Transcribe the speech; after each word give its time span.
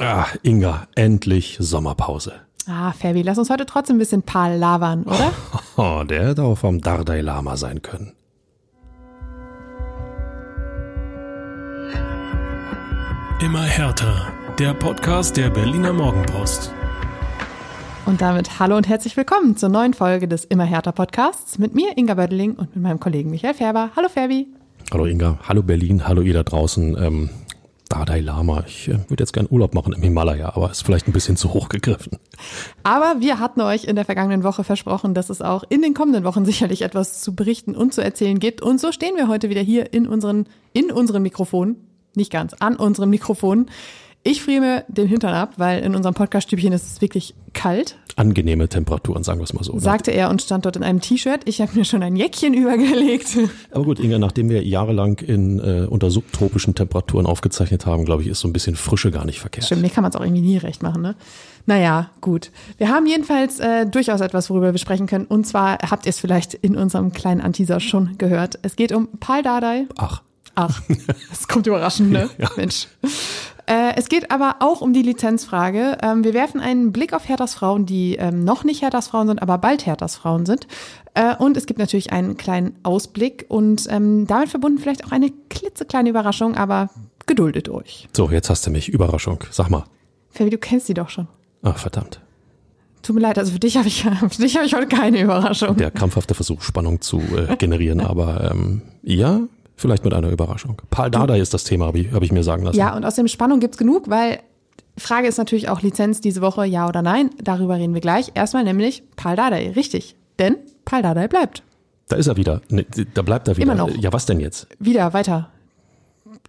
Ah, 0.00 0.26
Inga, 0.42 0.88
endlich 0.96 1.56
Sommerpause. 1.60 2.32
Ah, 2.66 2.90
Fabi, 2.90 3.22
lass 3.22 3.38
uns 3.38 3.48
heute 3.48 3.64
trotzdem 3.64 3.94
ein 3.94 4.00
bisschen 4.00 4.24
Pal 4.24 4.58
labern, 4.58 5.04
oder? 5.04 5.32
Oh, 5.76 6.02
der 6.02 6.28
hätte 6.28 6.42
auch 6.42 6.58
vom 6.58 6.80
Dardai 6.80 7.20
Lama 7.20 7.56
sein 7.56 7.80
können. 7.80 8.12
Immer 13.40 13.62
härter. 13.62 14.32
Der 14.58 14.74
Podcast 14.74 15.36
der 15.36 15.50
Berliner 15.50 15.92
Morgenpost. 15.92 16.72
Und 18.04 18.20
damit 18.20 18.58
hallo 18.58 18.76
und 18.76 18.88
herzlich 18.88 19.16
willkommen 19.16 19.56
zur 19.56 19.68
neuen 19.68 19.94
Folge 19.94 20.26
des 20.26 20.44
Immer 20.44 20.64
härter 20.64 20.92
Podcasts 20.92 21.58
mit 21.58 21.76
mir, 21.76 21.96
Inga 21.96 22.14
Bödeling, 22.14 22.54
und 22.56 22.74
mit 22.74 22.82
meinem 22.82 22.98
Kollegen 22.98 23.30
Michael 23.30 23.54
Färber. 23.54 23.90
Hallo 23.94 24.08
Ferbi. 24.08 24.48
Hallo 24.92 25.06
Inga, 25.06 25.38
hallo 25.48 25.62
Berlin, 25.62 26.06
hallo 26.06 26.22
ihr 26.22 26.34
da 26.34 26.42
draußen. 26.42 26.96
Ähm, 27.00 27.30
Dalai 27.94 28.20
Lama. 28.20 28.64
Ich 28.66 28.88
äh, 28.88 28.98
würde 29.08 29.22
jetzt 29.22 29.32
gern 29.32 29.46
Urlaub 29.48 29.72
machen 29.72 29.92
im 29.92 30.02
Himalaya, 30.02 30.56
aber 30.56 30.70
ist 30.70 30.84
vielleicht 30.84 31.06
ein 31.06 31.12
bisschen 31.12 31.36
zu 31.36 31.54
hoch 31.54 31.68
gegriffen. 31.68 32.18
Aber 32.82 33.20
wir 33.20 33.38
hatten 33.38 33.60
euch 33.60 33.84
in 33.84 33.94
der 33.94 34.04
vergangenen 34.04 34.42
Woche 34.42 34.64
versprochen, 34.64 35.14
dass 35.14 35.30
es 35.30 35.40
auch 35.40 35.62
in 35.68 35.80
den 35.80 35.94
kommenden 35.94 36.24
Wochen 36.24 36.44
sicherlich 36.44 36.82
etwas 36.82 37.20
zu 37.20 37.34
berichten 37.34 37.76
und 37.76 37.94
zu 37.94 38.02
erzählen 38.02 38.38
gibt. 38.40 38.62
Und 38.62 38.80
so 38.80 38.90
stehen 38.90 39.16
wir 39.16 39.28
heute 39.28 39.48
wieder 39.48 39.60
hier 39.60 39.92
in 39.92 40.08
unseren, 40.08 40.46
in 40.72 40.90
unseren 40.90 41.22
Mikrofonen, 41.22 41.76
nicht 42.16 42.32
ganz, 42.32 42.54
an 42.54 42.76
unseren 42.76 43.10
Mikrofonen 43.10 43.70
ich 44.24 44.42
friere 44.42 44.60
mir 44.60 44.84
den 44.88 45.06
Hintern 45.06 45.34
ab, 45.34 45.54
weil 45.58 45.82
in 45.82 45.94
unserem 45.94 46.14
Podcaststübchen 46.14 46.72
ist 46.72 46.86
es 46.86 47.00
wirklich 47.02 47.34
kalt. 47.52 47.96
Angenehme 48.16 48.68
Temperaturen, 48.68 49.22
sagen 49.22 49.38
wir 49.38 49.44
es 49.44 49.52
mal 49.52 49.62
so. 49.64 49.78
Sagte 49.78 50.12
er 50.12 50.30
und 50.30 50.40
stand 50.40 50.64
dort 50.64 50.76
in 50.76 50.82
einem 50.82 51.00
T-Shirt. 51.00 51.42
Ich 51.44 51.60
habe 51.60 51.72
mir 51.74 51.84
schon 51.84 52.02
ein 52.02 52.16
Jäckchen 52.16 52.54
übergelegt. 52.54 53.36
Aber 53.70 53.84
gut, 53.84 54.00
Inga, 54.00 54.18
nachdem 54.18 54.48
wir 54.48 54.62
jahrelang 54.64 55.18
in 55.18 55.58
äh, 55.58 55.86
unter 55.88 56.10
subtropischen 56.10 56.74
Temperaturen 56.74 57.26
aufgezeichnet 57.26 57.84
haben, 57.84 58.06
glaube 58.06 58.22
ich, 58.22 58.28
ist 58.28 58.40
so 58.40 58.48
ein 58.48 58.52
bisschen 58.54 58.76
Frische 58.76 59.10
gar 59.10 59.26
nicht 59.26 59.40
verkehrt. 59.40 59.66
Stimmt, 59.66 59.82
mir 59.82 59.90
kann 59.90 60.02
man 60.02 60.10
es 60.10 60.16
auch 60.16 60.22
irgendwie 60.22 60.42
nie 60.42 60.56
recht 60.56 60.82
machen, 60.82 61.02
ne? 61.02 61.16
Naja, 61.66 62.10
gut. 62.20 62.50
Wir 62.78 62.88
haben 62.88 63.06
jedenfalls 63.06 63.60
äh, 63.60 63.84
durchaus 63.86 64.20
etwas, 64.20 64.48
worüber 64.48 64.72
wir 64.72 64.78
sprechen 64.78 65.06
können. 65.06 65.26
Und 65.26 65.46
zwar 65.46 65.78
habt 65.90 66.06
ihr 66.06 66.10
es 66.10 66.18
vielleicht 66.18 66.54
in 66.54 66.76
unserem 66.76 67.12
kleinen 67.12 67.40
Anteaser 67.40 67.80
schon 67.80 68.16
gehört. 68.16 68.58
Es 68.62 68.76
geht 68.76 68.92
um 68.92 69.08
Paul 69.20 69.42
Dardai. 69.42 69.86
Ach. 69.96 70.22
Ach, 70.54 70.82
das 71.30 71.48
kommt 71.48 71.66
überraschend, 71.66 72.10
ne? 72.10 72.30
Ja. 72.38 72.50
Mensch. 72.56 72.88
Äh, 73.66 73.96
es 73.96 74.08
geht 74.08 74.30
aber 74.30 74.56
auch 74.60 74.80
um 74.80 74.92
die 74.92 75.02
Lizenzfrage. 75.02 75.98
Ähm, 76.02 76.22
wir 76.22 76.34
werfen 76.34 76.60
einen 76.60 76.92
Blick 76.92 77.12
auf 77.12 77.28
Herthas 77.28 77.54
Frauen, 77.54 77.86
die 77.86 78.16
ähm, 78.16 78.44
noch 78.44 78.64
nicht 78.64 78.82
Herthas 78.82 79.08
Frauen 79.08 79.26
sind, 79.26 79.40
aber 79.40 79.58
bald 79.58 79.86
Herthas 79.86 80.16
Frauen 80.16 80.44
sind. 80.44 80.66
Äh, 81.14 81.34
und 81.36 81.56
es 81.56 81.66
gibt 81.66 81.78
natürlich 81.78 82.12
einen 82.12 82.36
kleinen 82.36 82.76
Ausblick 82.82 83.46
und 83.48 83.86
ähm, 83.88 84.26
damit 84.26 84.50
verbunden 84.50 84.78
vielleicht 84.78 85.06
auch 85.06 85.12
eine 85.12 85.30
klitzekleine 85.48 86.10
Überraschung, 86.10 86.56
aber 86.56 86.90
geduldet 87.26 87.68
euch. 87.68 88.08
So, 88.12 88.30
jetzt 88.30 88.50
hast 88.50 88.66
du 88.66 88.70
mich. 88.70 88.90
Überraschung. 88.90 89.42
Sag 89.50 89.70
mal. 89.70 89.84
Fabi, 90.30 90.50
du 90.50 90.58
kennst 90.58 90.86
sie 90.86 90.94
doch 90.94 91.08
schon. 91.08 91.28
Ach, 91.62 91.78
verdammt. 91.78 92.20
Tut 93.02 93.16
mir 93.16 93.22
leid, 93.22 93.38
also 93.38 93.52
für 93.52 93.60
dich 93.60 93.76
habe 93.76 93.86
ich, 93.86 94.02
für 94.30 94.42
dich 94.42 94.56
hab 94.56 94.64
ich 94.64 94.74
heute 94.74 94.88
keine 94.88 95.20
Überraschung. 95.20 95.76
Der 95.76 95.90
krampfhafte 95.90 96.34
Versuch, 96.34 96.62
Spannung 96.62 97.00
zu 97.00 97.20
äh, 97.20 97.56
generieren, 97.56 98.00
aber 98.02 98.50
ähm, 98.50 98.82
ja, 99.02 99.40
Vielleicht 99.76 100.04
mit 100.04 100.14
einer 100.14 100.30
Überraschung. 100.30 100.80
Paul 100.90 101.10
Dardai 101.10 101.40
ist 101.40 101.52
das 101.52 101.64
Thema, 101.64 101.86
habe 101.86 101.98
ich, 101.98 102.12
hab 102.12 102.22
ich 102.22 102.32
mir 102.32 102.44
sagen 102.44 102.64
lassen. 102.64 102.78
Ja, 102.78 102.96
und 102.96 103.04
aus 103.04 103.16
dem 103.16 103.28
Spannung 103.28 103.60
gibt's 103.60 103.76
genug, 103.76 104.08
weil 104.08 104.40
Frage 104.96 105.26
ist 105.26 105.38
natürlich 105.38 105.68
auch 105.68 105.82
Lizenz 105.82 106.20
diese 106.20 106.40
Woche, 106.40 106.64
ja 106.64 106.88
oder 106.88 107.02
nein. 107.02 107.30
Darüber 107.42 107.76
reden 107.76 107.94
wir 107.94 108.00
gleich. 108.00 108.30
Erstmal 108.34 108.64
nämlich 108.64 109.02
Paul 109.16 109.36
Dardai, 109.36 109.72
richtig. 109.74 110.14
Denn 110.38 110.56
Paul 110.84 111.02
Dardai 111.02 111.26
bleibt. 111.28 111.62
Da 112.08 112.16
ist 112.16 112.26
er 112.26 112.36
wieder. 112.36 112.60
Ne, 112.68 112.86
da 113.14 113.22
bleibt 113.22 113.48
er 113.48 113.56
wieder. 113.56 113.64
Immer 113.64 113.74
noch. 113.74 113.90
Ja, 113.96 114.12
was 114.12 114.26
denn 114.26 114.40
jetzt? 114.40 114.68
Wieder, 114.78 115.12
weiter. 115.12 115.50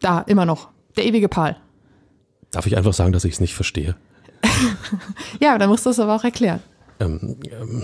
Da, 0.02 0.22
immer 0.22 0.46
noch. 0.46 0.70
Der 0.98 1.06
ewige 1.06 1.30
Paul. 1.30 1.56
Darf 2.52 2.68
ich 2.68 2.78
einfach 2.78 2.94
sagen, 2.94 3.12
dass 3.12 3.26
ich 3.26 3.34
es 3.34 3.40
nicht 3.40 3.56
verstehe? 3.56 3.96
ja, 5.40 5.58
dann 5.58 5.70
musst 5.70 5.86
du 5.86 5.90
es 5.90 6.00
aber 6.00 6.16
auch 6.16 6.24
erklären. 6.24 6.62
Ähm, 7.00 7.38
ähm, 7.52 7.84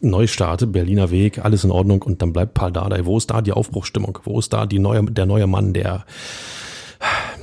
Neustart, 0.00 0.72
Berliner 0.72 1.10
Weg, 1.10 1.44
alles 1.44 1.64
in 1.64 1.70
Ordnung 1.70 2.02
und 2.02 2.22
dann 2.22 2.32
bleibt 2.32 2.54
Paul 2.54 2.72
Dardai. 2.72 3.04
Wo 3.04 3.16
ist 3.16 3.30
da 3.30 3.42
die 3.42 3.52
Aufbruchsstimmung? 3.52 4.18
Wo 4.24 4.38
ist 4.38 4.52
da 4.52 4.66
die 4.66 4.78
neue, 4.78 5.04
der 5.04 5.26
neue 5.26 5.46
Mann, 5.46 5.72
der, 5.72 6.04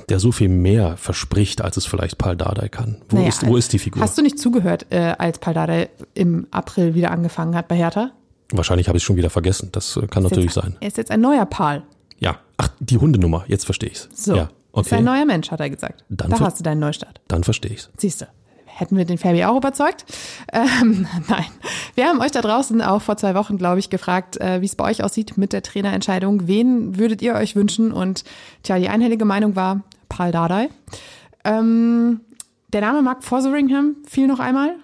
der 0.10 0.20
so 0.20 0.32
viel 0.32 0.50
mehr 0.50 0.98
verspricht, 0.98 1.62
als 1.62 1.78
es 1.78 1.86
vielleicht 1.86 2.18
Paul 2.18 2.36
Dardai 2.36 2.70
kann? 2.70 2.98
Wo, 3.10 3.18
naja, 3.18 3.30
ist, 3.30 3.46
wo 3.46 3.58
ist 3.58 3.74
die 3.74 3.80
Figur? 3.80 4.02
Hast 4.02 4.18
du 4.18 4.22
nicht 4.22 4.40
zugehört, 4.40 4.86
äh, 4.90 5.16
als 5.18 5.40
Paul 5.40 5.54
Dardai 5.54 5.90
im 6.14 6.48
April 6.52 6.96
wieder 6.96 7.12
angefangen 7.12 7.56
hat 7.56 7.68
bei 7.68 7.76
Hertha? 7.76 8.12
Wahrscheinlich 8.52 8.88
habe 8.88 8.98
ich 8.98 9.04
es 9.04 9.06
schon 9.06 9.16
wieder 9.16 9.30
vergessen. 9.30 9.70
Das 9.72 9.98
äh, 9.98 10.08
kann 10.08 10.24
natürlich 10.24 10.46
jetzt, 10.46 10.56
sein. 10.56 10.78
Er 10.80 10.88
ist 10.88 10.98
jetzt 10.98 11.12
ein 11.12 11.22
neuer 11.22 11.46
Paul. 11.46 11.84
Ja. 12.20 12.40
Ach, 12.58 12.70
die 12.80 12.98
Hundenummer. 12.98 13.44
Jetzt 13.48 13.66
verstehe 13.66 13.90
ich's. 13.90 14.10
So. 14.14 14.36
Ja. 14.36 14.50
Okay. 14.72 14.88
Ist 14.88 14.94
ein 14.94 15.04
neuer 15.06 15.26
Mensch, 15.26 15.52
hat 15.52 15.62
er 15.62 15.70
gesagt. 15.70 16.04
Dann 16.10 16.30
da 16.30 16.40
hast 16.40 16.60
du 16.60 16.64
deinen 16.64 16.80
Neustart. 16.80 17.22
Dann 17.28 17.44
verstehe 17.44 17.72
ich's. 17.72 17.90
Siehst 17.98 18.22
du 18.22 18.28
hätten 18.76 18.98
wir 18.98 19.06
den 19.06 19.18
Fabi 19.18 19.46
auch 19.46 19.56
überzeugt. 19.56 20.06
Ähm, 20.52 21.08
nein. 21.30 21.46
Wir 21.96 22.08
haben 22.08 22.20
euch 22.20 22.32
da 22.32 22.42
draußen 22.42 22.82
auch 22.82 23.02
vor 23.02 23.18
zwei 23.18 23.34
Wochen, 23.34 23.58
glaube 23.58 23.80
ich, 23.80 23.90
gefragt, 23.90 24.40
äh, 24.42 24.62
wie 24.62 24.66
es 24.66 24.76
bei 24.76 24.84
euch 24.84 25.04
aussieht 25.04 25.38
mit 25.38 25.54
der 25.54 25.64
Trainerentscheidung. 25.64 26.48
Wen 26.48 26.98
würdet 26.98 27.22
ihr 27.22 27.36
euch 27.36 27.56
wünschen? 27.56 27.92
Und 27.92 28.26
tja, 28.64 28.78
die 28.78 28.90
einhellige 28.90 29.26
Meinung 29.26 29.56
war 29.56 29.82
Paul 30.10 30.32
Dardai. 30.32 30.70
Ähm, 31.46 32.20
der 32.74 32.82
Name 32.82 33.02
Mark 33.02 33.24
Fotheringham 33.24 33.96
fiel 34.06 34.28
noch 34.28 34.40
einmal. 34.40 34.76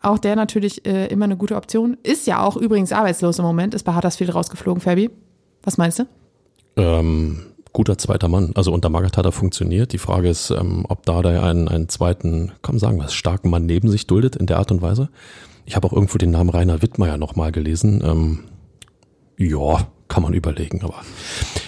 Auch 0.00 0.18
der 0.18 0.36
natürlich 0.36 0.86
äh, 0.86 1.06
immer 1.08 1.24
eine 1.24 1.36
gute 1.36 1.56
Option. 1.56 1.96
Ist 2.04 2.26
ja 2.28 2.40
auch 2.40 2.56
übrigens 2.56 2.92
arbeitslos 2.92 3.38
im 3.38 3.44
Moment, 3.44 3.74
ist 3.74 3.82
bei 3.82 3.96
Huddersfield 3.96 4.32
rausgeflogen, 4.32 4.80
Fabi. 4.80 5.10
Was 5.64 5.76
meinst 5.76 5.98
du? 5.98 6.06
Ähm, 6.76 7.53
guter 7.74 7.98
zweiter 7.98 8.28
Mann. 8.28 8.52
Also 8.54 8.72
unter 8.72 8.88
Magath 8.88 9.18
hat 9.18 9.26
er 9.26 9.32
funktioniert. 9.32 9.92
Die 9.92 9.98
Frage 9.98 10.30
ist, 10.30 10.50
ähm, 10.50 10.86
ob 10.88 11.04
Dardai 11.04 11.42
einen, 11.42 11.68
einen 11.68 11.90
zweiten, 11.90 12.52
komm 12.62 12.78
sagen 12.78 12.96
wir 12.96 13.08
starken 13.08 13.50
Mann 13.50 13.66
neben 13.66 13.90
sich 13.90 14.06
duldet 14.06 14.36
in 14.36 14.46
der 14.46 14.58
Art 14.58 14.70
und 14.70 14.80
Weise. 14.80 15.10
Ich 15.66 15.76
habe 15.76 15.86
auch 15.86 15.92
irgendwo 15.92 16.16
den 16.16 16.30
Namen 16.30 16.50
Rainer 16.50 16.80
Wittmeier 16.80 17.18
nochmal 17.18 17.52
gelesen. 17.52 18.02
Ähm, 18.02 18.44
ja, 19.36 19.88
kann 20.06 20.22
man 20.22 20.34
überlegen, 20.34 20.82
aber 20.82 21.02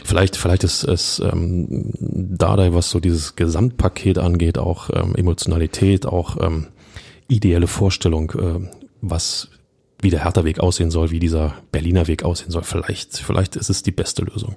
vielleicht, 0.04 0.36
vielleicht 0.36 0.62
ist 0.62 0.84
es 0.84 1.18
ähm, 1.18 1.90
Dardai, 1.98 2.72
was 2.72 2.90
so 2.90 3.00
dieses 3.00 3.34
Gesamtpaket 3.34 4.18
angeht, 4.18 4.58
auch 4.58 4.90
ähm, 4.92 5.16
Emotionalität, 5.16 6.06
auch 6.06 6.36
ähm, 6.40 6.68
ideelle 7.26 7.66
Vorstellung, 7.66 8.30
äh, 8.32 8.68
was 9.00 9.48
wie 10.00 10.10
der 10.10 10.22
Hertha-Weg 10.22 10.60
aussehen 10.60 10.90
soll, 10.92 11.10
wie 11.10 11.18
dieser 11.18 11.54
Berliner 11.72 12.06
Weg 12.06 12.22
aussehen 12.22 12.50
soll. 12.52 12.62
Vielleicht, 12.62 13.16
vielleicht 13.16 13.56
ist 13.56 13.70
es 13.70 13.82
die 13.82 13.90
beste 13.90 14.22
Lösung. 14.22 14.54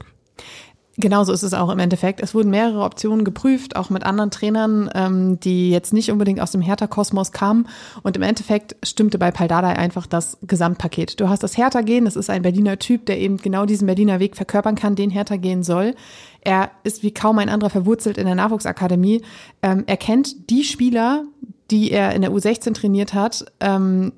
Genauso 1.00 1.32
ist 1.32 1.44
es 1.44 1.54
auch 1.54 1.70
im 1.70 1.80
Endeffekt. 1.80 2.20
Es 2.20 2.36
wurden 2.36 2.50
mehrere 2.50 2.82
Optionen 2.84 3.24
geprüft, 3.24 3.78
auch 3.78 3.90
mit 3.90 4.04
anderen 4.04 4.32
Trainern, 4.32 4.90
ähm, 4.94 5.40
die 5.40 5.72
jetzt 5.72 5.94
nicht 5.94 6.12
unbedingt 6.12 6.42
aus 6.42 6.52
dem 6.52 6.60
Hertha-Kosmos 6.60 7.32
kamen. 7.32 7.68
Und 8.04 8.18
im 8.18 8.22
Endeffekt 8.22 8.76
stimmte 8.84 9.18
bei 9.18 9.32
Paldadei 9.32 9.78
einfach 9.78 10.06
das 10.06 10.38
Gesamtpaket. 10.42 11.22
Du 11.22 11.30
hast 11.30 11.42
das 11.42 11.56
Hertha 11.56 11.82
gehen, 11.82 12.04
das 12.04 12.18
ist 12.18 12.30
ein 12.30 12.42
Berliner 12.42 12.80
Typ, 12.80 13.06
der 13.06 13.18
eben 13.18 13.38
genau 13.38 13.66
diesen 13.66 13.86
Berliner 13.86 14.20
Weg 14.20 14.36
verkörpern 14.36 14.76
kann, 14.76 14.96
den 14.96 15.10
Hertha 15.10 15.38
gehen 15.38 15.64
soll. 15.64 15.96
Er 16.42 16.70
ist 16.84 17.02
wie 17.02 17.14
kaum 17.14 17.40
ein 17.40 17.48
anderer 17.48 17.70
verwurzelt 17.70 18.18
in 18.18 18.26
der 18.26 18.36
Nachwuchsakademie. 18.36 19.22
Ähm, 19.62 19.86
er 19.88 19.98
kennt 19.98 20.50
die 20.50 20.66
Spieler, 20.66 21.24
die 21.72 21.92
er 21.92 22.14
in 22.14 22.24
der 22.24 22.32
U16 22.32 22.74
trainiert 22.74 23.14
hat, 23.14 23.46
ähm, 23.62 24.12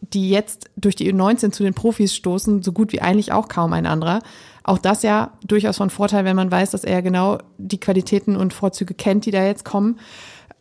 die 0.00 0.30
jetzt 0.30 0.70
durch 0.76 0.96
die 0.96 1.12
U19 1.12 1.50
zu 1.50 1.64
den 1.64 1.74
Profis 1.74 2.14
stoßen, 2.14 2.62
so 2.62 2.72
gut 2.72 2.92
wie 2.92 3.02
eigentlich 3.02 3.32
auch 3.32 3.48
kaum 3.48 3.74
ein 3.74 3.84
anderer. 3.84 4.20
Auch 4.64 4.78
das 4.78 5.02
ja 5.02 5.32
durchaus 5.46 5.76
von 5.76 5.90
Vorteil, 5.90 6.24
wenn 6.24 6.36
man 6.36 6.50
weiß, 6.50 6.70
dass 6.70 6.84
er 6.84 7.02
genau 7.02 7.38
die 7.58 7.78
Qualitäten 7.78 8.34
und 8.34 8.52
Vorzüge 8.52 8.94
kennt, 8.94 9.26
die 9.26 9.30
da 9.30 9.44
jetzt 9.44 9.64
kommen. 9.64 10.00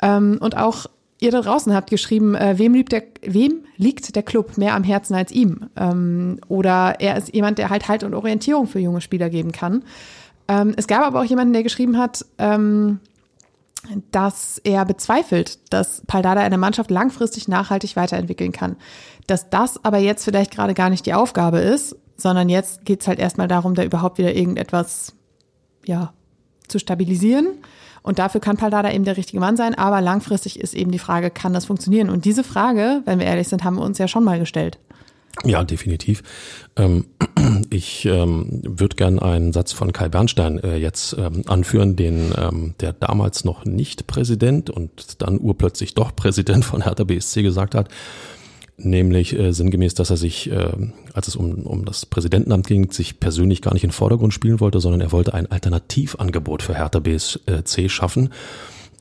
Ähm, 0.01 0.37
und 0.41 0.57
auch 0.57 0.87
ihr 1.19 1.31
da 1.31 1.41
draußen 1.41 1.73
habt 1.73 1.89
geschrieben, 1.89 2.35
äh, 2.35 2.59
wem, 2.59 2.73
liebt 2.73 2.91
der, 2.91 3.03
wem 3.21 3.63
liegt 3.77 4.13
der 4.15 4.23
Club 4.23 4.57
mehr 4.57 4.75
am 4.75 4.83
Herzen 4.83 5.15
als 5.15 5.31
ihm? 5.31 5.69
Ähm, 5.77 6.39
oder 6.49 6.95
er 6.99 7.17
ist 7.17 7.33
jemand, 7.33 7.57
der 7.57 7.69
halt 7.69 7.87
Halt 7.87 8.03
und 8.03 8.13
Orientierung 8.13 8.67
für 8.67 8.79
junge 8.79 8.99
Spieler 8.99 9.29
geben 9.29 9.53
kann. 9.53 9.83
Ähm, 10.49 10.73
es 10.75 10.87
gab 10.87 11.03
aber 11.03 11.21
auch 11.21 11.25
jemanden, 11.25 11.53
der 11.53 11.63
geschrieben 11.63 11.97
hat, 11.97 12.25
ähm, 12.37 12.99
dass 14.11 14.59
er 14.63 14.85
bezweifelt, 14.85 15.59
dass 15.71 16.01
Paldada 16.07 16.41
eine 16.41 16.57
Mannschaft 16.57 16.91
langfristig 16.91 17.47
nachhaltig 17.47 17.95
weiterentwickeln 17.95 18.51
kann. 18.51 18.75
Dass 19.27 19.49
das 19.49 19.83
aber 19.83 19.99
jetzt 19.99 20.25
vielleicht 20.25 20.51
gerade 20.51 20.73
gar 20.73 20.89
nicht 20.89 21.05
die 21.05 21.13
Aufgabe 21.13 21.59
ist, 21.59 21.95
sondern 22.23 22.47
jetzt 22.47 22.85
geht 22.85 23.01
es 23.01 23.07
halt 23.07 23.19
erstmal 23.19 23.49
darum, 23.49 23.75
da 23.75 23.83
überhaupt 23.83 24.17
wieder 24.17 24.33
irgendetwas 24.33 25.13
ja, 25.85 26.13
zu 26.69 26.79
stabilisieren. 26.79 27.47
Und 28.01 28.17
dafür 28.17 28.41
kann 28.41 28.57
Paldada 28.57 28.91
eben 28.91 29.03
der 29.03 29.17
richtige 29.17 29.41
Mann 29.41 29.57
sein. 29.57 29.75
Aber 29.75 29.99
langfristig 30.01 30.59
ist 30.59 30.73
eben 30.73 30.91
die 30.91 30.99
Frage, 30.99 31.29
kann 31.29 31.53
das 31.53 31.65
funktionieren? 31.65 32.09
Und 32.09 32.25
diese 32.25 32.45
Frage, 32.45 33.01
wenn 33.05 33.19
wir 33.19 33.25
ehrlich 33.25 33.49
sind, 33.49 33.63
haben 33.65 33.75
wir 33.75 33.83
uns 33.83 33.97
ja 33.97 34.07
schon 34.07 34.23
mal 34.23 34.39
gestellt. 34.39 34.79
Ja, 35.43 35.63
definitiv. 35.65 36.23
Ähm, 36.77 37.07
ich 37.69 38.05
ähm, 38.05 38.61
würde 38.63 38.95
gern 38.95 39.19
einen 39.19 39.51
Satz 39.51 39.73
von 39.73 39.91
Kai 39.91 40.07
Bernstein 40.07 40.59
äh, 40.59 40.77
jetzt 40.77 41.17
ähm, 41.17 41.43
anführen, 41.47 41.97
den 41.97 42.33
der 42.79 42.93
damals 42.93 43.43
noch 43.43 43.65
nicht 43.65 44.07
Präsident 44.07 44.69
und 44.69 45.21
dann 45.21 45.39
urplötzlich 45.39 45.93
doch 45.93 46.15
Präsident 46.15 46.63
von 46.63 46.83
Hertha 46.83 47.03
BSC 47.03 47.43
gesagt 47.43 47.75
hat 47.75 47.89
nämlich 48.77 49.37
äh, 49.37 49.51
sinngemäß, 49.53 49.93
dass 49.93 50.09
er 50.09 50.17
sich, 50.17 50.51
äh, 50.51 50.71
als 51.13 51.27
es 51.27 51.35
um, 51.35 51.63
um 51.63 51.85
das 51.85 52.05
Präsidentenamt 52.05 52.67
ging, 52.67 52.91
sich 52.91 53.19
persönlich 53.19 53.61
gar 53.61 53.73
nicht 53.73 53.83
in 53.83 53.89
den 53.89 53.95
Vordergrund 53.95 54.33
spielen 54.33 54.59
wollte, 54.59 54.79
sondern 54.79 55.01
er 55.01 55.11
wollte 55.11 55.33
ein 55.33 55.51
Alternativangebot 55.51 56.61
für 56.63 56.75
Hertha 56.75 56.99
BSC 56.99 57.89
schaffen. 57.89 58.29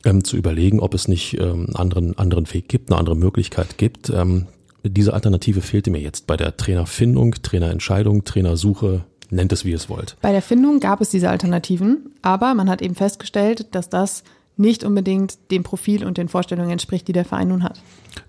ähm, 0.04 0.24
zu 0.24 0.36
überlegen, 0.36 0.80
ob 0.80 0.94
es 0.94 1.08
nicht 1.08 1.38
ähm, 1.38 1.66
einen 1.66 1.76
anderen, 1.76 2.18
anderen 2.18 2.52
Weg 2.52 2.68
gibt, 2.68 2.90
eine 2.90 2.98
andere 2.98 3.16
Möglichkeit 3.16 3.78
gibt. 3.78 4.10
Ähm, 4.10 4.46
diese 4.84 5.14
Alternative 5.14 5.60
fehlte 5.60 5.90
mir 5.90 6.00
jetzt 6.00 6.26
bei 6.26 6.36
der 6.36 6.56
Trainerfindung, 6.56 7.36
Trainerentscheidung, 7.42 8.24
Trainersuche, 8.24 9.04
nennt 9.30 9.52
es 9.52 9.64
wie 9.64 9.72
es 9.72 9.88
wollt. 9.88 10.16
Bei 10.20 10.32
der 10.32 10.42
Findung 10.42 10.80
gab 10.80 11.00
es 11.00 11.10
diese 11.10 11.30
Alternativen, 11.30 12.10
aber 12.20 12.54
man 12.54 12.68
hat 12.68 12.82
eben 12.82 12.94
festgestellt, 12.94 13.74
dass 13.74 13.88
das 13.88 14.24
nicht 14.56 14.84
unbedingt 14.84 15.38
dem 15.50 15.62
Profil 15.62 16.04
und 16.04 16.18
den 16.18 16.28
Vorstellungen 16.28 16.70
entspricht, 16.70 17.08
die 17.08 17.12
der 17.12 17.24
Verein 17.24 17.48
nun 17.48 17.62
hat. 17.62 17.80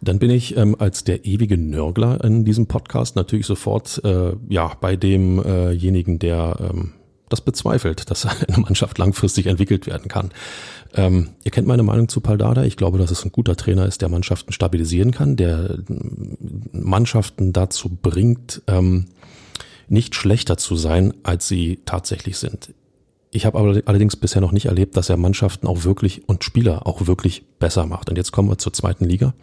Dann 0.02 0.20
bin 0.20 0.30
ich 0.30 0.56
ähm, 0.58 0.76
als 0.80 1.04
der 1.04 1.26
ewige 1.26 1.58
Nörgler 1.58 2.24
in 2.24 2.46
diesem 2.46 2.68
Podcast 2.68 3.16
natürlich 3.16 3.46
sofort 3.46 4.02
äh, 4.04 4.34
ja 4.50 4.72
bei 4.80 4.96
demjenigen, 4.96 6.20
der 6.20 6.58
ähm, 6.60 6.94
das 7.30 7.42
bezweifelt, 7.42 8.10
dass 8.10 8.26
eine 8.48 8.58
Mannschaft 8.58 8.98
langfristig 8.98 9.48
entwickelt 9.48 9.88
werden 9.88 10.08
kann. 10.08 10.32
Ähm, 10.94 11.30
ihr 11.44 11.52
kennt 11.52 11.68
meine 11.68 11.84
Meinung 11.84 12.08
zu 12.08 12.22
Paldada. 12.22 12.64
Ich 12.64 12.78
glaube, 12.78 12.98
dass 12.98 13.12
es 13.12 13.26
ein 13.26 13.32
guter 13.32 13.56
Trainer 13.56 13.86
ist, 13.86 14.02
der 14.02 14.10
Mannschaften 14.10 14.54
stabilisieren 14.54 15.12
kann, 15.12 15.36
der 15.36 15.80
Mannschaften 16.72 17.52
dazu 17.52 17.90
bringt, 17.90 18.62
ähm, 18.68 19.08
nicht 19.88 20.16
schlechter 20.16 20.58
zu 20.58 20.76
sein, 20.76 21.14
als 21.24 21.48
sie 21.48 21.80
tatsächlich 21.86 22.38
sind. 22.38 22.74
Ich 23.36 23.48
habe 23.48 23.82
allerdings 23.88 24.16
bisher 24.16 24.42
noch 24.42 24.52
nicht 24.52 24.68
erlebt, 24.68 24.96
dass 24.96 25.10
er 25.10 25.18
Mannschaften 25.18 25.66
auch 25.66 25.86
wirklich 25.86 26.30
und 26.30 26.44
Spieler 26.44 26.86
auch 26.86 27.08
wirklich 27.08 27.44
besser 27.58 27.88
macht. 27.88 28.12
Und 28.12 28.16
jetzt 28.16 28.32
kommen 28.32 28.48
wir 28.48 28.60
zur 28.60 28.74
zweiten 28.74 29.06
Liga. 29.06 29.34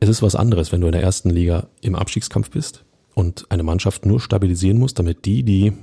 Es 0.00 0.08
ist 0.08 0.22
was 0.22 0.34
anderes, 0.34 0.72
wenn 0.72 0.80
du 0.80 0.86
in 0.86 0.94
der 0.94 1.02
ersten 1.02 1.28
Liga 1.28 1.66
im 1.82 1.94
Abstiegskampf 1.94 2.48
bist 2.48 2.86
und 3.14 3.44
eine 3.50 3.64
Mannschaft 3.64 4.06
nur 4.06 4.18
stabilisieren 4.18 4.78
musst, 4.78 4.98
damit 4.98 5.26
die, 5.26 5.42
die 5.42 5.74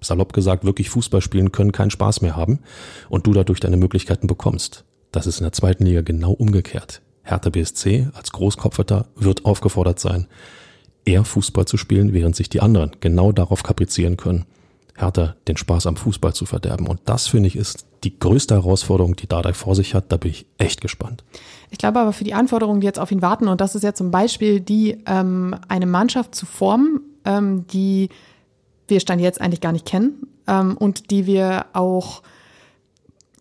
salopp 0.00 0.32
gesagt 0.32 0.64
wirklich 0.64 0.88
Fußball 0.88 1.20
spielen 1.20 1.52
können, 1.52 1.72
keinen 1.72 1.90
Spaß 1.90 2.22
mehr 2.22 2.36
haben 2.36 2.60
und 3.10 3.26
du 3.26 3.34
dadurch 3.34 3.60
deine 3.60 3.76
Möglichkeiten 3.76 4.26
bekommst. 4.26 4.86
Das 5.12 5.26
ist 5.26 5.40
in 5.40 5.44
der 5.44 5.52
zweiten 5.52 5.84
Liga 5.84 6.00
genau 6.00 6.32
umgekehrt. 6.32 7.02
Hertha 7.22 7.50
BSC 7.50 8.08
als 8.14 8.32
Großkopferter 8.32 9.08
wird 9.14 9.44
aufgefordert 9.44 10.00
sein, 10.00 10.26
eher 11.04 11.26
Fußball 11.26 11.66
zu 11.66 11.76
spielen, 11.76 12.14
während 12.14 12.34
sich 12.34 12.48
die 12.48 12.62
anderen 12.62 12.92
genau 13.00 13.30
darauf 13.32 13.62
kaprizieren 13.62 14.16
können, 14.16 14.46
Hertha 14.96 15.36
den 15.48 15.56
Spaß 15.56 15.86
am 15.86 15.96
Fußball 15.96 16.34
zu 16.34 16.46
verderben. 16.46 16.86
Und 16.86 17.00
das, 17.04 17.26
finde 17.26 17.48
ich, 17.48 17.56
ist 17.56 17.86
die 18.04 18.18
größte 18.18 18.54
Herausforderung, 18.54 19.16
die 19.16 19.26
Dardai 19.26 19.52
vor 19.52 19.74
sich 19.74 19.94
hat. 19.94 20.10
Da 20.10 20.16
bin 20.16 20.30
ich 20.30 20.46
echt 20.58 20.80
gespannt. 20.80 21.24
Ich 21.70 21.78
glaube 21.78 22.00
aber 22.00 22.12
für 22.12 22.24
die 22.24 22.34
Anforderungen, 22.34 22.80
die 22.80 22.86
jetzt 22.86 22.98
auf 22.98 23.10
ihn 23.10 23.22
warten, 23.22 23.48
und 23.48 23.60
das 23.60 23.74
ist 23.74 23.82
ja 23.82 23.94
zum 23.94 24.10
Beispiel 24.10 24.60
die, 24.60 25.02
ähm, 25.06 25.56
eine 25.68 25.86
Mannschaft 25.86 26.34
zu 26.34 26.46
formen, 26.46 27.00
ähm, 27.24 27.66
die 27.66 28.08
wir 28.88 29.00
Stand 29.00 29.20
jetzt 29.20 29.40
eigentlich 29.40 29.60
gar 29.60 29.72
nicht 29.72 29.86
kennen 29.86 30.28
ähm, 30.46 30.76
und 30.76 31.10
die 31.10 31.26
wir 31.26 31.66
auch 31.72 32.22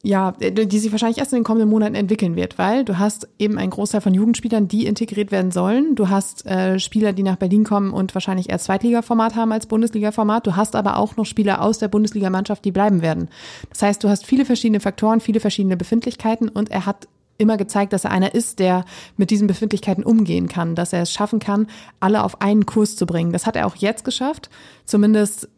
ja, 0.06 0.34
die 0.34 0.80
sich 0.80 0.92
wahrscheinlich 0.92 1.18
erst 1.18 1.34
in 1.34 1.40
den 1.40 1.44
kommenden 1.44 1.70
Monaten 1.70 1.96
entwickeln 1.96 2.36
wird, 2.36 2.60
weil 2.60 2.86
du 2.86 3.00
hast 3.00 3.28
eben 3.40 3.58
einen 3.58 3.72
Großteil 3.72 4.02
von 4.02 4.14
Jugendspielern, 4.14 4.68
die 4.68 4.86
integriert 4.86 5.32
werden 5.32 5.52
sollen. 5.52 5.96
Du 5.96 6.10
hast 6.10 6.46
äh, 6.46 6.78
Spieler, 6.80 7.12
die 7.12 7.24
nach 7.24 7.38
Berlin 7.38 7.64
kommen 7.64 7.92
und 7.92 8.14
wahrscheinlich 8.14 8.50
eher 8.50 8.60
Zweitligaformat 8.60 9.36
haben 9.36 9.52
als 9.52 9.66
Bundesligaformat. 9.66 10.46
Du 10.46 10.56
hast 10.56 10.76
aber 10.76 10.98
auch 10.98 11.18
noch 11.18 11.26
Spieler 11.26 11.60
aus 11.60 11.80
der 11.80 11.88
Bundesligamannschaft, 11.88 12.64
die 12.64 12.72
bleiben 12.72 13.02
werden. 13.02 13.30
Das 13.70 13.82
heißt, 13.82 14.04
du 14.04 14.10
hast 14.10 14.28
viele 14.28 14.46
verschiedene 14.46 14.80
Faktoren, 14.80 15.22
viele 15.22 15.40
verschiedene 15.40 15.76
Befindlichkeiten 15.76 16.50
und 16.50 16.70
er 16.70 16.86
hat 16.86 17.08
immer 17.38 17.58
gezeigt, 17.58 17.92
dass 17.92 18.06
er 18.06 18.12
einer 18.12 18.34
ist, 18.36 18.60
der 18.60 18.86
mit 19.18 19.32
diesen 19.32 19.48
Befindlichkeiten 19.48 20.04
umgehen 20.04 20.48
kann, 20.48 20.76
dass 20.76 20.94
er 20.94 21.02
es 21.02 21.12
schaffen 21.12 21.40
kann, 21.40 21.68
alle 22.00 22.24
auf 22.24 22.42
einen 22.42 22.66
Kurs 22.66 22.96
zu 22.96 23.06
bringen. 23.06 23.34
Das 23.34 23.46
hat 23.46 23.56
er 23.56 23.66
auch 23.66 23.76
jetzt 23.76 24.06
geschafft, 24.06 24.50
zumindest 24.86 25.50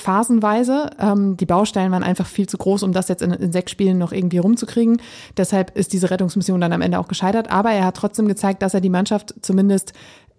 phasenweise. 0.00 0.90
Ähm, 0.98 1.36
die 1.36 1.46
Baustellen 1.46 1.92
waren 1.92 2.02
einfach 2.02 2.26
viel 2.26 2.48
zu 2.48 2.58
groß, 2.58 2.82
um 2.82 2.92
das 2.92 3.08
jetzt 3.08 3.22
in, 3.22 3.32
in, 3.32 3.52
sechs 3.52 3.70
Spielen 3.70 3.98
noch 3.98 4.12
irgendwie 4.12 4.38
rumzukriegen. 4.38 5.00
Deshalb 5.36 5.76
ist 5.76 5.92
diese 5.92 6.10
Rettungsmission 6.10 6.60
dann 6.60 6.72
am 6.72 6.82
Ende 6.82 6.98
auch 6.98 7.08
gescheitert. 7.08 7.50
Aber 7.50 7.70
er 7.70 7.86
hat 7.86 7.96
trotzdem 7.96 8.28
gezeigt, 8.28 8.62
dass 8.62 8.74
er 8.74 8.80
die 8.80 8.90
Mannschaft 8.90 9.34
zumindest 9.42 9.92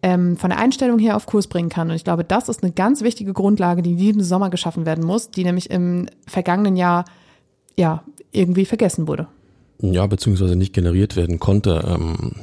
ähm, 0.03 0.37
von 0.37 0.49
der 0.49 0.59
Einstellung 0.59 0.99
her 0.99 1.15
auf 1.15 1.25
Kurs 1.25 1.47
bringen 1.47 1.69
kann. 1.69 1.89
Und 1.89 1.95
ich 1.95 2.03
glaube, 2.03 2.23
das 2.23 2.49
ist 2.49 2.63
eine 2.63 2.71
ganz 2.71 3.01
wichtige 3.01 3.33
Grundlage, 3.33 3.81
die 3.81 3.91
in 3.91 3.97
diesem 3.97 4.23
Sommer 4.23 4.49
geschaffen 4.49 4.85
werden 4.85 5.03
muss, 5.03 5.31
die 5.31 5.43
nämlich 5.43 5.69
im 5.69 6.07
vergangenen 6.27 6.75
Jahr 6.75 7.05
ja 7.77 8.03
irgendwie 8.31 8.65
vergessen 8.65 9.07
wurde. 9.07 9.27
Ja, 9.79 10.05
beziehungsweise 10.07 10.55
nicht 10.55 10.73
generiert 10.73 11.15
werden 11.15 11.39
konnte. 11.39 11.83
Ähm, 11.87 12.33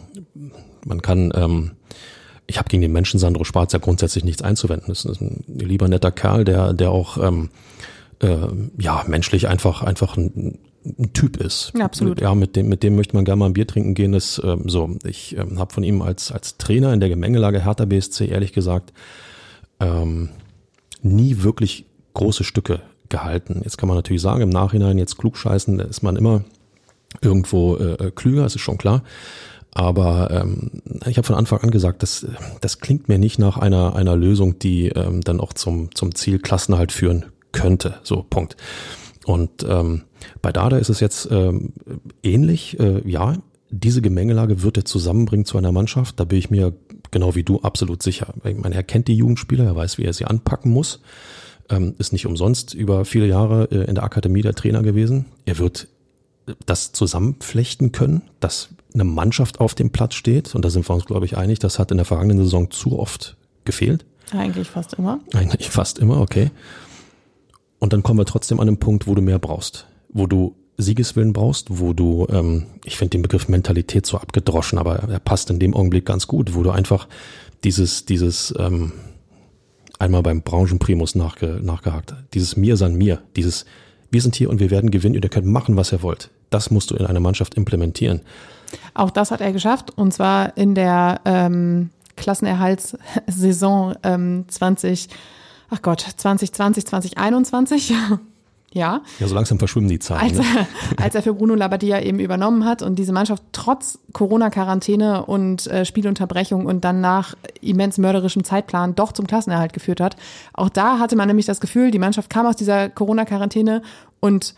man 0.85 1.03
kann 1.03 1.33
ähm, 1.35 1.73
ich 2.49 2.59
habe 2.59 2.69
gegen 2.69 2.81
den 2.81 2.93
Menschen 2.93 3.21
Sandro 3.21 3.45
Schwarz 3.45 3.73
ja 3.73 3.79
grundsätzlich 3.79 4.25
nichts 4.25 4.43
einzuwenden. 4.43 4.89
Das 4.89 5.05
ist 5.05 5.21
ein 5.21 5.45
lieber 5.47 5.87
netter 5.87 6.11
Kerl, 6.11 6.45
der, 6.45 6.73
der 6.73 6.91
auch 6.91 7.19
ähm, 7.19 7.51
äh, 8.21 8.37
ja 8.81 9.05
menschlich 9.07 9.49
einfach 9.49 9.83
einfach 9.83 10.17
ein, 10.17 10.59
ein 10.85 11.13
Typ 11.13 11.37
ist. 11.37 11.73
Ja, 11.77 11.85
absolut. 11.85 12.21
Ja, 12.23 12.35
mit 12.35 12.57
dem 12.57 12.69
mit 12.69 12.83
dem 12.83 12.97
möchte 12.97 13.15
man 13.15 13.27
gerne 13.27 13.41
mal 13.41 13.47
ein 13.47 13.53
Bier 13.53 13.67
trinken 13.67 13.95
gehen. 13.95 14.15
Ist 14.15 14.41
ähm, 14.43 14.63
so. 14.67 14.97
Ich 15.05 15.37
ähm, 15.37 15.59
habe 15.59 15.75
von 15.75 15.85
ihm 15.85 16.01
als 16.01 16.33
als 16.33 16.57
Trainer 16.57 16.93
in 16.95 17.01
der 17.01 17.11
Gemengelage 17.11 17.63
Hertha 17.63 17.85
BSC 17.85 18.27
ehrlich 18.27 18.55
gesagt 18.55 18.95
ähm, 19.79 20.31
nie 21.03 21.43
wirklich 21.43 21.85
große 22.15 22.45
Stücke 22.45 22.81
gehalten. 23.11 23.61
Jetzt 23.63 23.77
kann 23.77 23.89
man 23.89 23.97
natürlich 23.97 24.23
sagen 24.23 24.41
im 24.41 24.49
Nachhinein 24.49 24.97
jetzt 24.97 25.19
klugscheißen 25.19 25.81
ist 25.81 26.03
man 26.03 26.17
immer 26.17 26.45
irgendwo 27.21 27.77
äh, 27.77 28.11
klüger, 28.15 28.43
das 28.43 28.55
ist 28.55 28.63
schon 28.63 28.79
klar. 28.79 29.03
Aber 29.79 30.33
ähm, 30.33 30.83
ich 31.07 31.19
habe 31.19 31.27
von 31.27 31.37
Anfang 31.37 31.61
an 31.61 31.71
gesagt, 31.71 32.03
das, 32.03 32.27
das 32.61 32.81
klingt 32.81 33.09
mir 33.09 33.17
nicht 33.17 33.39
nach 33.39 33.59
einer, 33.59 33.95
einer 33.95 34.17
Lösung, 34.17 34.59
die 34.59 34.89
ähm, 34.89 35.21
dann 35.21 35.39
auch 35.39 35.53
zum, 35.53 35.95
zum 35.95 36.17
Ziel 36.17 36.41
Klassenhalt 36.41 36.91
führen 36.91 37.27
könnte. 37.53 37.95
So, 38.03 38.27
Punkt. 38.29 38.57
Und 39.25 39.65
ähm, 39.69 40.03
bei 40.43 40.51
Dada 40.51 40.79
ist 40.79 40.89
es 40.89 40.99
jetzt 40.99 41.29
ähm, 41.31 41.75
ähnlich. 42.25 42.81
Äh, 42.81 43.09
ja, 43.09 43.37
diese 43.71 44.03
Gemengelage 44.03 44.65
wird 44.65 44.79
er 44.79 44.85
zusammenbringen 44.85 45.47
zu 45.47 45.57
einer 45.59 45.71
Mannschaft. 45.71 46.19
Da 46.19 46.25
bin 46.25 46.41
ich 46.41 46.51
mir 46.51 46.73
genau 47.13 47.37
wie 47.37 47.45
du 47.45 47.61
absolut 47.61 48.03
sicher. 48.03 48.35
Ich 48.43 48.57
meine, 48.57 48.75
er 48.75 48.83
kennt 48.83 49.07
die 49.07 49.15
Jugendspieler, 49.15 49.65
er 49.65 49.77
weiß, 49.77 49.97
wie 49.97 50.05
er 50.05 50.13
sie 50.13 50.25
anpacken 50.25 50.73
muss. 50.73 51.03
Ähm, 51.71 51.95
ist 51.99 52.13
nicht 52.13 52.27
umsonst 52.27 52.75
über 52.75 53.05
viele 53.05 53.29
Jahre 53.29 53.69
äh, 53.71 53.85
in 53.85 53.95
der 53.95 54.03
Akademie 54.03 54.43
der 54.43 54.55
Trainer 54.55 54.83
gewesen. 54.83 55.27
Er 55.45 55.59
wird 55.59 55.87
das 56.67 56.93
zusammenflechten 56.93 57.93
können, 57.93 58.23
dass 58.41 58.71
eine 58.95 59.05
Mannschaft 59.05 59.61
auf 59.61 59.75
dem 59.75 59.91
Platz 59.91 60.15
steht. 60.15 60.55
Und 60.55 60.65
da 60.65 60.71
sind 60.71 60.89
wir 60.89 60.95
uns, 60.95 61.05
glaube 61.05 61.27
ich, 61.27 61.37
einig, 61.37 61.59
das 61.59 61.79
hat 61.79 61.91
in 61.91 61.99
der 61.99 62.07
vergangenen 62.07 62.39
Saison 62.39 62.71
zu 62.71 62.99
oft 62.99 63.37
gefehlt. 63.65 64.05
Eigentlich 64.33 64.69
fast 64.69 64.95
immer. 64.95 65.21
Eigentlich 65.35 65.71
fast 65.71 65.99
immer, 65.99 66.21
okay. 66.21 66.51
Und 67.79 67.93
dann 67.93 68.03
kommen 68.03 68.19
wir 68.19 68.27
trotzdem 68.27 68.61
an 68.61 68.67
den 68.67 68.79
Punkt, 68.79 69.07
wo 69.07 69.15
du 69.15 69.23
mehr 69.23 69.39
brauchst. 69.39 69.87
Wo 70.09 70.27
du 70.27 70.55
Siegeswillen 70.77 71.33
brauchst, 71.33 71.79
wo 71.79 71.93
du, 71.93 72.27
ähm, 72.31 72.67
ich 72.85 72.97
finde 72.97 73.11
den 73.11 73.23
Begriff 73.23 73.49
Mentalität 73.49 74.07
so 74.07 74.17
abgedroschen, 74.17 74.79
aber 74.79 74.97
er 74.97 75.19
passt 75.19 75.51
in 75.51 75.59
dem 75.59 75.75
Augenblick 75.75 76.07
ganz 76.07 76.27
gut, 76.27 76.55
wo 76.55 76.63
du 76.63 76.71
einfach 76.71 77.09
dieses, 77.65 78.05
dieses, 78.05 78.55
ähm, 78.59 78.93
einmal 79.99 80.23
beim 80.23 80.43
Branchenprimus 80.43 81.15
nachge, 81.15 81.61
nachgehakt, 81.63 82.15
dieses 82.35 82.57
Mir 82.57 82.77
san 82.77 82.95
mir, 82.95 83.23
dieses 83.35 83.65
wir 84.11 84.23
sind 84.23 84.37
hier 84.37 84.51
und 84.51 84.61
wir 84.61 84.71
werden 84.71 84.91
gewinnen 84.91 85.17
und 85.17 85.25
ihr 85.25 85.31
könnt 85.31 85.47
machen, 85.47 85.77
was 85.77 85.93
ihr 85.93 86.03
wollt. 86.03 86.31
Das 86.51 86.71
musst 86.71 86.91
du 86.91 86.97
in 86.97 87.07
einer 87.07 87.21
Mannschaft 87.21 87.55
implementieren. 87.55 88.23
Auch 88.95 89.11
das 89.11 89.31
hat 89.31 89.41
er 89.41 89.53
geschafft 89.53 89.97
und 89.97 90.13
zwar 90.13 90.57
in 90.57 90.75
der 90.75 91.21
ähm, 91.25 91.91
Klassenerhaltssaison 92.17 93.95
ähm, 94.03 94.45
20, 94.49 95.09
ach 95.71 95.83
Gott, 95.83 96.01
2020, 96.01 96.87
2021. 96.87 97.95
Ja. 98.73 99.01
Ja, 99.19 99.27
so 99.27 99.35
langsam 99.35 99.59
verschwimmen 99.59 99.89
die 99.89 99.99
Zahlen. 99.99 100.23
Als, 100.23 100.39
ne? 100.39 100.45
er, 100.99 101.05
als 101.05 101.15
er 101.15 101.23
für 101.23 101.33
Bruno 101.33 101.55
Labbadia 101.55 102.01
eben 102.03 102.21
übernommen 102.21 102.65
hat 102.67 102.83
und 102.83 102.99
diese 102.99 103.13
Mannschaft 103.13 103.43
trotz 103.53 103.99
Corona-Quarantäne 104.13 105.25
und 105.25 105.67
äh, 105.69 105.85
Spielunterbrechung 105.85 106.67
und 106.67 106.85
dann 106.85 107.01
nach 107.01 107.35
immens 107.63 107.97
mörderischem 107.97 108.45
Zeitplan 108.45 108.95
doch 108.95 109.13
zum 109.13 109.27
Klassenerhalt 109.27 109.73
geführt 109.73 110.01
hat. 110.01 110.17
Auch 110.53 110.69
da 110.69 110.99
hatte 110.99 111.17
man 111.17 111.29
nämlich 111.29 111.47
das 111.47 111.61
Gefühl, 111.61 111.91
die 111.91 111.99
Mannschaft 111.99 112.29
kam 112.29 112.47
aus 112.47 112.57
dieser 112.57 112.91
Corona-Quarantäne 112.91 113.83
und 114.21 114.55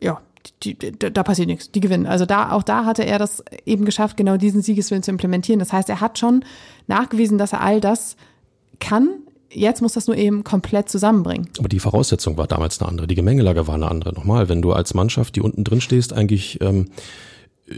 ja, 0.00 0.20
die, 0.62 0.78
die, 0.78 0.92
da 0.92 1.22
passiert 1.24 1.48
nichts, 1.48 1.72
die 1.72 1.80
gewinnen. 1.80 2.06
Also 2.06 2.26
da, 2.26 2.52
auch 2.52 2.62
da 2.62 2.84
hatte 2.84 3.04
er 3.04 3.18
das 3.18 3.42
eben 3.66 3.84
geschafft, 3.84 4.16
genau 4.16 4.36
diesen 4.36 4.62
Siegeswillen 4.62 5.02
zu 5.02 5.10
implementieren. 5.10 5.58
Das 5.58 5.72
heißt, 5.72 5.88
er 5.88 6.00
hat 6.00 6.18
schon 6.18 6.44
nachgewiesen, 6.86 7.38
dass 7.38 7.52
er 7.52 7.60
all 7.60 7.80
das 7.80 8.16
kann 8.78 9.08
Jetzt 9.50 9.80
muss 9.80 9.94
das 9.94 10.06
nur 10.06 10.16
eben 10.16 10.44
komplett 10.44 10.88
zusammenbringen. 10.88 11.48
Aber 11.58 11.68
die 11.68 11.80
Voraussetzung 11.80 12.36
war 12.36 12.46
damals 12.46 12.80
eine 12.80 12.88
andere. 12.88 13.06
Die 13.06 13.14
Gemengelage 13.14 13.66
war 13.66 13.74
eine 13.74 13.90
andere. 13.90 14.12
Nochmal, 14.12 14.48
wenn 14.48 14.60
du 14.60 14.72
als 14.72 14.94
Mannschaft, 14.94 15.36
die 15.36 15.40
unten 15.40 15.64
drin 15.64 15.80
stehst, 15.80 16.12
eigentlich 16.12 16.60
ähm, 16.60 16.90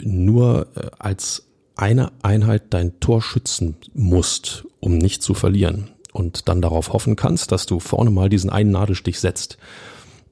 nur 0.02 0.66
äh, 0.74 0.88
als 0.98 1.46
eine 1.76 2.12
Einheit 2.22 2.64
dein 2.70 2.98
Tor 3.00 3.22
schützen 3.22 3.76
musst, 3.94 4.66
um 4.80 4.98
nicht 4.98 5.22
zu 5.22 5.34
verlieren 5.34 5.90
und 6.12 6.48
dann 6.48 6.60
darauf 6.60 6.92
hoffen 6.92 7.16
kannst, 7.16 7.52
dass 7.52 7.66
du 7.66 7.80
vorne 7.80 8.10
mal 8.10 8.28
diesen 8.28 8.50
einen 8.50 8.72
Nadelstich 8.72 9.20
setzt, 9.20 9.56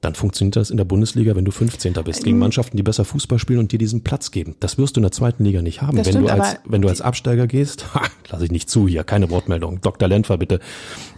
dann 0.01 0.15
funktioniert 0.15 0.55
das 0.55 0.69
in 0.69 0.77
der 0.77 0.85
Bundesliga, 0.85 1.35
wenn 1.35 1.45
du 1.45 1.51
15. 1.51 1.93
bist, 2.05 2.23
gegen 2.23 2.37
Mannschaften, 2.37 2.77
die 2.77 2.83
besser 2.83 3.03
Fußball 3.03 3.37
spielen 3.37 3.59
und 3.59 3.71
dir 3.71 3.79
diesen 3.79 4.01
Platz 4.01 4.31
geben. 4.31 4.55
Das 4.59 4.77
wirst 4.77 4.95
du 4.95 4.99
in 4.99 5.03
der 5.03 5.11
zweiten 5.11 5.43
Liga 5.43 5.61
nicht 5.61 5.81
haben. 5.81 5.97
Das 5.97 6.07
wenn, 6.07 6.13
stimmt, 6.13 6.29
du 6.29 6.33
als, 6.33 6.55
wenn 6.65 6.81
du 6.81 6.87
als 6.87 7.01
Absteiger 7.01 7.47
gehst, 7.47 7.93
ha, 7.93 8.03
lasse 8.29 8.45
ich 8.45 8.51
nicht 8.51 8.69
zu 8.69 8.87
hier, 8.87 9.03
keine 9.03 9.29
Wortmeldung. 9.29 9.81
Dr. 9.81 10.07
Lenfer, 10.07 10.37
bitte. 10.37 10.59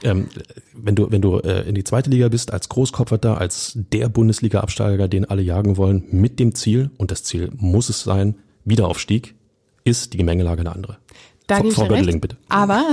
Ähm, 0.04 0.28
wenn 0.74 0.96
du, 0.96 1.12
wenn 1.12 1.22
du 1.22 1.38
äh, 1.40 1.68
in 1.68 1.76
die 1.76 1.84
zweite 1.84 2.10
Liga 2.10 2.30
bist, 2.30 2.52
als 2.52 2.70
Großkopferter, 2.70 3.40
als 3.40 3.74
der 3.76 4.10
Bundesliga-Absteiger, 4.10 5.08
den 5.08 5.26
alle 5.26 5.44
jagen 5.44 5.78
wollen, 5.78 6.06
mit 6.12 6.40
dem 6.40 6.56
Ziel, 6.56 6.90
und 6.98 7.12
das 7.12 7.24
Ziel 7.24 7.52
muss 7.56 7.90
es 7.90 8.02
sein, 8.02 8.36
Wiederaufstieg, 8.66 9.36
ist 9.84 10.14
die 10.14 10.18
Gemengelage 10.18 10.62
eine 10.62 10.72
andere. 10.72 10.98
Da 11.52 11.60
dir 11.60 11.68
recht. 11.68 11.90
Götteling, 11.90 12.22
bitte. 12.22 12.38
Aber 12.50 12.84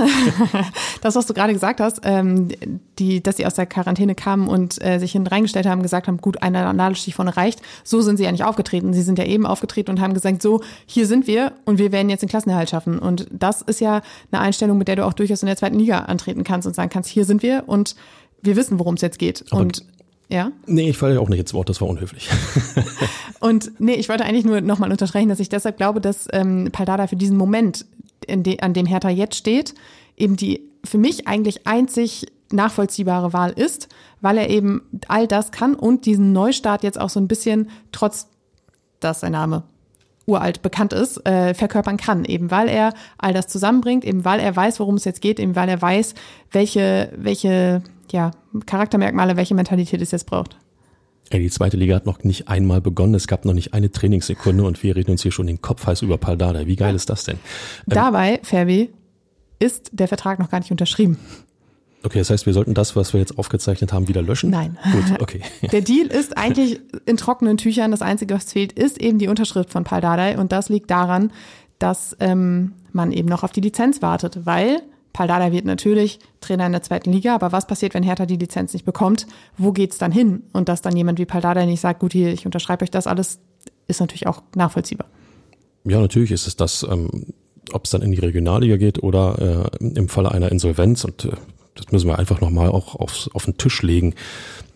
das, 1.01 1.15
was 1.15 1.25
du 1.25 1.33
gerade 1.33 1.53
gesagt 1.53 1.79
hast, 1.79 2.01
ähm, 2.03 2.49
die, 2.97 3.23
dass 3.23 3.37
sie 3.37 3.45
aus 3.45 3.53
der 3.53 3.65
Quarantäne 3.65 4.15
kamen 4.15 4.47
und 4.47 4.83
äh, 4.83 4.99
sich 4.99 5.11
hinten 5.13 5.27
reingestellt 5.27 5.65
haben, 5.65 5.81
gesagt 5.81 6.07
haben, 6.07 6.17
gut, 6.17 6.41
ein 6.41 6.53
Nadelstich 6.53 7.15
vorne 7.15 7.35
reicht. 7.37 7.61
So 7.83 8.01
sind 8.01 8.17
sie 8.17 8.23
ja 8.23 8.31
nicht 8.31 8.43
aufgetreten. 8.43 8.93
Sie 8.93 9.01
sind 9.01 9.17
ja 9.17 9.25
eben 9.25 9.45
aufgetreten 9.45 9.91
und 9.91 10.01
haben 10.01 10.13
gesagt, 10.13 10.41
so, 10.41 10.61
hier 10.85 11.07
sind 11.07 11.27
wir 11.27 11.53
und 11.65 11.77
wir 11.77 11.91
werden 11.91 12.09
jetzt 12.09 12.21
den 12.21 12.29
Klassenerhalt 12.29 12.69
schaffen. 12.69 12.99
Und 12.99 13.27
das 13.31 13.61
ist 13.61 13.79
ja 13.79 14.01
eine 14.31 14.41
Einstellung, 14.41 14.77
mit 14.77 14.87
der 14.87 14.95
du 14.95 15.05
auch 15.05 15.13
durchaus 15.13 15.41
in 15.41 15.47
der 15.47 15.57
zweiten 15.57 15.79
Liga 15.79 15.99
antreten 15.99 16.43
kannst 16.43 16.67
und 16.67 16.75
sagen 16.75 16.89
kannst, 16.89 17.09
hier 17.09 17.25
sind 17.25 17.41
wir 17.43 17.63
und 17.67 17.95
wir 18.41 18.55
wissen, 18.55 18.79
worum 18.79 18.95
es 18.95 19.01
jetzt 19.01 19.19
geht. 19.19 19.45
Aber- 19.51 19.61
und 19.61 19.85
ja. 20.31 20.51
Nee, 20.67 20.91
ich 20.91 20.97
falle 20.97 21.19
auch 21.19 21.27
nicht 21.27 21.39
ins 21.39 21.55
Wort, 21.55 21.69
das 21.69 21.81
war 21.81 21.87
unhöflich. 21.87 22.29
Und 23.39 23.71
nee, 23.79 23.93
ich 23.93 24.09
wollte 24.09 24.25
eigentlich 24.25 24.45
nur 24.45 24.61
nochmal 24.61 24.91
unterstreichen, 24.91 25.29
dass 25.29 25.39
ich 25.39 25.49
deshalb 25.49 25.77
glaube, 25.77 26.01
dass 26.01 26.27
ähm, 26.31 26.69
Paldada 26.71 27.07
für 27.07 27.15
diesen 27.15 27.37
Moment, 27.37 27.85
de, 28.27 28.59
an 28.61 28.73
dem 28.73 28.85
Hertha 28.85 29.09
jetzt 29.09 29.35
steht, 29.35 29.73
eben 30.17 30.35
die 30.35 30.61
für 30.83 30.97
mich 30.97 31.27
eigentlich 31.27 31.67
einzig 31.67 32.27
nachvollziehbare 32.51 33.33
Wahl 33.33 33.51
ist, 33.51 33.89
weil 34.21 34.37
er 34.37 34.49
eben 34.49 34.81
all 35.07 35.27
das 35.27 35.51
kann 35.51 35.75
und 35.75 36.05
diesen 36.05 36.33
Neustart 36.33 36.83
jetzt 36.83 36.99
auch 36.99 37.09
so 37.09 37.19
ein 37.19 37.27
bisschen, 37.27 37.69
trotz 37.91 38.27
dass 38.99 39.21
sein 39.21 39.31
Name 39.31 39.63
uralt 40.25 40.61
bekannt 40.61 40.93
ist, 40.93 41.25
äh, 41.25 41.53
verkörpern 41.53 41.97
kann, 41.97 42.23
eben 42.25 42.51
weil 42.51 42.69
er 42.69 42.93
all 43.17 43.33
das 43.33 43.47
zusammenbringt, 43.47 44.05
eben 44.05 44.25
weil 44.25 44.39
er 44.39 44.55
weiß, 44.55 44.79
worum 44.79 44.95
es 44.95 45.05
jetzt 45.05 45.21
geht, 45.21 45.39
eben 45.39 45.55
weil 45.55 45.69
er 45.69 45.81
weiß, 45.81 46.13
welche, 46.51 47.11
welche 47.15 47.81
ja, 48.11 48.31
Charaktermerkmale, 48.65 49.37
welche 49.37 49.55
Mentalität 49.55 50.01
es 50.01 50.11
jetzt 50.11 50.27
braucht. 50.27 50.57
Ey, 51.31 51.39
die 51.39 51.49
zweite 51.49 51.77
Liga 51.77 51.95
hat 51.95 52.05
noch 52.05 52.23
nicht 52.23 52.47
einmal 52.47 52.81
begonnen. 52.81 53.13
Es 53.13 53.27
gab 53.27 53.45
noch 53.45 53.53
nicht 53.53 53.73
eine 53.73 53.91
Trainingssekunde 53.91 54.63
und 54.63 54.81
wir 54.81 54.95
reden 54.95 55.11
uns 55.11 55.21
hier 55.21 55.31
schon 55.31 55.45
den 55.45 55.61
Kopf 55.61 55.85
heiß 55.85 56.01
über 56.01 56.17
Paldada. 56.17 56.65
Wie 56.65 56.75
geil 56.75 56.95
ist 56.95 57.09
das 57.09 57.23
denn? 57.23 57.37
Dabei, 57.85 58.39
Ferbi, 58.41 58.89
ist 59.59 59.91
der 59.93 60.07
Vertrag 60.07 60.39
noch 60.39 60.49
gar 60.49 60.59
nicht 60.59 60.71
unterschrieben. 60.71 61.19
Okay, 62.01 62.17
das 62.17 62.29
heißt, 62.29 62.45
wir 62.45 62.53
sollten 62.53 62.73
das, 62.73 62.95
was 62.95 63.13
wir 63.13 63.19
jetzt 63.19 63.37
aufgezeichnet 63.37 63.91
haben, 63.91 64.07
wieder 64.07 64.21
löschen? 64.21 64.49
Nein. 64.49 64.77
Gut, 64.91 65.19
okay. 65.21 65.41
Der 65.71 65.81
Deal 65.81 66.07
ist 66.07 66.37
eigentlich 66.37 66.79
in 67.05 67.17
trockenen 67.17 67.57
Tüchern. 67.57 67.91
Das 67.91 68.01
Einzige, 68.01 68.33
was 68.33 68.53
fehlt, 68.53 68.71
ist 68.71 68.99
eben 68.99 69.19
die 69.19 69.27
Unterschrift 69.27 69.71
von 69.71 69.83
Dardai. 69.83 70.37
Und 70.37 70.51
das 70.51 70.69
liegt 70.69 70.89
daran, 70.89 71.31
dass 71.77 72.15
ähm, 72.19 72.73
man 72.91 73.11
eben 73.11 73.27
noch 73.27 73.43
auf 73.43 73.51
die 73.51 73.61
Lizenz 73.61 74.01
wartet, 74.01 74.45
weil 74.45 74.81
Paul 75.19 75.27
Dardai 75.27 75.51
wird 75.51 75.65
natürlich 75.65 76.17
Trainer 76.39 76.65
in 76.65 76.71
der 76.71 76.81
zweiten 76.81 77.11
Liga, 77.11 77.35
aber 77.35 77.51
was 77.51 77.67
passiert, 77.67 77.93
wenn 77.93 78.03
Hertha 78.03 78.25
die 78.25 78.37
Lizenz 78.37 78.71
nicht 78.71 78.85
bekommt? 78.85 79.27
Wo 79.57 79.73
geht's 79.73 79.97
dann 79.97 80.13
hin? 80.13 80.43
Und 80.53 80.69
dass 80.69 80.81
dann 80.81 80.95
jemand 80.95 81.19
wie 81.19 81.25
Paul 81.25 81.41
Dardai 81.41 81.65
nicht 81.65 81.81
sagt, 81.81 81.99
gut, 81.99 82.13
hier, 82.13 82.31
ich 82.31 82.45
unterschreibe 82.45 82.83
euch 82.83 82.89
das 82.89 83.05
alles, 83.05 83.39
ist 83.87 83.99
natürlich 83.99 84.27
auch 84.27 84.41
nachvollziehbar. 84.55 85.07
Ja, 85.83 85.99
natürlich 85.99 86.31
ist 86.31 86.47
es 86.47 86.55
das, 86.55 86.87
ähm, 86.89 87.33
ob 87.73 87.83
es 87.83 87.91
dann 87.91 88.01
in 88.01 88.13
die 88.13 88.19
Regionalliga 88.19 88.77
geht 88.77 89.03
oder 89.03 89.69
äh, 89.81 89.85
im 89.85 90.07
Falle 90.07 90.31
einer 90.31 90.53
Insolvenz 90.53 91.03
und 91.03 91.25
äh, 91.25 91.31
das 91.75 91.91
müssen 91.91 92.07
wir 92.07 92.17
einfach 92.17 92.39
nochmal 92.39 92.69
auch 92.69 92.95
aufs, 92.95 93.29
auf 93.33 93.43
den 93.43 93.57
Tisch 93.57 93.81
legen. 93.81 94.15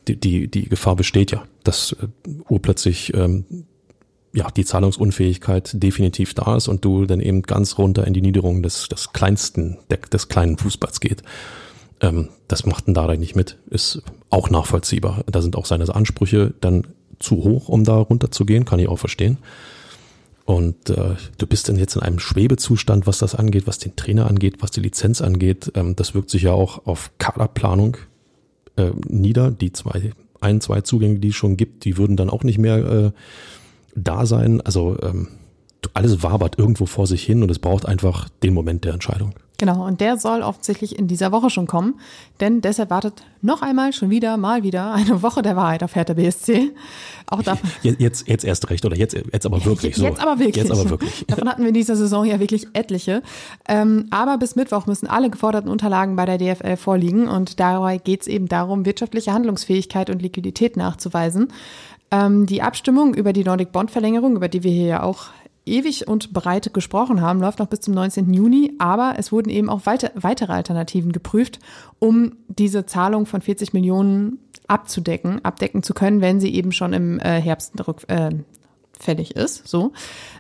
Die, 0.10 0.20
die, 0.20 0.52
die 0.52 0.68
Gefahr 0.68 0.98
besteht 0.98 1.32
ja, 1.32 1.46
dass 1.64 1.94
äh, 1.94 2.08
urplötzlich 2.50 3.14
ähm, 3.14 3.46
ja, 4.34 4.50
die 4.50 4.66
Zahlungsunfähigkeit 4.66 5.72
definitiv 5.82 6.34
da 6.34 6.58
ist 6.58 6.68
und 6.68 6.84
du 6.84 7.06
dann 7.06 7.20
eben 7.20 7.44
ganz 7.44 7.78
runter 7.78 8.06
in 8.06 8.14
die 8.14 8.22
Niederung 8.22 8.64
des, 8.64 8.90
des 8.90 9.14
kleinsten, 9.14 9.78
des 10.12 10.28
kleinen 10.28 10.58
Fußballs 10.58 11.00
geht. 11.00 11.22
Ähm, 12.02 12.30
das 12.48 12.66
macht 12.66 12.88
ein 12.88 12.96
Dardai 12.96 13.18
nicht 13.18 13.36
mit, 13.36 13.58
ist 13.70 14.02
auch 14.30 14.50
nachvollziehbar. 14.50 15.24
Da 15.28 15.42
sind 15.42 15.56
auch 15.56 15.66
seine 15.66 15.94
Ansprüche 15.94 16.54
dann 16.62 16.88
zu 17.20 17.38
hoch, 17.38 17.70
um 17.70 17.84
da 17.84 17.96
runterzugehen, 17.96 18.66
kann 18.66 18.80
ich 18.80 18.88
auch 18.88 18.98
verstehen. 18.98 19.38
Und 20.46 20.90
äh, 20.90 21.16
du 21.38 21.48
bist 21.48 21.70
dann 21.70 21.78
jetzt 21.78 21.96
in 21.96 22.02
einem 22.02 22.20
Schwebezustand, 22.20 23.08
was 23.08 23.20
das 23.20 23.36
angeht, 23.36 23.66
was 23.66 23.78
den 23.78 23.96
Trainer 23.96 24.28
angeht, 24.28 24.58
was 24.60 24.72
die 24.72 24.82
Lizenz 24.82 25.22
angeht. 25.22 25.72
Ähm, 25.76 25.96
das 25.96 26.16
wirkt 26.16 26.32
sich 26.32 26.42
ja 26.42 26.52
auch 26.52 26.86
auf 26.86 27.12
Kaderplanung 27.18 27.98
äh, 28.76 28.90
nieder. 29.08 29.52
Die 29.52 29.72
zwei, 29.72 30.12
ein, 30.42 30.60
zwei 30.60 30.82
Zugänge, 30.82 31.20
die 31.20 31.30
es 31.30 31.36
schon 31.36 31.56
gibt, 31.56 31.86
die 31.86 31.98
würden 31.98 32.18
dann 32.18 32.30
auch 32.30 32.44
nicht 32.44 32.58
mehr 32.58 32.78
äh, 32.78 33.12
da 33.96 34.26
sein. 34.26 34.62
Also 34.62 34.98
ähm, 35.02 35.28
alles 35.94 36.24
wabert 36.24 36.58
irgendwo 36.58 36.86
vor 36.86 37.08
sich 37.08 37.24
hin 37.24 37.44
und 37.44 37.52
es 37.52 37.60
braucht 37.60 37.86
einfach 37.86 38.30
den 38.42 38.54
Moment 38.54 38.86
der 38.86 38.94
Entscheidung. 38.94 39.34
Genau, 39.60 39.86
und 39.86 40.02
der 40.02 40.18
soll 40.18 40.42
offensichtlich 40.42 40.98
in 40.98 41.08
dieser 41.08 41.32
Woche 41.32 41.50
schon 41.50 41.68
kommen, 41.68 42.00
denn 42.40 42.62
deshalb 42.62 42.90
wartet 42.90 43.24
noch 43.42 43.62
einmal, 43.62 43.94
schon 43.94 44.10
wieder, 44.10 44.36
mal 44.36 44.64
wieder 44.64 44.94
eine 44.94 45.22
Woche 45.22 45.42
der 45.42 45.56
Wahrheit 45.56 45.84
auf 45.84 45.96
Hertha 45.96 46.14
BSC. 46.14 46.72
Auch 47.28 47.44
davon, 47.44 47.70
Jetzt, 47.84 48.02
jetzt, 48.02 48.28
jetzt 48.28 48.46
erst 48.46 48.70
recht 48.70 48.84
oder 48.84 48.98
jetzt, 48.98 49.14
jetzt 49.14 49.46
aber 49.46 49.64
wirklich 49.64 49.96
so. 49.96 50.06
Jetzt 50.06 50.20
aber 50.20 50.40
wirklich. 50.40 50.56
Jetzt 50.56 50.72
aber 50.72 50.90
wirklich. 50.90 51.26
Davon 51.28 51.48
hatten 51.48 51.62
wir 51.62 51.70
in 51.70 51.74
dieser 51.74 51.96
Saison 51.96 52.26
ja 52.26 52.40
wirklich 52.40 52.68
etliche. 52.74 53.22
Ähm, 53.68 54.08
aber 54.10 54.38
bis 54.38 54.56
Mittwoch 54.56 54.86
müssen 54.86 55.08
alle 55.08 55.30
geforderten 55.30 55.70
Unterlagen 55.70 56.16
bei 56.16 56.26
der 56.26 56.38
DFL 56.38 56.76
vorliegen 56.76 57.28
und 57.28 57.60
dabei 57.60 58.00
geht 58.00 58.22
es 58.22 58.28
eben 58.28 58.48
darum, 58.48 58.86
wirtschaftliche 58.86 59.34
Handlungsfähigkeit 59.34 60.10
und 60.10 60.22
Liquidität 60.22 60.78
nachzuweisen. 60.78 61.50
Ähm, 62.14 62.46
die 62.46 62.62
Abstimmung 62.62 63.16
über 63.16 63.34
die 63.34 63.44
Nordic 63.44 63.72
Bond 63.72 63.90
Verlängerung, 63.90 64.36
über 64.36 64.48
die 64.48 64.62
wir 64.62 64.72
hier 64.72 64.86
ja 64.86 65.04
auch 65.04 65.26
ewig 65.66 66.08
und 66.08 66.32
breit 66.32 66.72
gesprochen 66.72 67.22
haben, 67.22 67.40
läuft 67.40 67.58
noch 67.58 67.68
bis 67.68 67.80
zum 67.80 67.96
19. 67.96 68.32
Juni, 68.32 68.74
aber 68.78 69.16
es 69.18 69.32
wurden 69.32 69.50
eben 69.50 69.68
auch 69.68 69.88
weiter, 69.88 70.12
weitere 70.14 70.54
Alternativen 70.54 71.12
geprüft, 71.12 71.60
um 71.98 72.34
diese 72.48 72.86
Zahlung 72.86 73.26
von 73.26 73.42
40 73.42 73.74
Millionen 73.74 74.38
abzudecken, 74.68 75.44
abdecken 75.44 75.82
zu 75.82 75.96
können, 75.96 76.22
wenn 76.22 76.40
sie 76.40 76.54
eben 76.54 76.72
schon 76.72 76.94
im 76.94 77.20
äh, 77.20 77.42
Herbst 77.42 77.74
rück, 77.88 78.04
äh, 78.10 78.30
fällig 79.00 79.36
ist. 79.36 79.68
So. 79.68 79.92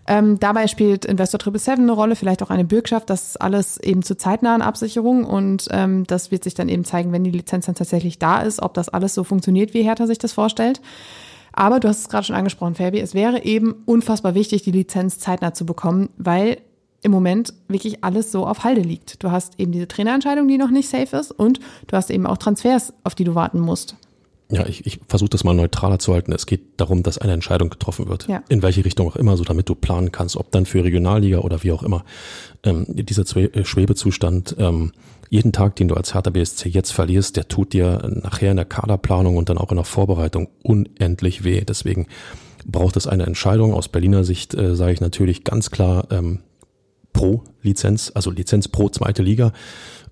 Ähm, 0.06 0.39
dabei 0.39 0.68
spielt 0.68 1.06
Investor 1.06 1.39
777 1.39 1.84
eine 1.84 1.92
Rolle, 1.92 2.15
vielleicht 2.15 2.44
auch 2.44 2.51
eine 2.51 2.65
Bürgschaft, 2.65 3.10
das 3.10 3.30
ist 3.30 3.42
alles 3.42 3.77
eben 3.77 4.03
zur 4.03 4.20
zeitnahen 4.20 4.62
Absicherung 4.62 5.24
und 5.24 5.70
ähm, 5.72 6.03
das 6.06 6.30
wird 6.30 6.44
sich 6.44 6.53
dann 6.53 6.70
eben 6.70 6.86
zeigen, 6.86 7.12
wenn 7.12 7.24
die 7.24 7.32
Lizenz 7.32 7.65
dann 7.65 7.75
tatsächlich 7.75 8.20
da 8.20 8.42
ist, 8.42 8.62
ob 8.62 8.75
das 8.75 8.89
alles 8.89 9.15
so 9.15 9.24
funktioniert, 9.24 9.74
wie 9.74 9.84
Hertha 9.84 10.06
sich 10.06 10.20
das 10.20 10.34
vorstellt. 10.34 10.82
Aber 11.53 11.79
du 11.79 11.88
hast 11.88 12.00
es 12.00 12.10
gerade 12.10 12.25
schon 12.25 12.36
angesprochen, 12.36 12.75
Fabi, 12.75 13.00
es 13.00 13.13
wäre 13.13 13.43
eben 13.43 13.75
unfassbar 13.86 14.36
wichtig, 14.36 14.63
die 14.63 14.72
Lizenz 14.72 15.19
zeitnah 15.19 15.53
zu 15.53 15.65
bekommen, 15.65 16.10
weil 16.17 16.57
im 17.03 17.12
Moment 17.12 17.53
wirklich 17.67 18.03
alles 18.03 18.31
so 18.31 18.48
auf 18.48 18.63
Halde 18.63 18.81
liegt. 18.81 19.24
Du 19.24 19.31
hast 19.31 19.60
eben 19.60 19.72
diese 19.72 19.88
Trainerentscheidung, 19.88 20.48
die 20.48 20.57
noch 20.57 20.72
nicht 20.72 20.89
safe 20.89 21.15
ist 21.15 21.31
und 21.31 21.60
du 21.88 21.95
hast 21.95 22.10
eben 22.10 22.25
auch 22.25 22.38
Transfers, 22.38 22.93
auf 23.03 23.13
die 23.13 23.24
du 23.24 23.36
warten 23.36 23.60
musst. 23.60 23.95
Ja, 24.51 24.65
ich, 24.67 24.86
ich 24.86 25.00
versuche 25.07 25.29
das 25.29 25.43
mal 25.43 25.53
neutraler 25.53 26.00
zu 26.00 26.13
halten. 26.13 26.31
Es 26.31 26.45
geht 26.45 26.79
darum, 26.79 27.01
dass 27.01 27.17
eine 27.17 27.33
Entscheidung 27.33 27.69
getroffen 27.69 28.07
wird. 28.07 28.27
Ja. 28.27 28.43
In 28.50 28.62
welche 28.62 28.86
Richtung 28.86 29.07
auch 29.07 29.15
immer, 29.15 29.36
so 29.36 29.43
damit 29.43 29.67
du 29.67 29.75
planen 29.75 30.12
kannst, 30.12 30.38
ob 30.38 30.51
dann 30.51 30.65
für 30.65 30.83
Regionalliga 30.83 31.39
oder 31.39 31.63
wie 31.63 31.72
auch 31.72 31.81
immer. 31.81 32.03
Ähm, 32.63 32.86
dieser 32.88 33.24
äh, 33.38 33.65
Schwebezustand, 33.65 34.55
ähm, 34.60 34.91
jeden 35.34 35.52
Tag, 35.52 35.75
den 35.78 35.88
du 35.88 35.96
als 35.96 36.13
Hertha 36.13 36.30
BSC 36.30 36.70
jetzt 36.70 36.94
verlierst, 36.94 37.38
der 37.38 37.48
tut 37.48 37.74
dir 37.74 38.08
nachher 38.22 38.52
in 38.52 38.58
der 38.58 38.66
Kaderplanung 38.66 39.36
und 39.36 39.50
dann 39.50 39.58
auch 39.58 39.72
in 39.72 39.78
der 39.78 39.84
Vorbereitung 39.84 40.48
unendlich 40.62 41.44
weh. 41.44 41.62
Deswegen 41.62 42.06
braucht 42.68 42.98
es 42.98 43.08
eine 43.08 43.25
Entscheidung. 43.25 43.74
Aus 43.74 43.88
Berliner 43.88 44.24
Sicht 44.24 44.54
äh, 44.54 44.75
sage 44.75 44.94
ich 44.94 45.02
natürlich 45.02 45.44
ganz 45.44 45.72
klar 45.72 46.06
ähm, 46.12 46.42
pro 47.13 47.42
Lizenz, 47.63 48.12
also 48.13 48.30
Lizenz 48.30 48.68
pro 48.68 48.90
zweite 48.90 49.24
Liga. 49.24 49.54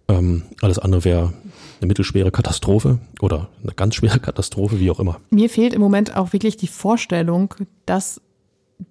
Ähm, 0.07 0.41
alles 0.63 0.79
andere 0.79 1.05
wäre 1.05 1.33
eine 1.79 1.87
mittelschwere 1.87 2.31
Katastrophe 2.31 2.97
oder 3.19 3.49
eine 3.61 3.73
ganz 3.73 3.93
schwere 3.93 4.19
Katastrophe, 4.19 4.79
wie 4.79 4.89
auch 4.89 4.99
immer. 4.99 5.21
Mir 5.29 5.51
fehlt 5.51 5.75
im 5.75 5.81
Moment 5.81 6.17
auch 6.17 6.33
wirklich 6.33 6.57
die 6.57 6.67
Vorstellung, 6.67 7.53
dass 7.85 8.21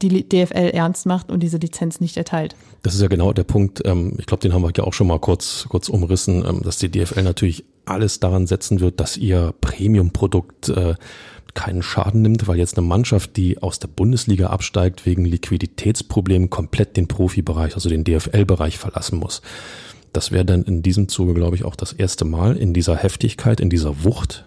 die 0.03 0.29
DFL 0.29 0.71
ernst 0.73 1.07
macht 1.07 1.31
und 1.31 1.41
diese 1.41 1.59
Lizenz 1.59 2.01
nicht 2.01 2.17
erteilt. 2.17 2.55
Das 2.83 2.95
ist 2.95 3.01
ja 3.01 3.09
genau 3.09 3.33
der 3.33 3.45
Punkt. 3.45 3.83
Ähm, 3.85 4.15
ich 4.19 4.27
glaube, 4.27 4.43
den 4.43 4.55
haben 4.55 4.63
wir 4.63 4.73
ja 4.77 4.85
auch 4.85 4.93
schon 4.93 5.07
mal 5.07 5.19
kurz, 5.19 5.67
kurz 5.69 5.89
umrissen, 5.89 6.45
ähm, 6.47 6.63
dass 6.63 6.79
die 6.79 6.91
DFL 6.91 7.23
natürlich 7.23 7.65
alles 7.85 8.21
daran 8.21 8.47
setzen 8.47 8.81
wird, 8.81 9.01
dass 9.01 9.17
ihr 9.17 9.53
Premium-Produkt 9.61 10.69
äh, 10.69 10.95
keinen 11.55 11.83
Schaden 11.83 12.23
nimmt, 12.23 12.47
weil 12.47 12.59
jetzt 12.59 12.79
eine 12.79 12.87
Mannschaft, 12.87 13.37
die 13.37 13.61
aus 13.61 13.81
der 13.81 13.89
Bundesliga 13.89 14.49
absteigt, 14.49 15.05
wegen 15.05 15.25
Liquiditätsproblemen 15.25 16.49
komplett 16.49 16.97
den 16.97 17.09
Profibereich, 17.09 17.75
also 17.75 17.89
den 17.89 18.05
DFL-Bereich 18.05 18.79
verlassen 18.79 19.19
muss. 19.19 19.43
Das 20.13 20.33
wäre 20.33 20.45
dann 20.45 20.63
in 20.63 20.83
diesem 20.83 21.09
Zuge, 21.09 21.35
glaube 21.35 21.57
ich, 21.57 21.65
auch 21.65 21.77
das 21.77 21.93
erste 21.93 22.25
Mal 22.25 22.57
in 22.57 22.73
dieser 22.73 22.97
Heftigkeit, 22.97 23.61
in 23.61 23.71
dieser 23.71 24.05
Wucht. 24.05 24.47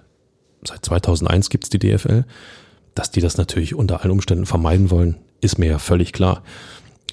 Seit 0.66 0.84
2001 0.86 1.50
gibt's 1.50 1.70
die 1.70 1.80
DFL. 1.80 2.26
Dass 2.96 3.12
die 3.12 3.22
das 3.22 3.38
natürlich 3.38 3.74
unter 3.74 4.02
allen 4.02 4.12
Umständen 4.12 4.46
vermeiden 4.46 4.92
wollen, 4.92 5.18
ist 5.44 5.58
mir 5.58 5.70
ja 5.70 5.80
völlig 5.80 6.14
klar. 6.14 6.44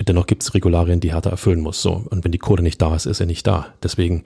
Dennoch 0.01 0.27
gibt's 0.27 0.55
Regularien, 0.55 1.01
die 1.01 1.13
Hertha 1.13 1.31
erfüllen 1.31 1.61
muss. 1.61 1.83
So 1.83 2.05
und 2.09 2.25
wenn 2.25 2.33
die 2.33 2.39
Kohle 2.39 2.63
nicht 2.63 2.81
da 2.81 2.95
ist, 2.95 3.07
ist 3.07 3.21
er 3.21 3.27
nicht 3.27 3.47
da. 3.47 3.67
Deswegen 3.83 4.25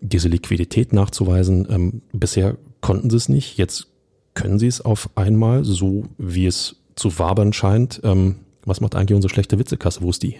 diese 0.00 0.28
Liquidität 0.28 0.92
nachzuweisen. 0.92 1.66
Ähm, 1.70 2.02
bisher 2.12 2.56
konnten 2.80 3.10
sie 3.10 3.16
es 3.16 3.28
nicht. 3.28 3.58
Jetzt 3.58 3.88
können 4.34 4.58
sie 4.58 4.66
es 4.68 4.80
auf 4.80 5.10
einmal, 5.16 5.64
so 5.64 6.04
wie 6.18 6.46
es 6.46 6.76
zu 6.94 7.18
wabern 7.18 7.52
scheint. 7.52 8.00
Ähm, 8.04 8.36
was 8.64 8.80
macht 8.80 8.94
eigentlich 8.94 9.14
unsere 9.14 9.32
schlechte 9.32 9.58
Witzekasse? 9.58 10.02
Wo 10.02 10.10
ist 10.10 10.22
die? 10.22 10.36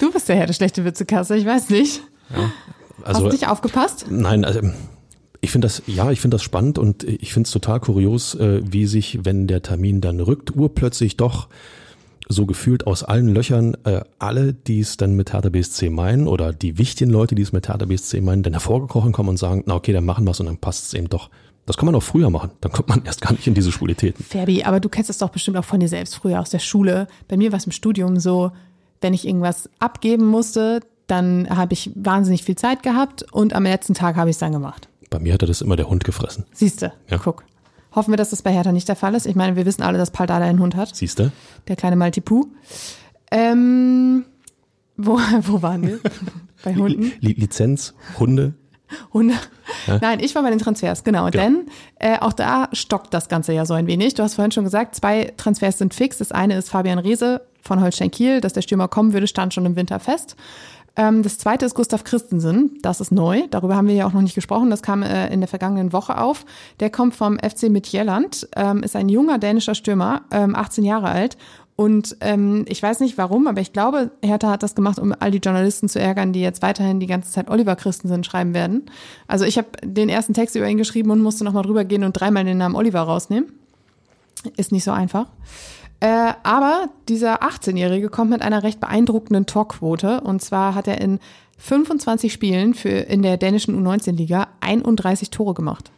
du 0.00 0.12
bist 0.12 0.28
der 0.28 0.36
Herr 0.36 0.46
der 0.46 0.54
schlechte 0.54 0.84
Witzekasse, 0.84 1.36
ich 1.36 1.46
weiß 1.46 1.70
nicht. 1.70 2.02
Ja, 2.30 2.52
also, 3.02 3.20
Hast 3.20 3.26
du 3.26 3.28
nicht 3.28 3.48
aufgepasst? 3.48 4.06
Nein, 4.10 4.44
also 4.44 4.60
ich 5.40 5.50
finde 5.50 5.66
das, 5.66 5.82
ja, 5.86 6.10
ich 6.10 6.20
finde 6.20 6.36
das 6.36 6.42
spannend 6.42 6.78
und 6.78 7.04
ich 7.04 7.32
finde 7.32 7.46
es 7.46 7.52
total 7.52 7.80
kurios, 7.80 8.34
äh, 8.34 8.60
wie 8.64 8.86
sich, 8.86 9.20
wenn 9.24 9.46
der 9.46 9.62
Termin 9.62 10.00
dann 10.00 10.20
rückt, 10.20 10.56
urplötzlich 10.56 11.16
doch 11.16 11.48
so 12.28 12.44
gefühlt 12.44 12.86
aus 12.86 13.04
allen 13.04 13.28
Löchern 13.28 13.74
äh, 13.84 14.02
alle, 14.18 14.52
die 14.52 14.80
es 14.80 14.96
dann 14.96 15.14
mit 15.14 15.32
Hertha 15.32 15.48
BSC 15.48 15.88
meinen 15.88 16.28
oder 16.28 16.52
die 16.52 16.76
wichtigen 16.76 17.10
Leute, 17.10 17.34
die 17.34 17.42
es 17.42 17.52
mit 17.52 17.68
Hertha 17.68 17.86
BSC 17.86 18.20
meinen, 18.20 18.42
dann 18.42 18.52
hervorgekrochen 18.52 19.12
kommen 19.12 19.30
und 19.30 19.38
sagen, 19.38 19.62
na 19.66 19.74
okay, 19.74 19.92
dann 19.92 20.04
machen 20.04 20.24
wir 20.24 20.32
es 20.32 20.40
und 20.40 20.46
dann 20.46 20.58
passt 20.58 20.86
es 20.86 20.94
eben 20.94 21.08
doch. 21.08 21.30
Das 21.64 21.76
kann 21.76 21.86
man 21.86 21.94
auch 21.94 22.02
früher 22.02 22.30
machen. 22.30 22.50
Dann 22.60 22.72
kommt 22.72 22.88
man 22.88 23.02
erst 23.04 23.20
gar 23.20 23.32
nicht 23.32 23.46
in 23.46 23.54
diese 23.54 23.72
Schwulitäten. 23.72 24.24
Fabi, 24.24 24.64
aber 24.64 24.80
du 24.80 24.88
kennst 24.88 25.08
das 25.08 25.18
doch 25.18 25.30
bestimmt 25.30 25.56
auch 25.56 25.64
von 25.64 25.80
dir 25.80 25.88
selbst 25.88 26.16
früher 26.16 26.40
aus 26.40 26.50
der 26.50 26.58
Schule. 26.58 27.08
Bei 27.28 27.36
mir 27.36 27.52
war 27.52 27.58
es 27.58 27.66
im 27.66 27.72
Studium 27.72 28.18
so, 28.18 28.52
wenn 29.00 29.14
ich 29.14 29.26
irgendwas 29.26 29.70
abgeben 29.78 30.26
musste, 30.26 30.80
dann 31.06 31.48
habe 31.48 31.72
ich 31.72 31.90
wahnsinnig 31.94 32.42
viel 32.42 32.56
Zeit 32.56 32.82
gehabt 32.82 33.24
und 33.32 33.54
am 33.54 33.62
letzten 33.62 33.94
Tag 33.94 34.16
habe 34.16 34.28
ich 34.28 34.34
es 34.34 34.40
dann 34.40 34.52
gemacht. 34.52 34.88
Bei 35.10 35.18
mir 35.18 35.32
hatte 35.34 35.46
das 35.46 35.60
immer 35.60 35.76
der 35.76 35.88
Hund 35.88 36.04
gefressen. 36.04 36.44
Siehste, 36.52 36.92
ja. 37.08 37.18
guck. 37.18 37.44
Hoffen 37.94 38.12
wir, 38.12 38.16
dass 38.16 38.30
das 38.30 38.42
bei 38.42 38.52
Hertha 38.52 38.72
nicht 38.72 38.88
der 38.88 38.96
Fall 38.96 39.14
ist. 39.14 39.26
Ich 39.26 39.34
meine, 39.34 39.56
wir 39.56 39.64
wissen 39.64 39.82
alle, 39.82 39.98
dass 39.98 40.10
Paldada 40.10 40.44
einen 40.44 40.60
Hund 40.60 40.76
hat. 40.76 40.94
Siehste? 40.94 41.32
Der 41.68 41.76
kleine 41.76 41.96
Maltipu. 41.96 42.46
Ähm, 43.30 44.24
wo, 44.96 45.18
wo 45.42 45.62
waren 45.62 45.86
wir? 45.86 46.00
bei 46.64 46.74
Hunden? 46.74 47.12
Li 47.20 47.32
Lizenz, 47.32 47.94
Hunde. 48.18 48.54
Hunde. 49.12 49.34
Ja? 49.86 49.98
Nein, 50.00 50.20
ich 50.20 50.34
war 50.34 50.42
bei 50.42 50.50
den 50.50 50.58
Transfers, 50.58 51.04
genau. 51.04 51.26
genau. 51.30 51.44
Denn 51.44 51.66
äh, 51.98 52.18
auch 52.18 52.32
da 52.32 52.68
stockt 52.72 53.12
das 53.12 53.28
Ganze 53.28 53.52
ja 53.52 53.66
so 53.66 53.74
ein 53.74 53.86
wenig. 53.86 54.14
Du 54.14 54.22
hast 54.22 54.34
vorhin 54.34 54.52
schon 54.52 54.64
gesagt, 54.64 54.94
zwei 54.94 55.32
Transfers 55.36 55.78
sind 55.78 55.94
fix. 55.94 56.18
Das 56.18 56.32
eine 56.32 56.56
ist 56.56 56.70
Fabian 56.70 56.98
Reese 56.98 57.42
von 57.60 57.82
Holstein 57.82 58.10
Kiel, 58.10 58.40
dass 58.40 58.54
der 58.54 58.62
Stürmer 58.62 58.88
kommen 58.88 59.12
würde, 59.12 59.26
stand 59.26 59.52
schon 59.52 59.66
im 59.66 59.76
Winter 59.76 60.00
fest. 60.00 60.36
Ähm, 60.98 61.22
das 61.22 61.38
zweite 61.38 61.64
ist 61.64 61.74
Gustav 61.74 62.04
Christensen. 62.04 62.76
Das 62.82 63.00
ist 63.00 63.12
neu. 63.12 63.44
Darüber 63.50 63.76
haben 63.76 63.86
wir 63.86 63.94
ja 63.94 64.06
auch 64.06 64.12
noch 64.12 64.20
nicht 64.20 64.34
gesprochen. 64.34 64.68
Das 64.68 64.82
kam 64.82 65.02
äh, 65.02 65.32
in 65.32 65.40
der 65.40 65.48
vergangenen 65.48 65.92
Woche 65.92 66.20
auf. 66.20 66.44
Der 66.80 66.90
kommt 66.90 67.14
vom 67.14 67.38
FC 67.38 67.70
Midtjylland, 67.70 68.48
ähm, 68.56 68.82
ist 68.82 68.96
ein 68.96 69.08
junger 69.08 69.38
dänischer 69.38 69.76
Stürmer, 69.76 70.22
ähm, 70.32 70.56
18 70.56 70.84
Jahre 70.84 71.08
alt. 71.08 71.38
Und 71.76 72.16
ähm, 72.22 72.64
ich 72.66 72.82
weiß 72.82 72.98
nicht 72.98 73.16
warum, 73.16 73.46
aber 73.46 73.60
ich 73.60 73.72
glaube, 73.72 74.10
Hertha 74.20 74.50
hat 74.50 74.64
das 74.64 74.74
gemacht, 74.74 74.98
um 74.98 75.14
all 75.20 75.30
die 75.30 75.38
Journalisten 75.38 75.88
zu 75.88 76.00
ärgern, 76.00 76.32
die 76.32 76.40
jetzt 76.40 76.60
weiterhin 76.60 76.98
die 76.98 77.06
ganze 77.06 77.30
Zeit 77.30 77.48
Oliver 77.48 77.76
Christensen 77.76 78.24
schreiben 78.24 78.52
werden. 78.52 78.86
Also 79.28 79.44
ich 79.44 79.56
habe 79.56 79.68
den 79.84 80.08
ersten 80.08 80.34
Text 80.34 80.56
über 80.56 80.68
ihn 80.68 80.76
geschrieben 80.76 81.12
und 81.12 81.22
musste 81.22 81.44
nochmal 81.44 81.62
drüber 81.62 81.84
gehen 81.84 82.02
und 82.02 82.14
dreimal 82.14 82.42
den 82.42 82.58
Namen 82.58 82.74
Oliver 82.74 83.02
rausnehmen. 83.02 83.52
Ist 84.56 84.72
nicht 84.72 84.82
so 84.82 84.90
einfach. 84.90 85.26
Äh, 86.00 86.32
aber 86.42 86.88
dieser 87.08 87.42
18-Jährige 87.42 88.08
kommt 88.08 88.30
mit 88.30 88.42
einer 88.42 88.62
recht 88.62 88.80
beeindruckenden 88.80 89.46
Torquote. 89.46 90.20
Und 90.20 90.42
zwar 90.42 90.74
hat 90.74 90.86
er 90.86 91.00
in 91.00 91.18
25 91.58 92.32
Spielen 92.32 92.74
für 92.74 92.88
in 92.88 93.22
der 93.22 93.36
dänischen 93.36 93.84
U19-Liga 93.84 94.48
31 94.60 95.30
Tore 95.30 95.54
gemacht. 95.54 95.90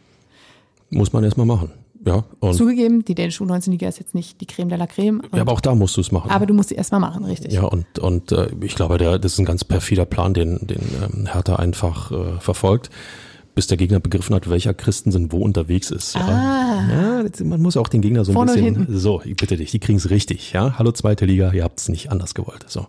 Muss 0.89 1.13
man 1.13 1.23
erstmal 1.23 1.45
machen. 1.45 1.71
Ja, 2.03 2.23
Zugegeben, 2.51 3.05
die 3.05 3.13
dänische 3.13 3.43
U19-Liga 3.43 3.87
ist 3.87 3.99
jetzt 3.99 4.15
nicht 4.15 4.41
die 4.41 4.47
Creme 4.47 4.69
de 4.69 4.77
la 4.79 4.87
Creme. 4.87 5.21
Ja, 5.35 5.41
aber 5.41 5.51
auch 5.51 5.61
da 5.61 5.75
musst 5.75 5.97
du 5.97 6.01
es 6.01 6.11
machen. 6.11 6.31
Aber 6.31 6.47
du 6.47 6.55
musst 6.55 6.69
sie 6.69 6.75
erstmal 6.75 6.99
machen, 6.99 7.25
richtig. 7.25 7.53
Ja, 7.53 7.63
und, 7.65 7.99
und 7.99 8.31
äh, 8.31 8.49
ich 8.61 8.73
glaube, 8.73 8.97
der, 8.97 9.19
das 9.19 9.33
ist 9.33 9.39
ein 9.39 9.45
ganz 9.45 9.63
perfider 9.63 10.05
Plan, 10.05 10.33
den, 10.33 10.65
den 10.65 10.81
ähm, 11.03 11.27
Hertha 11.31 11.57
einfach 11.57 12.11
äh, 12.11 12.39
verfolgt 12.39 12.89
bis 13.55 13.67
der 13.67 13.77
Gegner 13.77 13.99
begriffen 13.99 14.35
hat, 14.35 14.49
welcher 14.49 14.73
Christensen 14.73 15.31
wo 15.31 15.39
unterwegs 15.39 15.91
ist. 15.91 16.15
Ja, 16.15 16.21
ah. 16.21 17.21
ja 17.23 17.45
man 17.45 17.61
muss 17.61 17.77
auch 17.77 17.87
den 17.87 18.01
Gegner 18.01 18.23
so 18.23 18.31
ein 18.31 18.35
Vorne 18.35 18.53
bisschen. 18.53 18.87
So, 18.97 19.21
ich 19.23 19.35
bitte 19.35 19.57
dich, 19.57 19.71
die 19.71 19.79
kriegen 19.79 19.97
es 19.97 20.09
richtig. 20.09 20.53
Ja, 20.53 20.77
hallo 20.77 20.91
zweite 20.91 21.25
Liga, 21.25 21.51
ihr 21.51 21.63
habt 21.63 21.79
es 21.79 21.89
nicht 21.89 22.11
anders 22.11 22.33
gewollt. 22.33 22.65
So. 22.67 22.87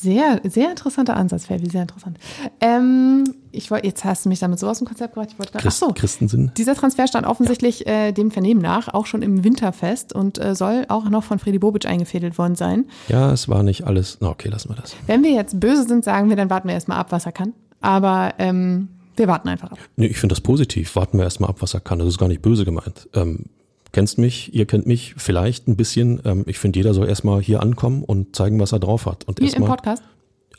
Sehr, 0.00 0.40
sehr 0.44 0.70
interessanter 0.70 1.16
Ansatz, 1.16 1.46
Fabi, 1.46 1.68
sehr 1.68 1.82
interessant. 1.82 2.18
Ähm, 2.60 3.24
ich 3.50 3.68
wollte, 3.68 3.88
jetzt 3.88 4.04
hast 4.04 4.26
du 4.26 4.28
mich 4.28 4.38
damit 4.38 4.60
so 4.60 4.68
aus 4.68 4.78
dem 4.78 4.86
Konzept 4.86 5.14
gebracht. 5.14 5.30
Ich 5.32 5.38
wollte 5.40 5.50
gerade, 5.50 5.62
Christ, 5.62 5.82
ach 5.82 5.88
so, 5.88 5.92
Christensen. 5.92 6.52
Dieser 6.56 6.76
Transfer 6.76 7.08
stand 7.08 7.26
offensichtlich 7.26 7.80
ja. 7.80 8.06
äh, 8.06 8.12
dem 8.12 8.30
Vernehmen 8.30 8.60
nach 8.60 8.94
auch 8.94 9.06
schon 9.06 9.22
im 9.22 9.42
Winterfest 9.42 10.12
und 10.12 10.38
äh, 10.38 10.54
soll 10.54 10.84
auch 10.88 11.10
noch 11.10 11.24
von 11.24 11.40
Freddy 11.40 11.58
Bobic 11.58 11.86
eingefädelt 11.86 12.38
worden 12.38 12.54
sein. 12.54 12.84
Ja, 13.08 13.32
es 13.32 13.48
war 13.48 13.64
nicht 13.64 13.88
alles. 13.88 14.18
Na, 14.20 14.28
okay, 14.28 14.48
lassen 14.50 14.68
wir 14.68 14.76
das. 14.76 14.94
Wenn 15.08 15.24
wir 15.24 15.32
jetzt 15.32 15.58
böse 15.58 15.82
sind, 15.82 16.04
sagen 16.04 16.28
wir, 16.28 16.36
dann 16.36 16.48
warten 16.48 16.68
wir 16.68 16.74
erstmal 16.74 16.98
ab, 16.98 17.10
was 17.10 17.26
er 17.26 17.32
kann. 17.32 17.52
Aber 17.80 18.34
ähm, 18.38 18.88
wir 19.18 19.28
warten 19.28 19.48
einfach 19.48 19.72
ab. 19.72 19.78
Nee, 19.96 20.06
ich 20.06 20.18
finde 20.18 20.34
das 20.34 20.40
positiv. 20.40 20.96
Warten 20.96 21.18
wir 21.18 21.24
erstmal 21.24 21.50
ab, 21.50 21.56
was 21.60 21.74
er 21.74 21.80
kann. 21.80 21.98
Das 21.98 22.08
ist 22.08 22.18
gar 22.18 22.28
nicht 22.28 22.42
böse 22.42 22.64
gemeint. 22.64 23.08
Ähm, 23.14 23.46
kennst 23.92 24.18
mich, 24.18 24.54
ihr 24.54 24.66
kennt 24.66 24.86
mich 24.86 25.14
vielleicht 25.16 25.68
ein 25.68 25.76
bisschen. 25.76 26.20
Ähm, 26.24 26.44
ich 26.46 26.58
finde, 26.58 26.78
jeder 26.78 26.94
soll 26.94 27.08
erstmal 27.08 27.40
hier 27.40 27.62
ankommen 27.62 28.02
und 28.02 28.34
zeigen, 28.36 28.60
was 28.60 28.72
er 28.72 28.78
drauf 28.78 29.06
hat. 29.06 29.24
Und 29.24 29.40
hier 29.40 29.54
im 29.56 29.64
Podcast? 29.64 30.02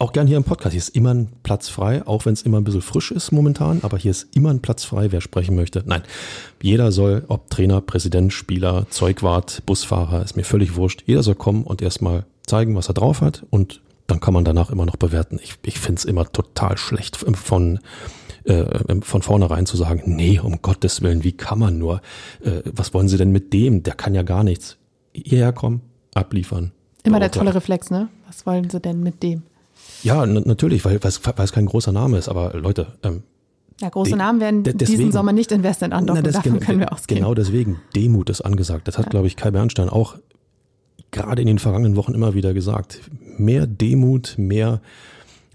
Auch 0.02 0.14
gern 0.14 0.28
hier 0.28 0.38
im 0.38 0.46
Podcast. 0.46 0.72
Hier 0.72 0.80
ist 0.80 0.96
immer 0.96 1.14
ein 1.14 1.28
Platz 1.44 1.68
frei, 1.68 2.08
auch 2.08 2.26
wenn 2.26 2.32
es 2.32 2.44
immer 2.44 2.58
ein 2.58 2.64
bisschen 2.64 2.82
frisch 2.82 3.12
ist 3.12 3.34
momentan, 3.34 3.80
aber 3.84 3.98
hier 3.98 4.12
ist 4.12 4.34
immer 4.34 4.50
ein 4.50 4.62
Platz 4.62 4.86
frei, 4.86 5.12
wer 5.12 5.20
sprechen 5.20 5.58
möchte. 5.58 5.84
Nein, 5.86 6.04
jeder 6.62 6.94
soll, 6.94 7.26
ob 7.28 7.50
Trainer, 7.50 7.82
Präsident, 7.82 8.32
Spieler, 8.32 8.88
Zeugwart, 8.90 9.62
Busfahrer, 9.66 10.24
ist 10.24 10.38
mir 10.38 10.46
völlig 10.46 10.78
wurscht. 10.78 11.04
Jeder 11.06 11.22
soll 11.22 11.36
kommen 11.36 11.66
und 11.66 11.82
erstmal 11.82 12.26
zeigen, 12.46 12.76
was 12.76 12.88
er 12.88 12.94
drauf 12.94 13.20
hat 13.20 13.46
und 13.50 13.82
dann 14.10 14.20
kann 14.20 14.34
man 14.34 14.44
danach 14.44 14.70
immer 14.70 14.86
noch 14.86 14.96
bewerten. 14.96 15.40
Ich, 15.42 15.56
ich 15.64 15.80
finde 15.80 16.00
es 16.00 16.06
immer 16.06 16.32
total 16.32 16.78
schlecht 16.78 17.18
von 17.18 17.80
äh, 18.46 19.02
von 19.02 19.22
vornherein 19.22 19.66
zu 19.66 19.78
sagen, 19.78 20.04
nee, 20.06 20.40
um 20.40 20.62
Gottes 20.62 21.02
Willen, 21.02 21.24
wie 21.24 21.34
kann 21.34 21.60
man 21.60 21.78
nur? 21.78 22.02
Äh, 22.44 22.62
was 22.66 22.94
wollen 22.94 23.08
Sie 23.08 23.18
denn 23.18 23.32
mit 23.32 23.54
dem? 23.54 23.84
Der 23.84 23.94
kann 23.94 24.16
ja 24.16 24.24
gar 24.24 24.44
nichts. 24.44 24.78
Hierher 25.14 25.52
kommen, 25.52 25.82
abliefern. 26.14 26.72
Immer 27.04 27.20
der 27.20 27.32
tolle 27.32 27.54
Reflex, 27.54 27.92
ne? 27.92 28.10
Was 28.28 28.46
wollen 28.46 28.70
Sie 28.70 28.80
denn 28.80 29.02
mit 29.04 29.24
dem? 29.24 29.44
Ja, 30.04 30.26
natürlich, 30.26 30.86
weil, 30.86 31.00
es 31.04 31.52
kein 31.52 31.66
großer 31.66 31.92
Name 31.92 32.18
ist, 32.18 32.30
aber 32.30 32.54
Leute, 32.58 32.88
ähm, 33.04 33.24
ja, 33.82 33.90
große 33.90 34.16
Namen 34.16 34.42
werden 34.42 34.64
deswegen, 34.64 34.86
diesen 34.86 35.12
Sommer 35.12 35.32
nicht 35.32 35.52
in 35.52 35.64
Westend 35.64 35.94
andocken, 35.94 36.24
na, 36.26 36.32
davon 36.32 36.60
können 36.60 36.80
wir 36.80 36.92
ausgehen. 36.92 37.22
Genau 37.22 37.34
deswegen, 37.34 37.80
Demut 37.96 38.30
ist 38.30 38.42
angesagt. 38.42 38.88
Das 38.88 38.98
hat, 38.98 39.06
ja. 39.06 39.10
glaube 39.10 39.28
ich, 39.28 39.38
Kai 39.38 39.52
Bernstein 39.52 39.90
auch 39.90 40.18
gerade 41.12 41.42
in 41.42 41.48
den 41.48 41.60
vergangenen 41.60 41.96
Wochen 41.96 42.14
immer 42.14 42.34
wieder 42.34 42.54
gesagt. 42.54 43.02
Mehr 43.38 43.68
Demut, 43.68 44.36
mehr 44.38 44.82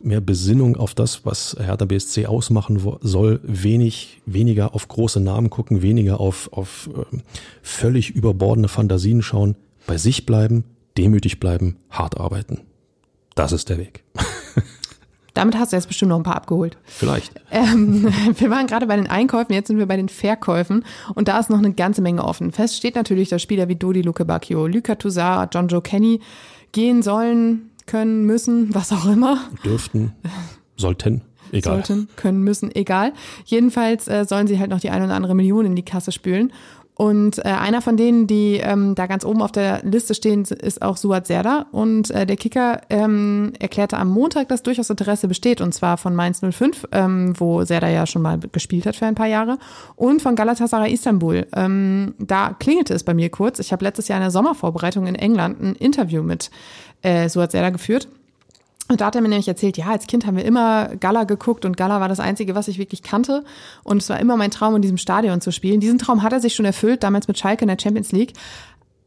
mehr 0.05 0.21
Besinnung 0.21 0.77
auf 0.77 0.95
das, 0.95 1.25
was 1.25 1.57
Hertha 1.59 1.87
BSC 1.87 2.27
ausmachen 2.27 2.79
soll, 3.01 3.41
wenig, 3.43 4.21
weniger 4.27 4.75
auf 4.75 4.87
große 4.87 5.21
Namen 5.21 5.51
gucken, 5.51 5.83
weniger 5.83 6.21
auf, 6.21 6.53
auf 6.53 6.91
äh, 6.95 7.17
völlig 7.63 8.11
überbordene 8.11 8.69
Fantasien 8.69 9.23
schauen, 9.23 9.57
bei 9.87 9.97
sich 9.97 10.27
bleiben, 10.27 10.65
demütig 10.99 11.41
bleiben, 11.41 11.77
hart 11.91 12.21
arbeiten. 12.21 12.61
Das 13.35 13.53
ist 13.53 13.71
der 13.71 13.79
Weg. 13.79 14.05
Damit 15.35 15.59
hast 15.59 15.73
du 15.73 15.77
jetzt 15.77 15.89
bestimmt 15.89 16.11
noch 16.11 16.17
ein 16.17 16.23
paar 16.23 16.37
abgeholt. 16.37 16.79
Vielleicht. 16.85 17.33
Ähm, 17.51 18.09
wir 18.39 18.51
waren 18.51 18.69
gerade 18.69 18.87
bei 18.87 18.97
den 18.97 19.09
Einkäufen, 19.09 19.53
jetzt 19.53 19.67
sind 19.67 19.79
wir 19.79 19.87
bei 19.87 19.97
den 19.97 20.09
Verkäufen 20.09 20.85
und 21.15 21.27
da 21.27 21.39
ist 21.39 21.51
noch 21.51 21.59
eine 21.59 21.73
ganze 21.73 22.03
Menge 22.03 22.25
offen. 22.25 22.53
Fest 22.53 22.77
steht 22.77 22.95
natürlich, 22.95 23.29
dass 23.29 23.43
Spieler 23.43 23.69
wie 23.69 23.77
Dodi 23.77 24.03
Luke 24.03 24.25
Bacchio, 24.25 24.67
Luca 24.69 24.95
Toussaint, 24.95 25.53
John 25.53 25.69
Joe 25.69 25.83
Kenny 25.83 26.21
gehen 26.71 27.03
sollen, 27.03 27.71
können, 27.87 28.25
müssen, 28.25 28.73
was 28.75 28.93
auch 28.93 29.07
immer. 29.07 29.41
Dürften, 29.65 30.13
sollten. 30.77 31.23
Egal. 31.53 31.85
Sollten, 31.85 32.09
können, 32.17 32.43
müssen, 32.43 32.75
egal. 32.75 33.13
Jedenfalls 33.45 34.09
äh, 34.09 34.25
sollen 34.25 34.47
sie 34.47 34.59
halt 34.59 34.71
noch 34.71 34.81
die 34.81 34.91
ein 34.91 35.03
oder 35.03 35.15
andere 35.15 35.35
Million 35.35 35.67
in 35.67 35.77
die 35.77 35.85
Kasse 35.85 36.11
spülen. 36.11 36.53
Und 36.97 37.39
äh, 37.39 37.49
einer 37.49 37.83
von 37.83 37.97
denen, 37.97 38.29
die 38.29 38.61
ähm, 38.63 38.95
da 38.95 39.07
ganz 39.07 39.25
oben 39.25 39.43
auf 39.43 39.51
der 39.51 39.83
Liste 39.83 40.15
stehen, 40.15 40.43
ist 40.43 40.81
auch 40.81 40.97
Suat 40.97 41.27
Serda. 41.27 41.67
Und 41.73 42.11
äh, 42.13 42.25
der 42.25 42.37
Kicker 42.37 42.83
ähm, 42.89 43.53
erklärte 43.59 43.97
am 43.99 44.11
Montag, 44.11 44.49
dass 44.49 44.63
durchaus 44.63 44.91
Interesse 44.91 45.27
besteht, 45.27 45.61
und 45.61 45.75
zwar 45.75 45.97
von 45.97 46.15
Mainz 46.15 46.41
05, 46.41 46.87
ähm, 46.93 47.35
wo 47.37 47.65
Serda 47.65 47.89
ja 47.89 48.07
schon 48.07 48.23
mal 48.23 48.39
gespielt 48.39 48.87
hat 48.87 48.95
für 48.95 49.07
ein 49.07 49.17
paar 49.17 49.27
Jahre, 49.27 49.59
und 49.97 50.23
von 50.23 50.37
Galatasaray 50.37 50.93
Istanbul. 50.93 51.47
Ähm, 51.57 52.15
da 52.19 52.55
klingelte 52.57 52.95
es 52.95 53.03
bei 53.03 53.15
mir 53.15 53.29
kurz. 53.29 53.59
Ich 53.59 53.73
habe 53.73 53.85
letztes 53.85 54.07
Jahr 54.07 54.19
in 54.19 54.23
der 54.23 54.31
Sommervorbereitung 54.31 55.09
in 55.09 55.17
England 55.17 55.61
ein 55.61 55.75
Interview 55.75 56.23
mit 56.23 56.53
äh, 57.03 57.29
Suat 57.29 57.51
Serda 57.51 57.71
geführt. 57.71 58.07
Und 58.95 59.01
da 59.01 59.07
hat 59.07 59.17
er 59.17 59.23
mir 59.23 59.29
nämlich 59.29 59.49
erzählt, 59.49 59.77
ja, 59.77 59.87
als 59.87 60.07
Kind 60.07 60.25
haben 60.25 60.37
wir 60.37 60.45
immer 60.45 60.95
Gala 61.01 61.25
geguckt 61.25 61.65
und 61.65 61.77
Gala 61.77 61.99
war 61.99 62.09
das 62.09 62.21
Einzige, 62.21 62.55
was 62.55 62.69
ich 62.69 62.79
wirklich 62.79 63.03
kannte. 63.03 63.43
Und 63.83 63.97
es 63.97 64.09
war 64.09 64.21
immer 64.21 64.37
mein 64.37 64.53
Traum, 64.53 64.77
in 64.77 64.83
diesem 64.83 64.99
Stadion 64.99 65.41
zu 65.41 65.51
spielen. 65.51 65.81
Diesen 65.81 65.99
Traum 65.99 66.23
hat 66.23 66.33
er 66.33 66.39
sich 66.39 66.55
schon 66.55 66.65
erfüllt, 66.65 67.03
damals 67.03 67.27
mit 67.27 67.37
Schalke 67.37 67.63
in 67.63 67.69
der 67.69 67.77
Champions 67.77 68.13
League. 68.13 68.35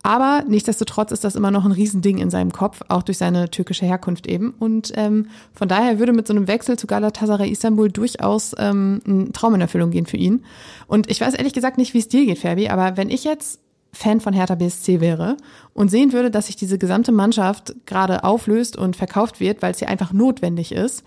Aber 0.04 0.44
nichtsdestotrotz 0.46 1.14
ist 1.14 1.24
das 1.24 1.38
immer 1.38 1.52
noch 1.52 1.64
ein 1.64 1.72
Riesending 1.72 2.18
in 2.18 2.30
seinem 2.30 2.52
Kopf, 2.52 2.82
auch 2.90 3.02
durch 3.02 3.18
seine 3.18 3.50
türkische 3.50 3.86
Herkunft 3.86 4.28
eben. 4.28 4.56
Und 4.60 4.92
ähm, 4.98 5.28
von 5.54 5.70
daher 5.70 6.00
würde 6.00 6.12
mit 6.12 6.28
so 6.28 6.34
einem 6.34 6.50
Wechsel 6.50 6.78
zu 6.78 6.86
Galatasaray 6.86 7.50
Istanbul 7.50 7.90
durchaus 7.90 8.54
ähm, 8.58 9.00
ein 9.08 9.32
Traum 9.32 9.56
in 9.56 9.62
Erfüllung 9.62 9.92
gehen 9.92 10.06
für 10.06 10.18
ihn. 10.18 10.44
Und 10.88 11.10
ich 11.10 11.22
weiß 11.22 11.34
ehrlich 11.34 11.54
gesagt 11.54 11.78
nicht, 11.78 11.94
wie 11.94 12.00
es 12.00 12.10
dir 12.10 12.26
geht, 12.26 12.40
Ferbi, 12.40 12.68
aber 12.68 12.98
wenn 12.98 13.10
ich 13.10 13.24
jetzt 13.24 13.62
Fan 13.98 14.22
von 14.22 14.34
Hertha 14.34 14.56
BSC 14.56 15.02
wäre 15.02 15.38
und 15.74 15.90
sehen 15.90 16.14
würde, 16.14 16.30
dass 16.30 16.46
sich 16.46 16.56
diese 16.56 16.78
gesamte 16.78 17.12
Mannschaft 17.12 17.76
gerade 17.86 18.24
auflöst 18.24 18.78
und 18.78 18.96
verkauft 18.96 19.40
wird, 19.40 19.62
weil 19.62 19.72
es 19.72 19.80
hier 19.80 19.90
einfach 19.90 20.14
notwendig 20.14 20.72
ist, 20.72 21.04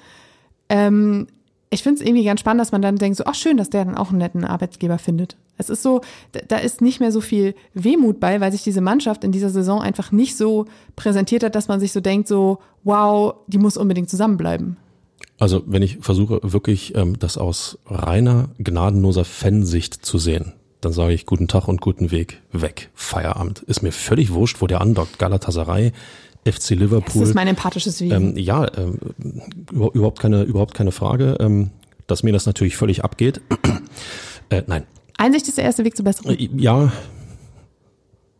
ähm, 0.68 1.28
ich 1.72 1.84
finde 1.84 2.00
es 2.00 2.06
irgendwie 2.06 2.24
ganz 2.24 2.40
spannend, 2.40 2.60
dass 2.60 2.72
man 2.72 2.82
dann 2.82 2.96
denkt, 2.96 3.16
so, 3.16 3.24
ach 3.26 3.36
schön, 3.36 3.56
dass 3.56 3.70
der 3.70 3.84
dann 3.84 3.96
auch 3.96 4.08
einen 4.08 4.18
netten 4.18 4.44
Arbeitgeber 4.44 4.98
findet. 4.98 5.36
Es 5.56 5.70
ist 5.70 5.84
so, 5.84 6.00
da 6.48 6.56
ist 6.56 6.80
nicht 6.80 6.98
mehr 6.98 7.12
so 7.12 7.20
viel 7.20 7.54
Wehmut 7.74 8.18
bei, 8.18 8.40
weil 8.40 8.50
sich 8.50 8.64
diese 8.64 8.80
Mannschaft 8.80 9.22
in 9.22 9.30
dieser 9.30 9.50
Saison 9.50 9.80
einfach 9.80 10.10
nicht 10.10 10.36
so 10.36 10.66
präsentiert 10.96 11.44
hat, 11.44 11.54
dass 11.54 11.68
man 11.68 11.78
sich 11.78 11.92
so 11.92 12.00
denkt, 12.00 12.26
so, 12.26 12.58
wow, 12.82 13.34
die 13.46 13.58
muss 13.58 13.76
unbedingt 13.76 14.10
zusammenbleiben. 14.10 14.78
Also 15.38 15.62
wenn 15.66 15.82
ich 15.82 15.98
versuche 16.00 16.40
wirklich 16.42 16.96
ähm, 16.96 17.18
das 17.18 17.38
aus 17.38 17.78
reiner, 17.86 18.48
gnadenloser 18.58 19.24
Fansicht 19.24 20.04
zu 20.04 20.18
sehen, 20.18 20.54
dann 20.80 20.92
sage 20.92 21.12
ich 21.12 21.26
guten 21.26 21.48
Tag 21.48 21.68
und 21.68 21.80
guten 21.80 22.10
Weg, 22.10 22.40
weg, 22.52 22.90
Feierabend. 22.94 23.60
Ist 23.60 23.82
mir 23.82 23.92
völlig 23.92 24.32
wurscht, 24.32 24.60
wo 24.60 24.66
der 24.66 24.80
andockt. 24.80 25.18
Galatasaray, 25.18 25.92
FC 26.46 26.70
Liverpool. 26.70 27.20
Das 27.20 27.30
ist 27.30 27.34
mein 27.34 27.48
empathisches 27.48 28.00
Wesen. 28.00 28.30
Ähm, 28.30 28.36
ja, 28.36 28.66
ähm, 28.76 28.98
überhaupt 29.70 30.20
keine, 30.20 30.42
überhaupt 30.42 30.74
keine 30.74 30.92
Frage, 30.92 31.36
ähm, 31.40 31.70
dass 32.06 32.22
mir 32.22 32.32
das 32.32 32.46
natürlich 32.46 32.76
völlig 32.76 33.04
abgeht. 33.04 33.40
äh, 34.50 34.62
nein. 34.66 34.84
Einsicht 35.18 35.48
ist 35.48 35.58
der 35.58 35.64
erste 35.64 35.84
Weg 35.84 35.96
zur 35.96 36.04
Besserung. 36.04 36.32
Äh, 36.32 36.48
ja, 36.56 36.90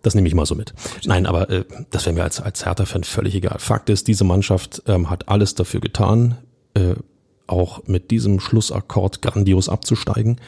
das 0.03 0.15
nehme 0.15 0.29
ich 0.29 0.35
mal 0.35 0.47
so 0.47 0.55
mit. 0.55 0.73
Nein, 1.05 1.27
aber 1.27 1.51
äh, 1.51 1.65
das 1.91 2.07
wäre 2.07 2.15
mir 2.15 2.23
als, 2.23 2.41
als 2.41 2.65
Hertha-Fan 2.65 3.05
völlig 3.05 3.35
egal. 3.35 3.59
Fakt 3.59 3.91
ist, 3.91 4.09
diese 4.09 4.25
Mannschaft 4.25 4.83
ähm, 4.87 5.11
hat 5.11 5.29
alles 5.29 5.55
dafür 5.55 5.81
getan, 5.81 6.39
äh, 6.75 6.95
auch 7.47 7.87
mit 7.87 8.11
diesem 8.11 8.41
Schlussakkord 8.41 9.21
grandios 9.21 9.69
abzusteigen. 9.69 10.41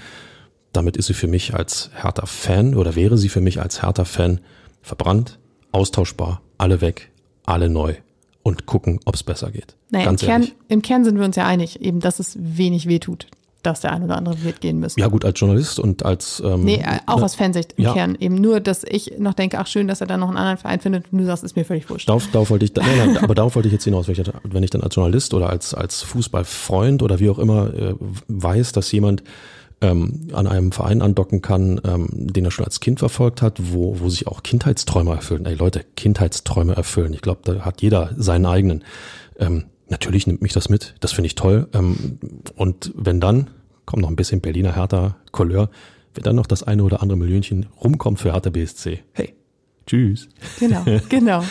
Damit 0.73 0.97
ist 0.97 1.07
sie 1.07 1.15
für 1.15 1.27
mich 1.27 1.55
als 1.55 1.91
Hertha-Fan 1.95 2.75
oder 2.75 2.95
wäre 2.95 3.19
sie 3.19 3.29
für 3.29 3.41
mich 3.41 3.61
als 3.61 3.83
Hertha-Fan 3.83 4.41
verbrannt, 4.81 5.39
austauschbar, 5.71 6.41
alle 6.59 6.81
weg, 6.81 7.11
alle 7.45 7.69
neu 7.69 7.95
und 8.43 8.67
gucken, 8.67 9.01
ob 9.05 9.15
es 9.15 9.23
besser 9.23 9.51
geht. 9.51 9.77
Naja, 9.91 10.07
Ganz 10.07 10.23
im, 10.23 10.29
Kern, 10.29 10.49
im 10.69 10.83
Kern 10.83 11.05
sind 11.05 11.19
wir 11.19 11.25
uns 11.25 11.37
ja 11.37 11.47
einig, 11.47 11.81
eben, 11.81 12.01
dass 12.01 12.19
es 12.19 12.37
wenig 12.41 12.89
wehtut, 12.89 13.27
dass 13.63 13.83
der 13.83 13.93
ein 13.93 14.03
oder 14.03 14.17
andere 14.17 14.43
wird 14.43 14.61
gehen 14.61 14.81
müssen. 14.81 14.99
Ja 14.99 15.09
gut, 15.09 15.25
als 15.25 15.39
Journalist 15.39 15.79
und 15.79 16.05
als 16.05 16.43
ähm, 16.45 16.65
Nee, 16.65 16.77
äh, 16.77 16.99
auch 17.07 17.19
ne, 17.19 17.25
aus 17.25 17.35
Fansicht 17.35 17.75
im 17.77 17.85
ja. 17.85 17.93
Kern. 17.93 18.17
Eben 18.19 18.37
nur, 18.37 18.61
dass 18.61 18.83
ich 18.83 19.19
noch 19.19 19.35
denke, 19.35 19.59
ach 19.59 19.67
schön, 19.67 19.87
dass 19.87 20.01
er 20.01 20.07
dann 20.07 20.21
noch 20.21 20.29
einen 20.29 20.39
anderen 20.39 20.59
Verein 20.59 20.81
findet 20.81 21.13
und 21.13 21.19
du 21.19 21.25
sagst, 21.25 21.45
ist 21.45 21.55
mir 21.55 21.65
völlig 21.65 21.89
wurscht. 21.89 22.09
Darauf, 22.09 22.27
darauf 22.33 22.51
wollte 22.51 22.65
ich, 22.65 22.75
nein, 22.75 22.87
nein, 22.97 23.17
aber 23.23 23.35
darauf 23.35 23.55
wollte 23.55 23.69
ich 23.69 23.73
jetzt 23.73 23.85
hinaus, 23.85 24.09
wenn 24.09 24.15
ich, 24.15 24.33
wenn 24.45 24.63
ich 24.63 24.71
dann 24.71 24.81
als 24.81 24.95
Journalist 24.95 25.35
oder 25.35 25.51
als, 25.51 25.75
als 25.75 26.03
Fußballfreund 26.03 27.03
oder 27.03 27.21
wie 27.21 27.31
auch 27.31 27.39
immer 27.39 27.73
äh, 27.75 27.95
weiß, 28.29 28.73
dass 28.73 28.91
jemand 28.91 29.23
ähm, 29.83 30.29
an 30.33 30.47
einem 30.47 30.73
Verein 30.73 31.03
andocken 31.03 31.42
kann, 31.42 31.81
ähm, 31.85 32.09
den 32.12 32.45
er 32.45 32.51
schon 32.51 32.64
als 32.64 32.81
Kind 32.81 33.01
verfolgt 33.01 33.42
hat, 33.42 33.59
wo, 33.61 34.01
wo 34.01 34.09
sich 34.09 34.27
auch 34.27 34.42
Kindheitsträume 34.42 35.11
erfüllen. 35.11 35.45
Ey 35.45 35.55
Leute, 35.55 35.85
Kindheitsträume 35.97 36.75
erfüllen. 36.75 37.12
Ich 37.12 37.21
glaube, 37.21 37.40
da 37.45 37.61
hat 37.64 37.83
jeder 37.83 38.14
seinen 38.16 38.47
eigenen. 38.47 38.85
Ähm, 39.38 39.64
natürlich 39.88 40.27
nimmt 40.27 40.40
mich 40.40 40.53
das 40.53 40.68
mit, 40.68 40.95
das 41.01 41.12
finde 41.12 41.27
ich 41.27 41.35
toll. 41.35 41.68
Ähm, 41.75 42.18
und 42.57 42.92
wenn 42.97 43.21
dann, 43.21 43.51
kommt 43.85 44.03
noch 44.03 44.09
ein 44.09 44.16
bisschen 44.16 44.40
Berliner 44.40 44.77
Hertha 44.77 45.16
Couleur, 45.33 45.68
wenn 46.14 46.23
dann 46.23 46.37
noch 46.37 46.47
das 46.47 46.62
eine 46.62 46.85
oder 46.85 47.03
andere 47.03 47.18
Millionchen 47.18 47.66
rumkommt 47.83 48.21
für 48.21 48.33
Hertha 48.33 48.51
BSC, 48.51 49.01
hey, 49.12 49.35
tschüss. 49.87 50.29
Genau, 50.61 50.85
genau. 51.09 51.42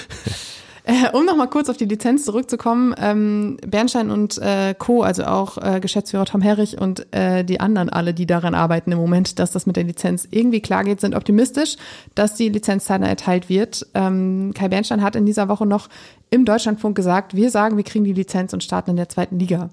Äh, 0.84 1.16
um 1.16 1.26
nochmal 1.26 1.50
kurz 1.50 1.70
auf 1.70 1.78
die 1.78 1.86
Lizenz 1.86 2.26
zurückzukommen, 2.26 2.96
ähm, 2.98 3.58
Bernstein 3.66 4.10
und 4.10 4.38
äh, 4.40 4.74
Co., 4.78 5.04
also 5.04 5.26
auch 5.26 5.58
äh, 5.58 5.80
Geschäftsführer 5.80 6.26
Tom 6.26 6.42
Herrich 6.42 6.80
und 6.80 7.14
äh, 7.14 7.44
die 7.44 7.60
anderen 7.60 7.90
alle, 7.90 8.14
die 8.14 8.26
daran 8.26 8.56
arbeiten 8.56 8.92
im 8.92 8.98
Moment, 8.98 9.38
dass 9.38 9.52
das 9.52 9.68
mit 9.68 9.76
der 9.76 9.84
Lizenz 9.84 10.28
irgendwie 10.32 10.62
klar 10.62 10.84
geht, 10.84 11.00
sind 11.00 11.16
optimistisch, 11.16 11.78
dass 12.16 12.34
die 12.34 12.50
Lizenz 12.50 12.86
zeitnah 12.86 13.08
erteilt 13.08 13.48
wird. 13.48 13.86
Ähm, 13.94 14.54
Kai 14.56 14.70
Bernstein 14.70 15.04
hat 15.04 15.16
in 15.16 15.26
dieser 15.26 15.50
Woche 15.50 15.68
noch 15.68 15.88
im 16.32 16.46
Deutschlandfunk 16.46 16.96
gesagt, 16.96 17.36
wir 17.36 17.52
sagen, 17.52 17.78
wir 17.78 17.84
kriegen 17.84 18.06
die 18.06 18.14
Lizenz 18.14 18.54
und 18.54 18.64
starten 18.64 18.92
in 18.92 18.96
der 18.96 19.10
zweiten 19.10 19.38
Liga. 19.38 19.70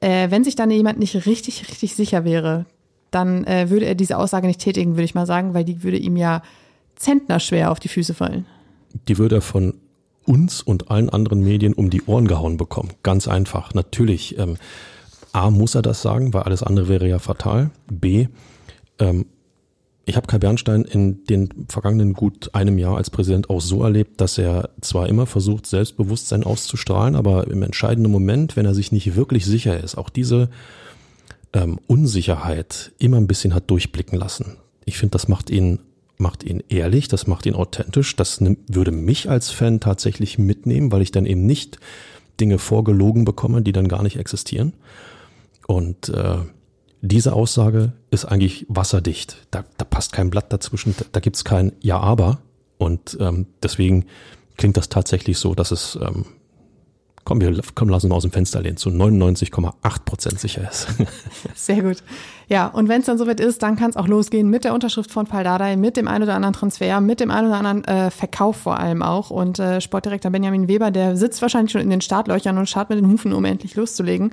Äh, 0.00 0.30
wenn 0.30 0.44
sich 0.44 0.56
dann 0.56 0.70
jemand 0.70 0.98
nicht 0.98 1.26
richtig, 1.26 1.68
richtig 1.70 1.94
sicher 1.94 2.24
wäre, 2.24 2.66
dann 3.10 3.44
äh, 3.44 3.70
würde 3.70 3.86
er 3.86 3.94
diese 3.94 4.18
Aussage 4.18 4.46
nicht 4.46 4.60
tätigen, 4.60 4.92
würde 4.92 5.04
ich 5.04 5.14
mal 5.14 5.26
sagen, 5.26 5.54
weil 5.54 5.64
die 5.64 5.82
würde 5.82 5.96
ihm 5.96 6.16
ja 6.16 6.42
zentnerschwer 6.96 7.70
auf 7.70 7.80
die 7.80 7.88
Füße 7.88 8.12
fallen. 8.12 8.44
die 9.08 9.18
würde 9.18 9.36
er 9.36 9.40
von 9.40 9.74
uns 10.26 10.62
und 10.62 10.90
allen 10.90 11.10
anderen 11.10 11.42
Medien 11.42 11.74
um 11.74 11.90
die 11.90 12.02
Ohren 12.04 12.26
gehauen 12.26 12.56
bekommen. 12.56 12.90
Ganz 13.02 13.28
einfach. 13.28 13.74
Natürlich, 13.74 14.38
ähm, 14.38 14.56
A, 15.32 15.50
muss 15.50 15.74
er 15.74 15.82
das 15.82 16.02
sagen, 16.02 16.32
weil 16.34 16.42
alles 16.42 16.62
andere 16.62 16.88
wäre 16.88 17.08
ja 17.08 17.18
fatal. 17.18 17.70
B, 17.90 18.28
ähm, 18.98 19.26
ich 20.06 20.16
habe 20.16 20.26
Kai 20.26 20.38
Bernstein 20.38 20.82
in 20.82 21.24
den 21.24 21.66
vergangenen 21.68 22.12
gut 22.12 22.54
einem 22.54 22.78
Jahr 22.78 22.96
als 22.96 23.10
Präsident 23.10 23.48
auch 23.48 23.60
so 23.60 23.82
erlebt, 23.82 24.20
dass 24.20 24.36
er 24.36 24.70
zwar 24.80 25.08
immer 25.08 25.26
versucht, 25.26 25.66
Selbstbewusstsein 25.66 26.44
auszustrahlen, 26.44 27.16
aber 27.16 27.46
im 27.48 27.62
entscheidenden 27.62 28.12
Moment, 28.12 28.56
wenn 28.56 28.66
er 28.66 28.74
sich 28.74 28.92
nicht 28.92 29.16
wirklich 29.16 29.46
sicher 29.46 29.82
ist, 29.82 29.96
auch 29.96 30.10
diese 30.10 30.50
ähm, 31.54 31.78
Unsicherheit 31.86 32.92
immer 32.98 33.16
ein 33.16 33.26
bisschen 33.26 33.54
hat 33.54 33.70
durchblicken 33.70 34.18
lassen. 34.18 34.58
Ich 34.84 34.98
finde, 34.98 35.12
das 35.12 35.28
macht 35.28 35.48
ihn 35.48 35.78
macht 36.16 36.44
ihn 36.44 36.62
ehrlich, 36.68 37.08
das 37.08 37.26
macht 37.26 37.46
ihn 37.46 37.54
authentisch. 37.54 38.16
Das 38.16 38.40
würde 38.40 38.92
mich 38.92 39.28
als 39.28 39.50
Fan 39.50 39.80
tatsächlich 39.80 40.38
mitnehmen, 40.38 40.92
weil 40.92 41.02
ich 41.02 41.12
dann 41.12 41.26
eben 41.26 41.46
nicht 41.46 41.78
Dinge 42.40 42.58
vorgelogen 42.58 43.24
bekomme, 43.24 43.62
die 43.62 43.72
dann 43.72 43.88
gar 43.88 44.02
nicht 44.02 44.16
existieren. 44.16 44.74
Und 45.66 46.08
äh, 46.08 46.38
diese 47.00 47.32
Aussage 47.32 47.92
ist 48.10 48.24
eigentlich 48.24 48.66
wasserdicht. 48.68 49.46
Da, 49.50 49.64
da 49.76 49.84
passt 49.84 50.12
kein 50.12 50.30
Blatt 50.30 50.52
dazwischen, 50.52 50.94
da, 50.96 51.04
da 51.12 51.20
gibt's 51.20 51.44
kein 51.44 51.72
Ja, 51.80 52.00
aber. 52.00 52.40
Und 52.78 53.16
ähm, 53.20 53.46
deswegen 53.62 54.06
klingt 54.56 54.76
das 54.76 54.88
tatsächlich 54.88 55.38
so, 55.38 55.54
dass 55.54 55.70
es, 55.70 55.98
ähm, 56.00 56.26
komm, 57.24 57.40
wir 57.40 57.58
komm, 57.74 57.88
lassen 57.88 58.06
uns 58.06 58.14
aus 58.14 58.22
dem 58.22 58.32
Fenster 58.32 58.60
lehnen, 58.60 58.76
zu 58.76 58.90
99,8 58.90 59.72
Prozent 60.04 60.40
sicher 60.40 60.68
ist. 60.70 60.88
Sehr 61.54 61.82
gut. 61.82 61.98
Ja, 62.48 62.66
und 62.66 62.88
wenn 62.88 63.00
es 63.00 63.06
dann 63.06 63.18
soweit 63.18 63.40
ist, 63.40 63.62
dann 63.62 63.76
kann 63.76 63.90
es 63.90 63.96
auch 63.96 64.06
losgehen 64.06 64.50
mit 64.50 64.64
der 64.64 64.74
Unterschrift 64.74 65.10
von 65.10 65.26
Paldadei, 65.26 65.76
mit 65.76 65.96
dem 65.96 66.08
einen 66.08 66.24
oder 66.24 66.34
anderen 66.34 66.52
Transfer, 66.52 67.00
mit 67.00 67.20
dem 67.20 67.30
einen 67.30 67.48
oder 67.48 67.56
anderen 67.56 67.84
äh, 67.84 68.10
Verkauf 68.10 68.56
vor 68.56 68.78
allem 68.78 69.02
auch. 69.02 69.30
Und 69.30 69.58
äh, 69.58 69.80
Sportdirektor 69.80 70.30
Benjamin 70.30 70.68
Weber, 70.68 70.90
der 70.90 71.16
sitzt 71.16 71.40
wahrscheinlich 71.40 71.72
schon 71.72 71.80
in 71.80 71.90
den 71.90 72.02
Startlöchern 72.02 72.58
und 72.58 72.68
starrt 72.68 72.90
mit 72.90 72.98
den 72.98 73.10
Hufen, 73.10 73.32
um 73.32 73.44
endlich 73.44 73.74
loszulegen. 73.74 74.32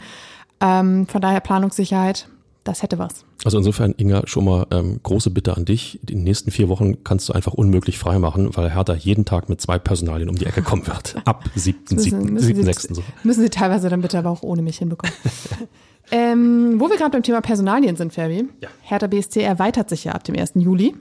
Ähm, 0.59 1.07
von 1.07 1.21
daher 1.21 1.39
Planungssicherheit, 1.39 2.27
das 2.63 2.83
hätte 2.83 2.99
was. 2.99 3.25
Also 3.43 3.57
insofern, 3.57 3.93
Inga, 3.97 4.27
schon 4.27 4.45
mal 4.45 4.67
ähm, 4.71 4.99
große 5.01 5.31
Bitte 5.31 5.57
an 5.57 5.65
dich. 5.65 5.99
Die 6.03 6.15
nächsten 6.15 6.51
vier 6.51 6.69
Wochen 6.69 7.03
kannst 7.03 7.27
du 7.27 7.33
einfach 7.33 7.53
unmöglich 7.53 7.97
freimachen, 7.97 8.55
weil 8.55 8.73
Hertha 8.73 8.93
jeden 8.93 9.25
Tag 9.25 9.49
mit 9.49 9.59
zwei 9.59 9.79
Personalien 9.79 10.29
um 10.29 10.35
die 10.35 10.45
Ecke 10.45 10.61
kommen 10.61 10.85
wird. 10.85 11.15
Ab 11.25 11.45
7., 11.55 11.97
7., 11.97 12.39
7., 12.39 12.63
6. 12.63 12.83
So. 12.83 13.03
müssen 13.23 13.41
Sie 13.41 13.49
teilweise 13.49 13.89
dann 13.89 14.01
bitte 14.01 14.19
aber 14.19 14.29
auch 14.29 14.43
ohne 14.43 14.61
mich 14.61 14.77
hinbekommen. 14.77 15.15
ähm, 16.11 16.79
wo 16.79 16.89
wir 16.89 16.97
gerade 16.97 17.11
beim 17.11 17.23
Thema 17.23 17.41
Personalien 17.41 17.95
sind, 17.95 18.13
Fabi. 18.13 18.47
Ja. 18.61 18.69
Hertha 18.81 19.07
BSC 19.07 19.41
erweitert 19.41 19.89
sich 19.89 20.03
ja 20.03 20.11
ab 20.11 20.23
dem 20.23 20.35
1. 20.35 20.53
Juli. 20.55 20.93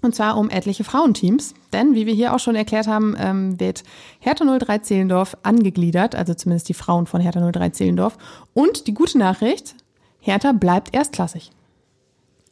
Und 0.00 0.16
zwar 0.16 0.36
um 0.36 0.50
etliche 0.50 0.84
Frauenteams. 0.84 1.54
Denn, 1.72 1.94
wie 1.94 2.06
wir 2.06 2.14
hier 2.14 2.34
auch 2.34 2.40
schon 2.40 2.56
erklärt 2.56 2.88
haben, 2.88 3.16
ähm, 3.18 3.58
wird 3.58 3.84
Hertha 4.18 4.44
03 4.44 4.78
Zehlendorf 4.78 5.36
angegliedert, 5.44 6.16
also 6.16 6.34
zumindest 6.34 6.68
die 6.68 6.74
Frauen 6.74 7.06
von 7.06 7.20
Hertha 7.20 7.50
03 7.50 7.70
Zehlendorf. 7.70 8.18
Und 8.52 8.88
die 8.88 8.94
gute 8.94 9.16
Nachricht, 9.16 9.76
Hertha 10.22 10.52
bleibt 10.52 10.94
erstklassig. 10.94 11.50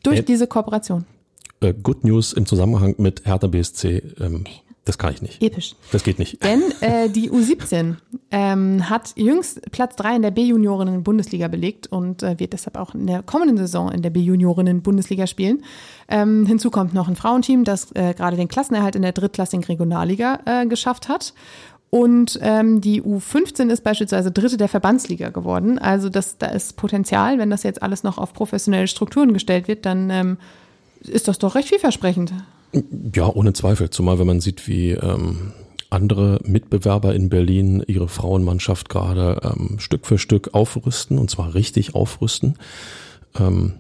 Durch 0.03 0.19
Äh, 0.19 0.23
diese 0.23 0.47
Kooperation. 0.47 1.07
Äh, 1.61 1.73
Good 1.75 2.05
News 2.05 2.33
im 2.33 2.47
Zusammenhang 2.47 2.95
mit 2.99 3.25
Hertha 3.25 3.47
BSC, 3.47 4.03
ähm, 4.21 4.45
das 4.87 4.99
kann 4.99 5.13
ich 5.13 5.23
nicht. 5.23 5.43
Episch. 5.43 5.77
Das 5.93 6.03
geht 6.03 6.19
nicht. 6.19 6.43
Denn 6.43 6.63
äh, 6.81 7.09
die 7.09 7.31
U17 7.31 7.97
ähm, 8.31 8.91
hat 8.91 9.13
jüngst 9.15 9.71
Platz 9.71 9.95
3 9.97 10.17
in 10.17 10.23
der 10.23 10.31
B-Juniorinnen-Bundesliga 10.31 11.49
belegt 11.49 11.87
und 11.87 12.23
äh, 12.23 12.41
wird 12.41 12.55
deshalb 12.55 12.77
auch 12.77 12.95
in 12.95 13.07
der 13.07 13.23
kommenden 13.23 13.57
Saison 13.59 13.93
in 13.93 14.03
der 14.03 14.11
B-Juniorinnen-Bundesliga 14.11 15.27
spielen. 15.27 15.63
Ähm, 16.09 16.47
hinzu 16.47 16.71
kommt 16.71 16.93
noch 16.93 17.09
ein 17.09 17.15
Frauenteam, 17.15 17.63
das 17.65 17.93
äh, 17.93 18.15
gerade 18.15 18.37
den 18.37 18.49
Klassenerhalt 18.49 18.97
in 18.97 19.03
der 19.03 19.13
drittklassigen 19.13 19.65
Regionalliga 19.65 20.41
äh, 20.45 20.67
geschafft 20.67 21.09
hat. 21.09 21.35
Und 21.90 22.38
ähm, 22.40 22.81
die 22.81 23.03
U15 23.03 23.68
ist 23.68 23.83
beispielsweise 23.83 24.31
Dritte 24.31 24.57
der 24.57 24.68
Verbandsliga 24.68 25.31
geworden. 25.31 25.79
Also 25.79 26.09
das, 26.09 26.38
da 26.38 26.46
ist 26.46 26.76
Potenzial, 26.76 27.38
wenn 27.38 27.50
das 27.50 27.64
jetzt 27.64 27.83
alles 27.83 28.05
noch 28.05 28.16
auf 28.16 28.33
professionelle 28.33 28.87
Strukturen 28.87 29.33
gestellt 29.33 29.66
wird, 29.66 29.85
dann 29.87 30.09
ähm, 30.09 30.37
ist 31.00 31.26
das 31.26 31.38
doch 31.38 31.57
recht 31.57 31.68
vielversprechend. 31.68 32.33
Ja, 33.14 33.26
ohne 33.26 33.53
Zweifel. 33.53 33.90
Zumal 33.90 34.20
wenn 34.20 34.29
man 34.29 34.40
sieht, 34.40 34.68
wie 34.68 34.92
ähm, 34.92 35.53
andere 35.90 36.40
Mitbewerber 36.44 37.14
in 37.14 37.29
Berlin 37.29 37.83
ihre 37.87 38.09
Frauenmannschaft 38.09 38.88
gerade 38.88 39.40
ähm, 39.42 39.81
Stück 39.81 40.07
für 40.07 40.18
Stück 40.18 40.55
aufrüsten 40.55 41.18
und 41.18 41.29
zwar 41.29 41.55
richtig 41.55 41.96
aufrüsten, 41.96 42.55
ähm, 43.38 43.74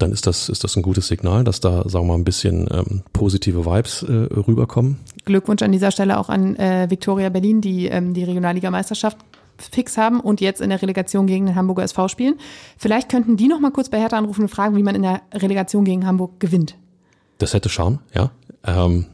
dann 0.00 0.12
ist 0.12 0.26
das, 0.26 0.48
ist 0.48 0.64
das 0.64 0.76
ein 0.76 0.82
gutes 0.82 1.08
Signal, 1.08 1.44
dass 1.44 1.60
da, 1.60 1.88
sagen 1.88 2.06
wir 2.06 2.12
mal, 2.12 2.14
ein 2.14 2.24
bisschen 2.24 2.68
ähm, 2.70 3.02
positive 3.12 3.66
Vibes 3.66 4.02
äh, 4.02 4.12
rüberkommen. 4.12 4.98
Glückwunsch 5.24 5.62
an 5.62 5.72
dieser 5.72 5.90
Stelle 5.90 6.18
auch 6.18 6.28
an 6.28 6.56
äh, 6.56 6.88
Viktoria 6.90 7.28
Berlin, 7.28 7.60
die 7.60 7.86
ähm, 7.86 8.14
die 8.14 8.24
Regionalliga-Meisterschaft 8.24 9.18
fix 9.58 9.98
haben 9.98 10.20
und 10.20 10.40
jetzt 10.40 10.60
in 10.60 10.70
der 10.70 10.80
Relegation 10.80 11.26
gegen 11.26 11.46
den 11.46 11.54
Hamburger 11.54 11.82
SV 11.82 12.08
spielen. 12.08 12.34
Vielleicht 12.78 13.08
könnten 13.08 13.36
die 13.36 13.48
noch 13.48 13.60
mal 13.60 13.70
kurz 13.70 13.90
bei 13.90 14.00
Hertha 14.00 14.16
anrufen 14.16 14.42
und 14.42 14.48
fragen, 14.48 14.76
wie 14.76 14.82
man 14.82 14.94
in 14.94 15.02
der 15.02 15.22
Relegation 15.34 15.84
gegen 15.84 16.06
Hamburg 16.06 16.40
gewinnt. 16.40 16.76
Das 17.38 17.54
hätte 17.54 17.68
Charme, 17.68 17.98
ja. 18.14 18.30
Ähm, 18.64 19.06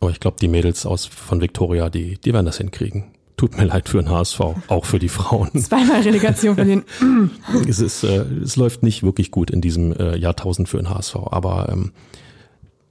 aber 0.00 0.10
ich 0.10 0.20
glaube, 0.20 0.36
die 0.40 0.48
Mädels 0.48 0.86
aus 0.86 1.06
von 1.06 1.40
Victoria, 1.40 1.90
die, 1.90 2.18
die 2.18 2.32
werden 2.32 2.46
das 2.46 2.58
hinkriegen. 2.58 3.04
Tut 3.38 3.56
mir 3.56 3.64
leid 3.64 3.88
für 3.88 4.02
den 4.02 4.10
HSV, 4.10 4.40
auch 4.68 4.84
für 4.84 4.98
die 4.98 5.08
Frauen. 5.08 5.50
Zweimal 5.54 6.02
Relegation 6.02 6.56
von 6.56 6.68
den. 6.68 6.82
es, 7.68 7.80
ist, 7.80 8.04
äh, 8.04 8.24
es 8.42 8.56
läuft 8.56 8.82
nicht 8.82 9.02
wirklich 9.02 9.30
gut 9.30 9.50
in 9.50 9.62
diesem 9.62 9.92
äh, 9.92 10.16
Jahrtausend 10.18 10.68
für 10.68 10.76
den 10.76 10.90
HSV, 10.90 11.16
aber 11.30 11.70
ähm, 11.72 11.92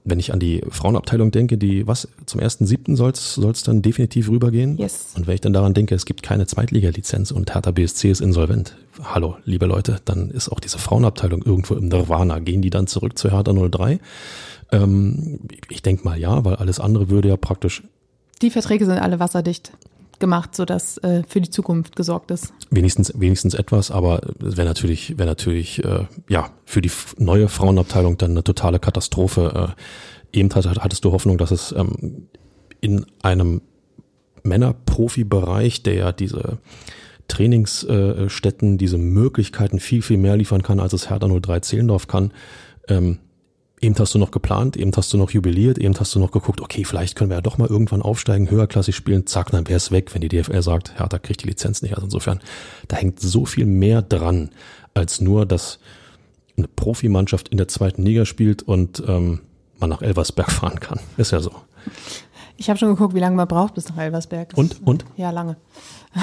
wenn 0.09 0.19
ich 0.19 0.31
an 0.31 0.39
die 0.39 0.61
Frauenabteilung 0.69 1.31
denke, 1.31 1.57
die, 1.57 1.85
was, 1.85 2.07
zum 2.25 2.39
ersten 2.39 2.65
siebten 2.65 2.95
soll 2.95 3.11
es 3.11 3.63
dann 3.65 3.81
definitiv 3.81 4.29
rübergehen? 4.29 4.77
Yes. 4.77 5.09
Und 5.17 5.27
wenn 5.27 5.35
ich 5.35 5.41
dann 5.41 5.51
daran 5.51 5.73
denke, 5.73 5.95
es 5.95 6.05
gibt 6.05 6.23
keine 6.23 6.47
Zweitliga-Lizenz 6.47 7.31
und 7.31 7.53
Hertha 7.53 7.71
BSC 7.71 8.09
ist 8.09 8.21
insolvent. 8.21 8.77
Hallo, 9.03 9.35
liebe 9.43 9.65
Leute, 9.65 9.99
dann 10.05 10.29
ist 10.29 10.47
auch 10.47 10.61
diese 10.61 10.77
Frauenabteilung 10.77 11.43
irgendwo 11.43 11.75
im 11.75 11.89
Nirvana. 11.89 12.39
Gehen 12.39 12.61
die 12.61 12.69
dann 12.69 12.87
zurück 12.87 13.17
zu 13.17 13.31
Hertha 13.31 13.51
03? 13.51 13.99
Ähm, 14.71 15.39
ich 15.69 15.81
denke 15.81 16.05
mal 16.05 16.17
ja, 16.17 16.45
weil 16.45 16.55
alles 16.55 16.79
andere 16.79 17.09
würde 17.09 17.27
ja 17.27 17.35
praktisch. 17.35 17.83
Die 18.41 18.49
Verträge 18.49 18.85
sind 18.85 18.99
alle 18.99 19.19
wasserdicht 19.19 19.73
gemacht, 20.19 20.55
sodass 20.55 20.97
äh, 20.99 21.23
für 21.27 21.41
die 21.41 21.49
Zukunft 21.49 21.95
gesorgt 21.95 22.31
ist. 22.31 22.53
Wenigstens, 22.69 23.13
wenigstens 23.15 23.53
etwas, 23.53 23.91
aber 23.91 24.21
wäre 24.39 24.67
natürlich, 24.67 25.17
wäre 25.17 25.27
natürlich, 25.27 25.83
äh, 25.83 26.05
ja, 26.29 26.49
für 26.65 26.81
die 26.81 26.91
neue 27.17 27.47
Frauenabteilung 27.47 28.17
dann 28.17 28.31
eine 28.31 28.43
totale 28.43 28.79
Katastrophe. 28.79 29.75
Äh, 30.33 30.39
eben 30.39 30.53
hattest 30.53 31.05
du 31.05 31.11
Hoffnung, 31.11 31.37
dass 31.37 31.51
es 31.51 31.71
ähm, 31.71 32.27
in 32.81 33.05
einem 33.21 33.61
Männerprofibereich, 34.43 35.83
der 35.83 35.93
ja 35.93 36.11
diese 36.11 36.59
Trainingsstätten, 37.27 38.77
diese 38.77 38.97
Möglichkeiten 38.97 39.79
viel, 39.79 40.01
viel 40.01 40.17
mehr 40.17 40.37
liefern 40.37 40.63
kann, 40.63 40.79
als 40.79 40.93
es 40.93 41.09
Hertha 41.09 41.27
03 41.27 41.59
Zehlendorf 41.59 42.07
kann, 42.07 42.31
ähm, 42.87 43.19
Eben 43.79 43.95
hast 43.99 44.15
du 44.15 44.17
noch 44.17 44.31
geplant, 44.31 44.75
eben 44.75 44.91
hast 44.95 45.13
du 45.13 45.17
noch 45.17 45.29
jubiliert, 45.29 45.77
eben 45.77 45.93
hast 45.99 46.15
du 46.15 46.19
noch 46.19 46.31
geguckt, 46.31 46.61
okay, 46.61 46.83
vielleicht 46.83 47.15
können 47.15 47.29
wir 47.29 47.37
ja 47.37 47.41
doch 47.41 47.59
mal 47.59 47.67
irgendwann 47.67 48.01
aufsteigen, 48.01 48.49
höherklassig 48.49 48.95
spielen, 48.95 49.27
zack, 49.27 49.51
dann 49.51 49.67
wäre 49.67 49.77
es 49.77 49.91
weg, 49.91 50.13
wenn 50.15 50.21
die 50.21 50.29
DFL 50.29 50.63
sagt, 50.63 50.95
ja, 50.97 51.05
da 51.05 51.19
kriegt 51.19 51.43
die 51.43 51.47
Lizenz 51.47 51.83
nicht. 51.83 51.93
Also 51.93 52.05
insofern, 52.05 52.39
da 52.87 52.97
hängt 52.97 53.19
so 53.19 53.45
viel 53.45 53.67
mehr 53.67 54.01
dran, 54.01 54.49
als 54.95 55.21
nur, 55.21 55.45
dass 55.45 55.79
eine 56.57 56.67
Profimannschaft 56.67 57.49
in 57.49 57.57
der 57.57 57.67
zweiten 57.67 58.01
Liga 58.03 58.25
spielt 58.25 58.63
und 58.63 59.03
ähm, 59.07 59.41
man 59.79 59.91
nach 59.91 60.01
Elversberg 60.01 60.51
fahren 60.51 60.79
kann. 60.79 60.99
Ist 61.17 61.31
ja 61.31 61.39
so. 61.39 61.51
Ich 62.57 62.69
habe 62.69 62.79
schon 62.79 62.89
geguckt, 62.89 63.13
wie 63.13 63.19
lange 63.19 63.35
man 63.35 63.47
braucht 63.47 63.75
bis 63.75 63.87
nach 63.89 63.97
Elversberg. 63.97 64.49
Das 64.49 64.57
und? 64.57 64.81
Und? 64.87 65.05
Ja, 65.17 65.29
lange. 65.29 65.57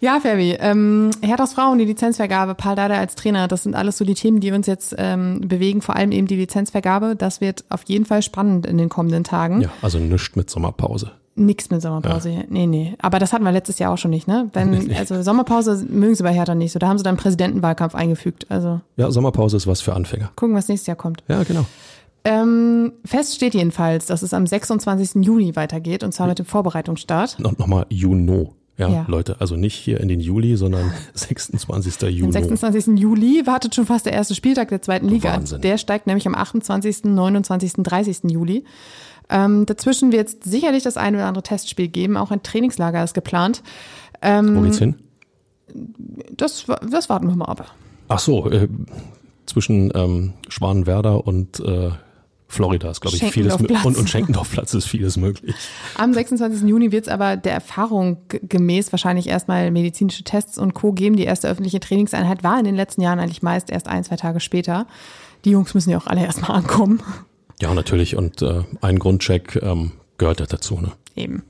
Ja, 0.00 0.20
Fabi, 0.20 0.56
ähm, 0.60 1.10
Herthas 1.22 1.54
Frauen, 1.54 1.78
die 1.78 1.84
Lizenzvergabe, 1.84 2.54
Paul 2.54 2.76
Dada 2.76 2.94
als 2.94 3.16
Trainer, 3.16 3.48
das 3.48 3.64
sind 3.64 3.74
alles 3.74 3.98
so 3.98 4.04
die 4.04 4.14
Themen, 4.14 4.38
die 4.40 4.52
uns 4.52 4.66
jetzt 4.66 4.94
ähm, 4.96 5.40
bewegen, 5.40 5.82
vor 5.82 5.96
allem 5.96 6.12
eben 6.12 6.28
die 6.28 6.36
Lizenzvergabe. 6.36 7.16
Das 7.16 7.40
wird 7.40 7.64
auf 7.68 7.82
jeden 7.86 8.04
Fall 8.04 8.22
spannend 8.22 8.66
in 8.66 8.78
den 8.78 8.88
kommenden 8.88 9.24
Tagen. 9.24 9.60
Ja, 9.62 9.70
also 9.82 9.98
nichts 9.98 10.36
mit 10.36 10.50
Sommerpause. 10.50 11.12
Nix 11.34 11.70
mit 11.70 11.82
Sommerpause. 11.82 12.30
Ja. 12.30 12.42
Nee, 12.48 12.66
nee. 12.66 12.94
Aber 12.98 13.18
das 13.18 13.32
hatten 13.32 13.44
wir 13.44 13.52
letztes 13.52 13.78
Jahr 13.78 13.92
auch 13.92 13.98
schon 13.98 14.10
nicht, 14.10 14.26
ne? 14.26 14.50
Wenn, 14.52 14.92
also 14.96 15.22
Sommerpause 15.22 15.86
mögen 15.88 16.14
sie 16.14 16.22
bei 16.22 16.32
Hertha 16.32 16.54
nicht 16.54 16.72
so. 16.72 16.78
Da 16.78 16.88
haben 16.88 16.98
sie 16.98 17.04
dann 17.04 17.16
Präsidentenwahlkampf 17.16 17.94
eingefügt. 17.94 18.46
Also. 18.50 18.80
Ja, 18.96 19.10
Sommerpause 19.10 19.56
ist 19.56 19.66
was 19.66 19.80
für 19.80 19.94
Anfänger. 19.94 20.30
Gucken, 20.34 20.56
was 20.56 20.68
nächstes 20.68 20.88
Jahr 20.88 20.96
kommt. 20.96 21.22
Ja, 21.28 21.44
genau. 21.44 21.64
Ähm, 22.24 22.92
fest 23.04 23.36
steht 23.36 23.54
jedenfalls, 23.54 24.06
dass 24.06 24.22
es 24.22 24.34
am 24.34 24.46
26. 24.46 25.24
Juni 25.24 25.54
weitergeht 25.56 26.02
und 26.02 26.12
zwar 26.12 26.26
mit 26.26 26.38
dem 26.38 26.46
Vorbereitungsstart. 26.46 27.38
Und 27.42 27.58
nochmal 27.58 27.86
Juno. 27.88 28.54
Ja, 28.78 28.88
ja, 28.88 29.04
Leute, 29.08 29.40
also 29.40 29.56
nicht 29.56 29.74
hier 29.74 29.98
in 29.98 30.08
den 30.08 30.20
Juli, 30.20 30.56
sondern 30.56 30.92
26. 31.14 32.00
Juli. 32.02 32.24
Am 32.24 32.32
26. 32.32 32.98
Juli 32.98 33.42
wartet 33.44 33.74
schon 33.74 33.86
fast 33.86 34.06
der 34.06 34.12
erste 34.12 34.36
Spieltag 34.36 34.68
der 34.68 34.80
zweiten 34.80 35.08
Liga. 35.08 35.34
Wahnsinn. 35.34 35.60
Der 35.60 35.78
steigt 35.78 36.06
nämlich 36.06 36.26
am 36.28 36.36
28., 36.36 37.04
29., 37.04 37.72
30. 37.78 38.30
Juli. 38.30 38.64
Ähm, 39.28 39.66
dazwischen 39.66 40.12
wird 40.12 40.28
es 40.28 40.36
sicherlich 40.44 40.84
das 40.84 40.96
eine 40.96 41.18
oder 41.18 41.26
andere 41.26 41.42
Testspiel 41.42 41.88
geben. 41.88 42.16
Auch 42.16 42.30
ein 42.30 42.42
Trainingslager 42.42 43.02
ist 43.02 43.14
geplant. 43.14 43.62
Ähm, 44.22 44.56
Wo 44.56 44.60
geht's 44.62 44.78
hin? 44.78 44.94
Das, 46.34 46.66
das 46.88 47.10
warten 47.10 47.28
wir 47.28 47.36
mal 47.36 47.46
ab. 47.46 47.74
Ach 48.06 48.20
so, 48.20 48.48
äh, 48.50 48.68
zwischen 49.44 49.90
ähm, 49.94 50.34
Schwanenwerder 50.48 51.26
und 51.26 51.60
äh, 51.60 51.90
Florida 52.50 52.90
ist, 52.90 53.02
glaube 53.02 53.16
ich, 53.16 53.24
vieles 53.24 53.56
und, 53.56 53.70
und 53.70 54.08
Schenkendorfplatz 54.08 54.72
ist 54.72 54.86
vieles 54.86 55.18
möglich. 55.18 55.54
Am 55.96 56.14
26. 56.14 56.66
Juni 56.66 56.90
wird 56.92 57.06
es 57.06 57.12
aber 57.12 57.36
der 57.36 57.52
Erfahrung 57.52 58.18
gemäß 58.28 58.90
wahrscheinlich 58.90 59.28
erstmal 59.28 59.70
medizinische 59.70 60.24
Tests 60.24 60.56
und 60.56 60.72
Co. 60.72 60.92
geben. 60.92 61.16
Die 61.16 61.24
erste 61.24 61.48
öffentliche 61.48 61.78
Trainingseinheit 61.78 62.42
war 62.42 62.58
in 62.58 62.64
den 62.64 62.74
letzten 62.74 63.02
Jahren 63.02 63.20
eigentlich 63.20 63.42
meist 63.42 63.70
erst 63.70 63.86
ein, 63.86 64.02
zwei 64.02 64.16
Tage 64.16 64.40
später. 64.40 64.86
Die 65.44 65.50
Jungs 65.50 65.74
müssen 65.74 65.90
ja 65.90 65.98
auch 65.98 66.06
alle 66.06 66.24
erstmal 66.24 66.52
ankommen. 66.56 67.02
Ja, 67.60 67.74
natürlich. 67.74 68.16
Und 68.16 68.40
äh, 68.40 68.62
ein 68.80 68.98
Grundcheck 68.98 69.60
ähm, 69.62 69.92
gehört 70.16 70.40
ja 70.40 70.46
dazu. 70.46 70.80
Ne? 70.80 70.92
Eben. 71.16 71.42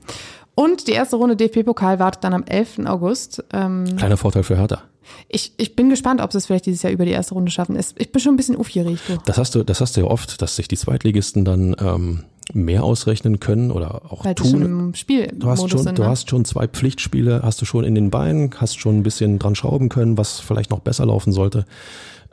Und 0.53 0.89
die 0.89 0.91
erste 0.91 1.15
Runde 1.15 1.37
DFB-Pokal 1.37 1.99
wartet 1.99 2.25
dann 2.25 2.33
am 2.33 2.43
11. 2.43 2.79
August. 2.85 3.41
Ähm, 3.53 3.95
Kleiner 3.95 4.17
Vorteil 4.17 4.43
für 4.43 4.57
Hertha. 4.57 4.81
Ich, 5.27 5.53
ich 5.57 5.75
bin 5.75 5.89
gespannt, 5.89 6.21
ob 6.21 6.31
sie 6.31 6.37
es 6.37 6.47
vielleicht 6.47 6.65
dieses 6.65 6.81
Jahr 6.81 6.91
über 6.91 7.05
die 7.05 7.11
erste 7.11 7.33
Runde 7.33 7.51
schaffen. 7.51 7.77
Ich 7.97 8.11
bin 8.11 8.21
schon 8.21 8.33
ein 8.33 8.37
bisschen 8.37 8.55
aufgeregt. 8.55 9.01
Das 9.25 9.37
hast 9.37 9.55
du, 9.55 9.63
das 9.63 9.81
hast 9.81 9.95
du 9.95 10.01
ja 10.01 10.07
oft, 10.07 10.41
dass 10.41 10.55
sich 10.55 10.67
die 10.67 10.77
Zweitligisten 10.77 11.45
dann 11.45 11.75
ähm, 11.79 12.23
mehr 12.53 12.83
ausrechnen 12.83 13.39
können 13.39 13.71
oder 13.71 14.11
auch 14.11 14.25
Weil 14.25 14.35
tun. 14.35 14.49
Schon 14.49 14.61
im 14.63 14.95
Spiel 14.95 15.31
du 15.33 15.49
hast 15.49 15.69
schon, 15.69 15.83
sind, 15.83 15.97
du 15.97 16.03
ne? 16.03 16.09
hast 16.09 16.29
schon 16.29 16.45
zwei 16.45 16.67
Pflichtspiele, 16.67 17.41
hast 17.43 17.61
du 17.61 17.65
schon 17.65 17.83
in 17.83 17.95
den 17.95 18.09
Beinen, 18.09 18.51
hast 18.57 18.79
schon 18.79 18.97
ein 18.97 19.03
bisschen 19.03 19.39
dran 19.39 19.55
schrauben 19.55 19.89
können, 19.89 20.17
was 20.17 20.39
vielleicht 20.39 20.71
noch 20.71 20.79
besser 20.79 21.05
laufen 21.05 21.31
sollte. 21.31 21.65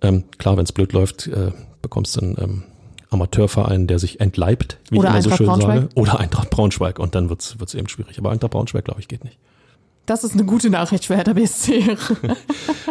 Ähm, 0.02 0.24
klar, 0.38 0.56
wenn 0.56 0.64
es 0.64 0.72
blöd 0.72 0.92
läuft, 0.92 1.26
äh, 1.26 1.52
bekommst 1.82 2.16
du 2.16 2.20
einen 2.20 2.36
ähm, 2.40 2.62
Amateurverein, 3.10 3.86
der 3.86 3.98
sich 3.98 4.20
entleibt, 4.20 4.78
wie 4.90 4.98
oder 4.98 5.08
ich 5.08 5.26
immer 5.26 5.32
Eintracht 5.32 5.38
so 5.38 5.44
schön 5.44 5.60
sage. 5.60 5.88
Oder 5.94 6.20
Eintracht 6.20 6.50
Braunschweig 6.50 6.98
und 6.98 7.14
dann 7.14 7.28
wird's 7.28 7.58
wird's 7.58 7.74
eben 7.74 7.88
schwierig. 7.88 8.18
Aber 8.18 8.30
Eintracht 8.30 8.52
Braunschweig, 8.52 8.84
glaube 8.84 9.00
ich, 9.00 9.08
geht 9.08 9.24
nicht. 9.24 9.38
Das 10.06 10.22
ist 10.22 10.34
eine 10.34 10.44
gute 10.44 10.70
Nachricht 10.70 11.06
für 11.06 11.16
Hertha 11.16 11.32
BSC. 11.32 11.96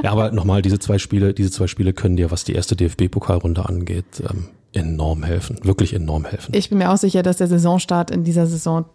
Ja, 0.04 0.12
aber 0.12 0.32
nochmal, 0.32 0.62
diese 0.62 0.78
zwei 0.78 1.00
Spiele, 1.00 1.34
diese 1.34 1.50
zwei 1.50 1.68
Spiele 1.68 1.94
können 1.94 2.18
dir, 2.18 2.30
was 2.30 2.44
die 2.44 2.54
erste 2.54 2.76
DFB-Pokalrunde 2.76 3.66
angeht, 3.68 4.06
ähm, 4.30 4.50
enorm 4.74 5.24
helfen. 5.24 5.58
Wirklich 5.64 5.94
enorm 5.94 6.26
helfen. 6.26 6.54
Ich 6.54 6.70
bin 6.70 6.78
mir 6.78 6.92
auch 6.92 6.98
sicher, 6.98 7.24
dass 7.24 7.38
der 7.38 7.48
Saisonstart 7.48 8.12
in 8.12 8.24
dieser 8.24 8.46
Saison 8.46 8.86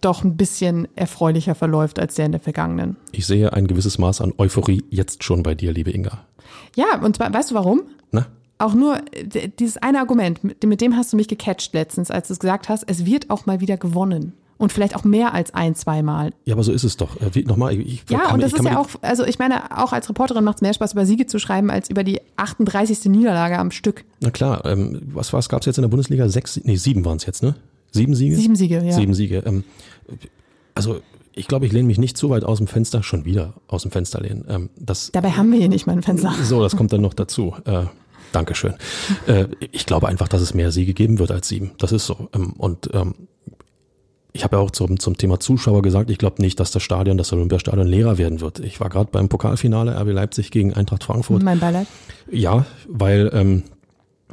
doch 0.00 0.24
ein 0.24 0.36
bisschen 0.36 0.88
erfreulicher 0.96 1.54
verläuft 1.54 1.98
als 1.98 2.14
der 2.14 2.26
in 2.26 2.32
der 2.32 2.40
vergangenen. 2.40 2.96
Ich 3.12 3.26
sehe 3.26 3.52
ein 3.52 3.66
gewisses 3.66 3.98
Maß 3.98 4.22
an 4.22 4.32
Euphorie 4.38 4.82
jetzt 4.88 5.22
schon 5.24 5.42
bei 5.42 5.54
dir, 5.54 5.72
liebe 5.72 5.90
Inga. 5.90 6.24
Ja, 6.74 7.00
und 7.02 7.16
zwar, 7.16 7.32
weißt 7.32 7.50
du 7.50 7.54
warum? 7.54 7.82
Na? 8.10 8.26
Auch 8.58 8.74
nur 8.74 8.96
äh, 9.12 9.48
dieses 9.58 9.76
eine 9.76 9.98
Argument, 10.00 10.42
mit 10.42 10.62
dem, 10.62 10.70
mit 10.70 10.80
dem 10.80 10.96
hast 10.96 11.12
du 11.12 11.16
mich 11.16 11.28
gecatcht 11.28 11.74
letztens, 11.74 12.10
als 12.10 12.28
du 12.28 12.32
es 12.32 12.40
gesagt 12.40 12.68
hast, 12.68 12.84
es 12.88 13.04
wird 13.04 13.28
auch 13.30 13.46
mal 13.46 13.60
wieder 13.60 13.76
gewonnen. 13.76 14.32
Und 14.60 14.74
vielleicht 14.74 14.94
auch 14.94 15.04
mehr 15.04 15.32
als 15.32 15.54
ein, 15.54 15.74
zweimal. 15.74 16.34
Ja, 16.44 16.54
aber 16.54 16.62
so 16.62 16.70
ist 16.70 16.84
es 16.84 16.98
doch. 16.98 17.18
Äh, 17.18 17.34
Wie, 17.34 17.44
nochmal, 17.44 17.72
ich, 17.72 18.04
Ja, 18.10 18.18
kann, 18.18 18.34
und 18.34 18.42
das 18.42 18.52
ist 18.52 18.62
ja 18.62 18.78
auch, 18.78 18.88
also 19.00 19.24
ich 19.24 19.38
meine, 19.38 19.78
auch 19.78 19.94
als 19.94 20.06
Reporterin 20.10 20.44
macht 20.44 20.56
es 20.56 20.60
mehr 20.60 20.74
Spaß, 20.74 20.92
über 20.92 21.06
Siege 21.06 21.24
zu 21.24 21.38
schreiben, 21.38 21.70
als 21.70 21.88
über 21.88 22.04
die 22.04 22.20
38. 22.36 23.06
Niederlage 23.06 23.58
am 23.58 23.70
Stück. 23.70 24.04
Na 24.20 24.30
klar, 24.30 24.66
ähm, 24.66 25.00
was 25.14 25.32
was 25.32 25.48
gab's 25.48 25.64
jetzt 25.64 25.78
in 25.78 25.82
der 25.82 25.88
Bundesliga? 25.88 26.28
Sechs, 26.28 26.60
nee, 26.62 26.76
sieben 26.76 27.06
waren's 27.06 27.24
jetzt, 27.24 27.42
ne? 27.42 27.54
Sieben 27.90 28.14
Siege? 28.14 28.36
Sieben 28.36 28.54
Siege, 28.54 28.82
ja. 28.84 28.92
Sieben 28.92 29.14
Siege. 29.14 29.42
Ähm, 29.46 29.64
also 30.74 31.00
ich 31.32 31.48
glaube, 31.48 31.64
ich 31.64 31.72
lehne 31.72 31.86
mich 31.86 31.98
nicht 31.98 32.18
zu 32.18 32.28
weit 32.28 32.44
aus 32.44 32.58
dem 32.58 32.66
Fenster, 32.66 33.02
schon 33.02 33.24
wieder 33.24 33.54
aus 33.66 33.80
dem 33.82 33.90
Fenster 33.90 34.20
lehnen. 34.20 34.44
Ähm, 34.46 34.70
das, 34.78 35.10
Dabei 35.12 35.30
haben 35.30 35.50
wir 35.52 35.58
hier 35.58 35.70
nicht 35.70 35.86
mal 35.86 35.92
ein 35.92 36.02
Fenster. 36.02 36.34
So, 36.44 36.62
das 36.62 36.76
kommt 36.76 36.92
dann 36.92 37.00
noch 37.00 37.14
dazu. 37.14 37.54
Äh, 37.64 37.84
Dankeschön. 38.32 38.74
Äh, 39.26 39.46
ich 39.72 39.86
glaube 39.86 40.06
einfach, 40.08 40.28
dass 40.28 40.42
es 40.42 40.54
mehr 40.54 40.70
Siege 40.70 40.92
geben 40.92 41.18
wird 41.18 41.30
als 41.30 41.48
sieben. 41.48 41.72
Das 41.78 41.92
ist 41.92 42.06
so. 42.06 42.28
Ähm, 42.34 42.52
und 42.58 42.90
ähm, 42.92 43.14
ich 44.32 44.44
habe 44.44 44.56
ja 44.56 44.62
auch 44.62 44.70
zum, 44.70 45.00
zum 45.00 45.16
Thema 45.16 45.40
Zuschauer 45.40 45.82
gesagt, 45.82 46.10
ich 46.10 46.18
glaube 46.18 46.40
nicht, 46.40 46.60
dass 46.60 46.70
das 46.70 46.82
Stadion, 46.82 47.18
das 47.18 47.32
Olympiastadion 47.32 47.86
leerer 47.86 48.18
werden 48.18 48.40
wird. 48.40 48.60
Ich 48.60 48.80
war 48.80 48.88
gerade 48.88 49.10
beim 49.10 49.28
Pokalfinale 49.28 49.98
RB 50.00 50.12
Leipzig 50.12 50.50
gegen 50.50 50.74
Eintracht 50.74 51.04
Frankfurt. 51.04 51.42
Mein 51.42 51.58
Beileid. 51.58 51.86
Ja, 52.30 52.64
weil 52.88 53.30
ähm, 53.32 53.64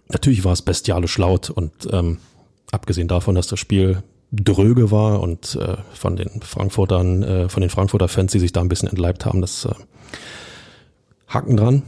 natürlich 0.10 0.44
war 0.44 0.54
es 0.54 0.62
bestialisch 0.62 1.18
laut 1.18 1.50
und 1.50 1.72
ähm, 1.92 2.18
abgesehen 2.72 3.08
davon, 3.08 3.36
dass 3.36 3.48
das 3.48 3.60
Spiel 3.60 4.04
dröge 4.32 4.92
war 4.92 5.22
und 5.22 5.56
äh, 5.56 5.78
von 5.94 6.16
den 6.16 6.42
Frankfurtern, 6.42 7.24
äh, 7.24 7.50
von 7.50 7.62
den 7.62 7.70
Frankfurter 7.70 8.08
Fans, 8.08 8.32
die 8.32 8.40
sich 8.40 8.52
da 8.52 8.62
ein 8.62 8.70
bisschen 8.70 8.90
entleibt 8.90 9.26
haben, 9.26 9.42
das 9.42 9.66
äh, 9.66 9.74
Haken 11.28 11.58
dran. 11.58 11.84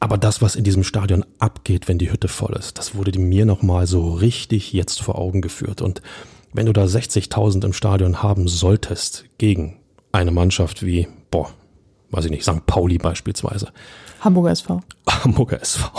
Aber 0.00 0.18
das, 0.18 0.42
was 0.42 0.54
in 0.54 0.64
diesem 0.64 0.84
Stadion 0.84 1.24
abgeht, 1.38 1.88
wenn 1.88 1.98
die 1.98 2.12
Hütte 2.12 2.28
voll 2.28 2.54
ist, 2.56 2.78
das 2.78 2.94
wurde 2.94 3.18
mir 3.18 3.46
nochmal 3.46 3.86
so 3.86 4.12
richtig 4.12 4.72
jetzt 4.72 5.00
vor 5.00 5.16
Augen 5.16 5.40
geführt. 5.40 5.80
Und 5.80 6.02
wenn 6.54 6.66
du 6.66 6.72
da 6.72 6.84
60.000 6.84 7.64
im 7.64 7.72
Stadion 7.74 8.22
haben 8.22 8.48
solltest 8.48 9.26
gegen 9.36 9.76
eine 10.12 10.30
Mannschaft 10.30 10.86
wie, 10.86 11.08
boah, 11.30 11.50
weiß 12.12 12.24
ich 12.24 12.30
nicht, 12.30 12.44
St. 12.44 12.64
Pauli 12.64 12.96
beispielsweise, 12.96 13.72
Hamburger 14.20 14.52
SV. 14.52 14.80
Hamburger 15.08 15.60
SV, 15.60 15.90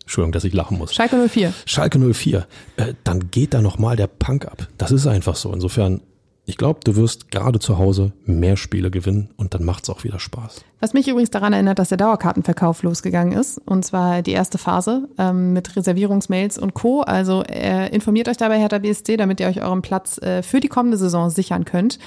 Entschuldigung, 0.00 0.32
dass 0.32 0.44
ich 0.44 0.54
lachen 0.54 0.78
muss. 0.78 0.94
Schalke 0.94 1.28
04. 1.28 1.52
Schalke 1.66 1.98
04, 1.98 2.46
äh, 2.76 2.94
dann 3.04 3.30
geht 3.30 3.54
da 3.54 3.60
nochmal 3.60 3.96
der 3.96 4.06
Punk 4.06 4.46
ab. 4.46 4.66
Das 4.78 4.90
ist 4.90 5.06
einfach 5.06 5.36
so. 5.36 5.52
Insofern, 5.52 6.00
Ich 6.46 6.58
glaube, 6.58 6.80
du 6.84 6.94
wirst 6.96 7.30
gerade 7.30 7.58
zu 7.58 7.78
Hause 7.78 8.12
mehr 8.26 8.58
Spiele 8.58 8.90
gewinnen 8.90 9.30
und 9.38 9.54
dann 9.54 9.64
macht's 9.64 9.88
auch 9.88 10.04
wieder 10.04 10.18
Spaß. 10.18 10.62
Was 10.78 10.92
mich 10.92 11.08
übrigens 11.08 11.30
daran 11.30 11.54
erinnert, 11.54 11.78
dass 11.78 11.88
der 11.88 11.96
Dauerkartenverkauf 11.96 12.82
losgegangen 12.82 13.32
ist. 13.32 13.58
Und 13.64 13.86
zwar 13.86 14.20
die 14.20 14.32
erste 14.32 14.58
Phase 14.58 15.08
ähm, 15.16 15.54
mit 15.54 15.74
Reservierungsmails 15.74 16.58
und 16.58 16.74
Co. 16.74 17.00
Also 17.00 17.42
äh, 17.44 17.88
informiert 17.94 18.28
euch 18.28 18.36
dabei 18.36 18.58
Hertha 18.58 18.78
BSC, 18.78 19.16
damit 19.16 19.40
ihr 19.40 19.46
euch 19.46 19.62
euren 19.62 19.80
Platz 19.80 20.18
äh, 20.18 20.42
für 20.42 20.60
die 20.60 20.68
kommende 20.68 20.98
Saison 20.98 21.30
sichern 21.30 21.64
könnt. 21.64 21.98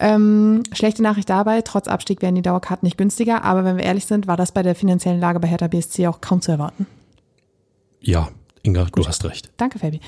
Ähm, 0.00 0.64
schlechte 0.72 1.02
Nachricht 1.02 1.30
dabei, 1.30 1.62
trotz 1.62 1.86
Abstieg 1.86 2.22
werden 2.22 2.34
die 2.34 2.42
Dauerkarten 2.42 2.86
nicht 2.86 2.98
günstiger. 2.98 3.44
Aber 3.44 3.64
wenn 3.64 3.76
wir 3.76 3.84
ehrlich 3.84 4.06
sind, 4.06 4.26
war 4.26 4.36
das 4.36 4.50
bei 4.50 4.64
der 4.64 4.74
finanziellen 4.74 5.20
Lage 5.20 5.38
bei 5.38 5.46
Hertha 5.46 5.68
BSC 5.68 6.08
auch 6.08 6.20
kaum 6.20 6.40
zu 6.40 6.50
erwarten. 6.50 6.88
Ja, 8.00 8.30
Inga, 8.66 8.84
Gut. 8.84 8.96
du 8.96 9.06
hast 9.06 9.24
recht. 9.24 9.50
Danke, 9.58 9.78
Fabi. 9.78 10.00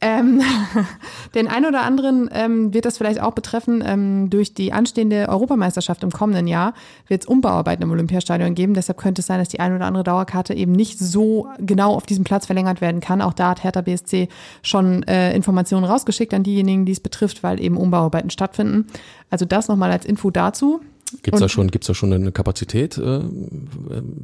Ähm, 0.00 0.40
den 1.34 1.48
einen 1.48 1.66
oder 1.66 1.82
anderen 1.82 2.30
ähm, 2.32 2.72
wird 2.72 2.84
das 2.84 2.98
vielleicht 2.98 3.20
auch 3.20 3.32
betreffen. 3.32 3.82
Ähm, 3.84 4.30
durch 4.30 4.54
die 4.54 4.72
anstehende 4.72 5.28
Europameisterschaft 5.28 6.04
im 6.04 6.12
kommenden 6.12 6.46
Jahr 6.46 6.72
wird 7.08 7.22
es 7.22 7.26
Umbauarbeiten 7.26 7.82
im 7.82 7.90
Olympiastadion 7.90 8.54
geben. 8.54 8.74
Deshalb 8.74 8.98
könnte 8.98 9.22
es 9.22 9.26
sein, 9.26 9.40
dass 9.40 9.48
die 9.48 9.58
eine 9.58 9.74
oder 9.74 9.86
andere 9.86 10.04
Dauerkarte 10.04 10.54
eben 10.54 10.70
nicht 10.70 11.00
so 11.00 11.48
genau 11.58 11.94
auf 11.94 12.06
diesem 12.06 12.22
Platz 12.22 12.46
verlängert 12.46 12.80
werden 12.80 13.00
kann. 13.00 13.20
Auch 13.20 13.32
da 13.32 13.50
hat 13.50 13.64
Hertha 13.64 13.80
BSC 13.80 14.28
schon 14.62 15.02
äh, 15.02 15.34
Informationen 15.34 15.84
rausgeschickt 15.84 16.32
an 16.32 16.44
diejenigen, 16.44 16.86
die 16.86 16.92
es 16.92 17.00
betrifft, 17.00 17.42
weil 17.42 17.60
eben 17.60 17.76
Umbauarbeiten 17.76 18.30
stattfinden. 18.30 18.86
Also 19.30 19.46
das 19.46 19.66
nochmal 19.66 19.90
als 19.90 20.04
Info 20.04 20.30
dazu. 20.30 20.80
Gibt 21.22 21.34
es 21.34 21.40
da 21.40 21.48
schon, 21.48 21.70
gibt's 21.70 21.86
da 21.86 21.94
schon 21.94 22.12
eine 22.12 22.32
Kapazität, 22.32 22.98
äh, 22.98 23.20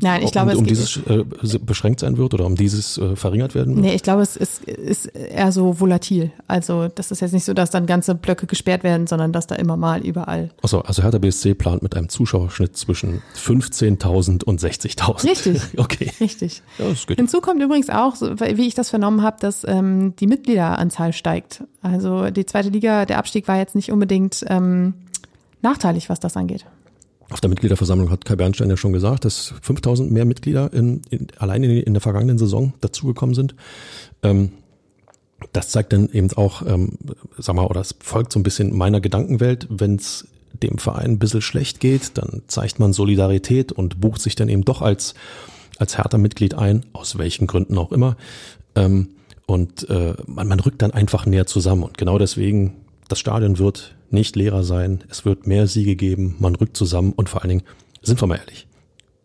Nein, 0.00 0.22
ich 0.22 0.32
glaube, 0.32 0.52
um, 0.52 0.58
um 0.58 0.66
dieses 0.66 0.96
äh, 1.06 1.24
beschränkt 1.60 2.00
sein 2.00 2.16
wird 2.16 2.34
oder 2.34 2.44
um 2.44 2.56
dieses 2.56 2.98
äh, 2.98 3.14
verringert 3.14 3.54
werden 3.54 3.76
wird? 3.76 3.86
Nee, 3.86 3.94
ich 3.94 4.02
glaube, 4.02 4.22
es 4.22 4.36
ist, 4.36 4.64
ist 4.64 5.06
eher 5.06 5.52
so 5.52 5.78
volatil. 5.78 6.32
Also 6.48 6.88
das 6.88 7.12
ist 7.12 7.20
jetzt 7.20 7.32
nicht 7.32 7.44
so, 7.44 7.54
dass 7.54 7.70
dann 7.70 7.86
ganze 7.86 8.16
Blöcke 8.16 8.46
gesperrt 8.46 8.82
werden, 8.82 9.06
sondern 9.06 9.32
dass 9.32 9.46
da 9.46 9.54
immer 9.54 9.76
mal 9.76 10.04
überall. 10.04 10.50
Achso, 10.60 10.80
also 10.80 11.04
Hertha 11.04 11.18
BSC 11.18 11.54
plant 11.54 11.82
mit 11.82 11.96
einem 11.96 12.08
Zuschauerschnitt 12.08 12.76
zwischen 12.76 13.22
15.000 13.36 14.42
und 14.42 14.60
60.000. 14.60 15.24
Richtig. 15.24 15.62
okay. 15.76 16.10
Richtig. 16.20 16.62
Ja, 16.78 16.88
das 16.88 17.06
geht. 17.06 17.16
Hinzu 17.16 17.40
kommt 17.40 17.62
übrigens 17.62 17.90
auch, 17.90 18.16
wie 18.20 18.66
ich 18.66 18.74
das 18.74 18.90
vernommen 18.90 19.22
habe, 19.22 19.36
dass 19.38 19.64
ähm, 19.68 20.16
die 20.16 20.26
Mitgliederanzahl 20.26 21.12
steigt. 21.12 21.62
Also 21.80 22.30
die 22.30 22.44
zweite 22.44 22.70
Liga, 22.70 23.06
der 23.06 23.18
Abstieg 23.18 23.46
war 23.46 23.58
jetzt 23.58 23.76
nicht 23.76 23.92
unbedingt 23.92 24.44
ähm, 24.48 24.94
nachteilig, 25.62 26.08
was 26.08 26.20
das 26.20 26.36
angeht. 26.36 26.66
Auf 27.30 27.40
der 27.40 27.48
Mitgliederversammlung 27.48 28.10
hat 28.10 28.24
Kai 28.24 28.36
Bernstein 28.36 28.68
ja 28.68 28.76
schon 28.76 28.92
gesagt, 28.92 29.24
dass 29.24 29.54
5000 29.62 30.10
mehr 30.10 30.26
Mitglieder 30.26 30.72
in, 30.72 31.00
in, 31.08 31.28
allein 31.38 31.62
in, 31.64 31.70
in, 31.70 31.94
der 31.94 32.02
vergangenen 32.02 32.36
Saison 32.36 32.74
dazugekommen 32.80 33.34
sind. 33.34 33.54
Ähm, 34.22 34.52
das 35.52 35.70
zeigt 35.70 35.92
dann 35.92 36.10
eben 36.10 36.30
auch, 36.34 36.62
ähm, 36.66 36.98
sag 37.38 37.56
mal, 37.56 37.66
oder 37.66 37.80
es 37.80 37.94
folgt 38.00 38.32
so 38.32 38.38
ein 38.38 38.42
bisschen 38.42 38.76
meiner 38.76 39.00
Gedankenwelt, 39.00 39.66
wenn 39.70 39.96
es 39.96 40.28
dem 40.62 40.78
Verein 40.78 41.12
ein 41.12 41.18
bisschen 41.18 41.42
schlecht 41.42 41.80
geht, 41.80 42.18
dann 42.18 42.42
zeigt 42.46 42.78
man 42.78 42.92
Solidarität 42.92 43.72
und 43.72 44.00
bucht 44.00 44.20
sich 44.20 44.34
dann 44.34 44.48
eben 44.48 44.64
doch 44.64 44.82
als, 44.82 45.14
als 45.78 45.96
härter 45.96 46.18
Mitglied 46.18 46.54
ein, 46.54 46.84
aus 46.92 47.18
welchen 47.18 47.46
Gründen 47.46 47.78
auch 47.78 47.92
immer. 47.92 48.16
Ähm, 48.74 49.08
und 49.46 49.88
äh, 49.90 50.14
man, 50.26 50.48
man 50.48 50.60
rückt 50.60 50.82
dann 50.82 50.92
einfach 50.92 51.26
näher 51.26 51.46
zusammen. 51.46 51.82
Und 51.82 51.98
genau 51.98 52.18
deswegen, 52.18 52.76
das 53.08 53.18
Stadion 53.18 53.58
wird 53.58 53.94
nicht 54.12 54.36
leerer 54.36 54.64
sein, 54.64 55.04
es 55.08 55.24
wird 55.24 55.46
mehr 55.46 55.66
Siege 55.66 55.96
geben, 55.96 56.36
man 56.38 56.54
rückt 56.54 56.76
zusammen 56.76 57.12
und 57.12 57.28
vor 57.28 57.42
allen 57.42 57.50
Dingen, 57.50 57.62
sind 58.02 58.20
wir 58.20 58.26
mal 58.26 58.38
ehrlich, 58.38 58.66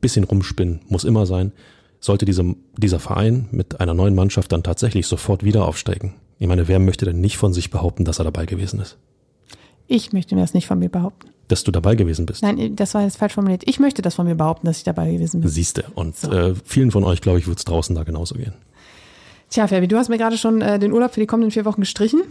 bisschen 0.02 0.24
rumspinnen 0.24 0.82
muss 0.88 1.04
immer 1.04 1.26
sein. 1.26 1.52
Sollte 2.00 2.26
diese, 2.26 2.56
dieser 2.78 3.00
Verein 3.00 3.48
mit 3.52 3.80
einer 3.80 3.96
neuen 3.96 4.14
Mannschaft 4.14 4.52
dann 4.52 4.62
tatsächlich 4.62 5.08
sofort 5.08 5.44
wieder 5.44 5.68
aufsteigen? 5.68 6.14
Ich 6.38 6.48
meine, 6.48 6.68
wer 6.68 6.80
möchte 6.80 7.06
denn 7.06 7.20
nicht 7.20 7.38
von 7.38 7.54
sich 7.54 7.72
behaupten, 7.72 8.06
dass 8.06 8.20
er 8.20 8.26
dabei 8.26 8.46
gewesen 8.46 8.80
ist? 8.80 8.98
Ich 9.88 10.14
möchte 10.14 10.36
mir 10.36 10.42
das 10.42 10.54
nicht 10.54 10.68
von 10.68 10.78
mir 10.78 10.90
behaupten. 10.90 11.30
Dass 11.48 11.64
du 11.64 11.72
dabei 11.72 11.96
gewesen 11.96 12.26
bist? 12.26 12.44
Nein, 12.44 12.76
das 12.76 12.94
war 12.94 13.04
jetzt 13.04 13.18
falsch 13.18 13.34
formuliert. 13.34 13.64
Ich 13.66 13.80
möchte 13.80 14.02
das 14.02 14.16
von 14.16 14.28
mir 14.28 14.36
behaupten, 14.36 14.68
dass 14.68 14.78
ich 14.78 14.84
dabei 14.84 15.12
gewesen 15.12 15.42
bin. 15.42 15.50
Siehste. 15.50 15.86
Und 15.96 16.18
so. 16.18 16.32
äh, 16.32 16.54
vielen 16.66 16.92
von 16.92 17.04
euch, 17.06 17.22
glaube 17.22 17.40
ich, 17.40 17.48
wird 17.48 17.58
es 17.58 17.66
draußen 17.66 17.96
da 17.96 18.04
genauso 18.04 18.36
gehen. 18.36 18.54
Tja, 19.50 19.68
Fabi, 19.68 19.88
du 19.88 19.98
hast 19.98 20.10
mir 20.10 20.18
gerade 20.18 20.38
schon 20.38 20.62
äh, 20.62 20.78
den 20.78 20.92
Urlaub 20.92 21.14
für 21.14 21.22
die 21.22 21.26
kommenden 21.26 21.52
vier 21.52 21.64
Wochen 21.64 21.82
gestrichen. 21.82 22.22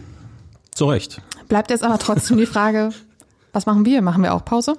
Zu 0.77 0.85
Recht. 0.85 1.19
Bleibt 1.47 1.71
jetzt 1.71 1.83
aber 1.83 1.97
trotzdem 1.97 2.37
die 2.37 2.45
Frage, 2.45 2.91
was 3.51 3.65
machen 3.65 3.83
wir? 3.83 4.03
Machen 4.03 4.21
wir 4.21 4.35
auch 4.35 4.45
Pause? 4.45 4.75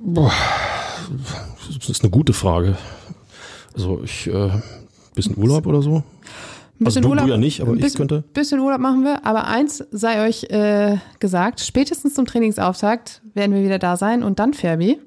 Boah, 0.00 0.32
das 1.68 1.88
ist 1.88 2.02
eine 2.02 2.10
gute 2.10 2.32
Frage. 2.32 2.76
Also 3.76 4.02
ich, 4.02 4.26
äh, 4.26 4.50
bisschen 5.14 5.38
Urlaub 5.38 5.68
oder 5.68 5.82
so? 5.82 5.98
Ein 5.98 6.02
bisschen 6.78 6.86
also 6.86 7.00
du, 7.00 7.08
Urlaub, 7.10 7.26
du 7.26 7.30
ja 7.30 7.36
nicht, 7.36 7.60
aber 7.60 7.74
bisschen, 7.74 7.86
ich 7.86 7.94
könnte. 7.94 8.24
Bisschen 8.34 8.58
Urlaub 8.58 8.80
machen 8.80 9.04
wir, 9.04 9.24
aber 9.24 9.46
eins 9.46 9.84
sei 9.92 10.26
euch 10.26 10.42
äh, 10.50 10.96
gesagt, 11.20 11.60
spätestens 11.60 12.14
zum 12.14 12.26
Trainingsauftakt 12.26 13.22
werden 13.34 13.54
wir 13.54 13.62
wieder 13.62 13.78
da 13.78 13.96
sein 13.96 14.24
und 14.24 14.40
dann, 14.40 14.52
Ferbi, 14.52 14.98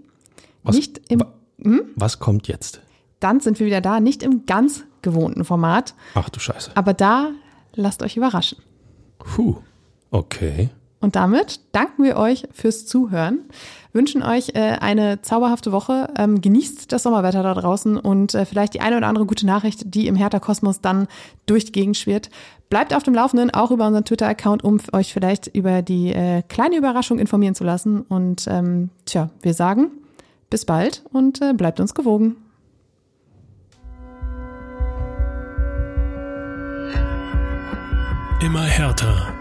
was, 0.64 0.78
nicht 0.78 1.02
im... 1.10 1.22
Hm? 1.62 1.82
Was 1.98 2.20
kommt 2.20 2.48
jetzt? 2.48 2.80
Dann 3.20 3.42
sind 3.42 3.60
wir 3.60 3.68
wieder 3.68 3.82
da, 3.82 4.00
nicht 4.00 4.24
im 4.24 4.46
ganz 4.46 4.86
gewohnten 5.02 5.44
Format. 5.44 5.96
Ach 6.14 6.30
du 6.30 6.40
Scheiße. 6.40 6.72
Aber 6.76 6.94
da 6.94 7.32
lasst 7.76 8.02
euch 8.04 8.16
überraschen. 8.16 8.58
Puh. 9.20 9.58
Okay. 10.12 10.70
Und 11.00 11.16
damit 11.16 11.62
danken 11.72 12.04
wir 12.04 12.16
euch 12.16 12.48
fürs 12.54 12.86
Zuhören, 12.86 13.40
wünschen 13.92 14.22
euch 14.22 14.50
äh, 14.54 14.78
eine 14.80 15.22
zauberhafte 15.24 15.72
Woche, 15.72 16.10
ähm, 16.16 16.42
genießt 16.42 16.92
das 16.92 17.02
Sommerwetter 17.02 17.42
da 17.42 17.56
draußen 17.56 17.98
und 17.98 18.36
äh, 18.36 18.46
vielleicht 18.46 18.76
die 18.76 18.82
eine 18.82 18.98
oder 18.98 19.08
andere 19.08 19.26
gute 19.26 19.48
Nachricht, 19.48 19.96
die 19.96 20.06
im 20.06 20.16
Hertha-Kosmos 20.16 20.82
dann 20.82 21.08
durch 21.48 21.66
die 21.66 21.72
Gegend 21.72 21.98
schwirrt. 21.98 22.30
Bleibt 22.70 22.94
auf 22.94 23.02
dem 23.02 23.16
Laufenden, 23.16 23.52
auch 23.52 23.72
über 23.72 23.88
unseren 23.88 24.06
Twitter-Account, 24.06 24.64
um 24.64 24.80
euch 24.94 25.12
vielleicht 25.12 25.48
über 25.48 25.82
die 25.82 26.14
äh, 26.14 26.44
kleine 26.48 26.78
Überraschung 26.78 27.18
informieren 27.18 27.56
zu 27.56 27.64
lassen. 27.64 28.02
Und 28.02 28.46
ähm, 28.48 28.92
tja, 29.06 29.32
wir 29.42 29.56
sagen 29.56 29.90
bis 30.52 30.66
bald 30.66 31.04
und 31.12 31.42
äh, 31.42 31.54
bleibt 31.54 31.80
uns 31.80 31.96
gewogen. 31.96 32.36
Immer 38.42 38.64
härter 38.64 39.41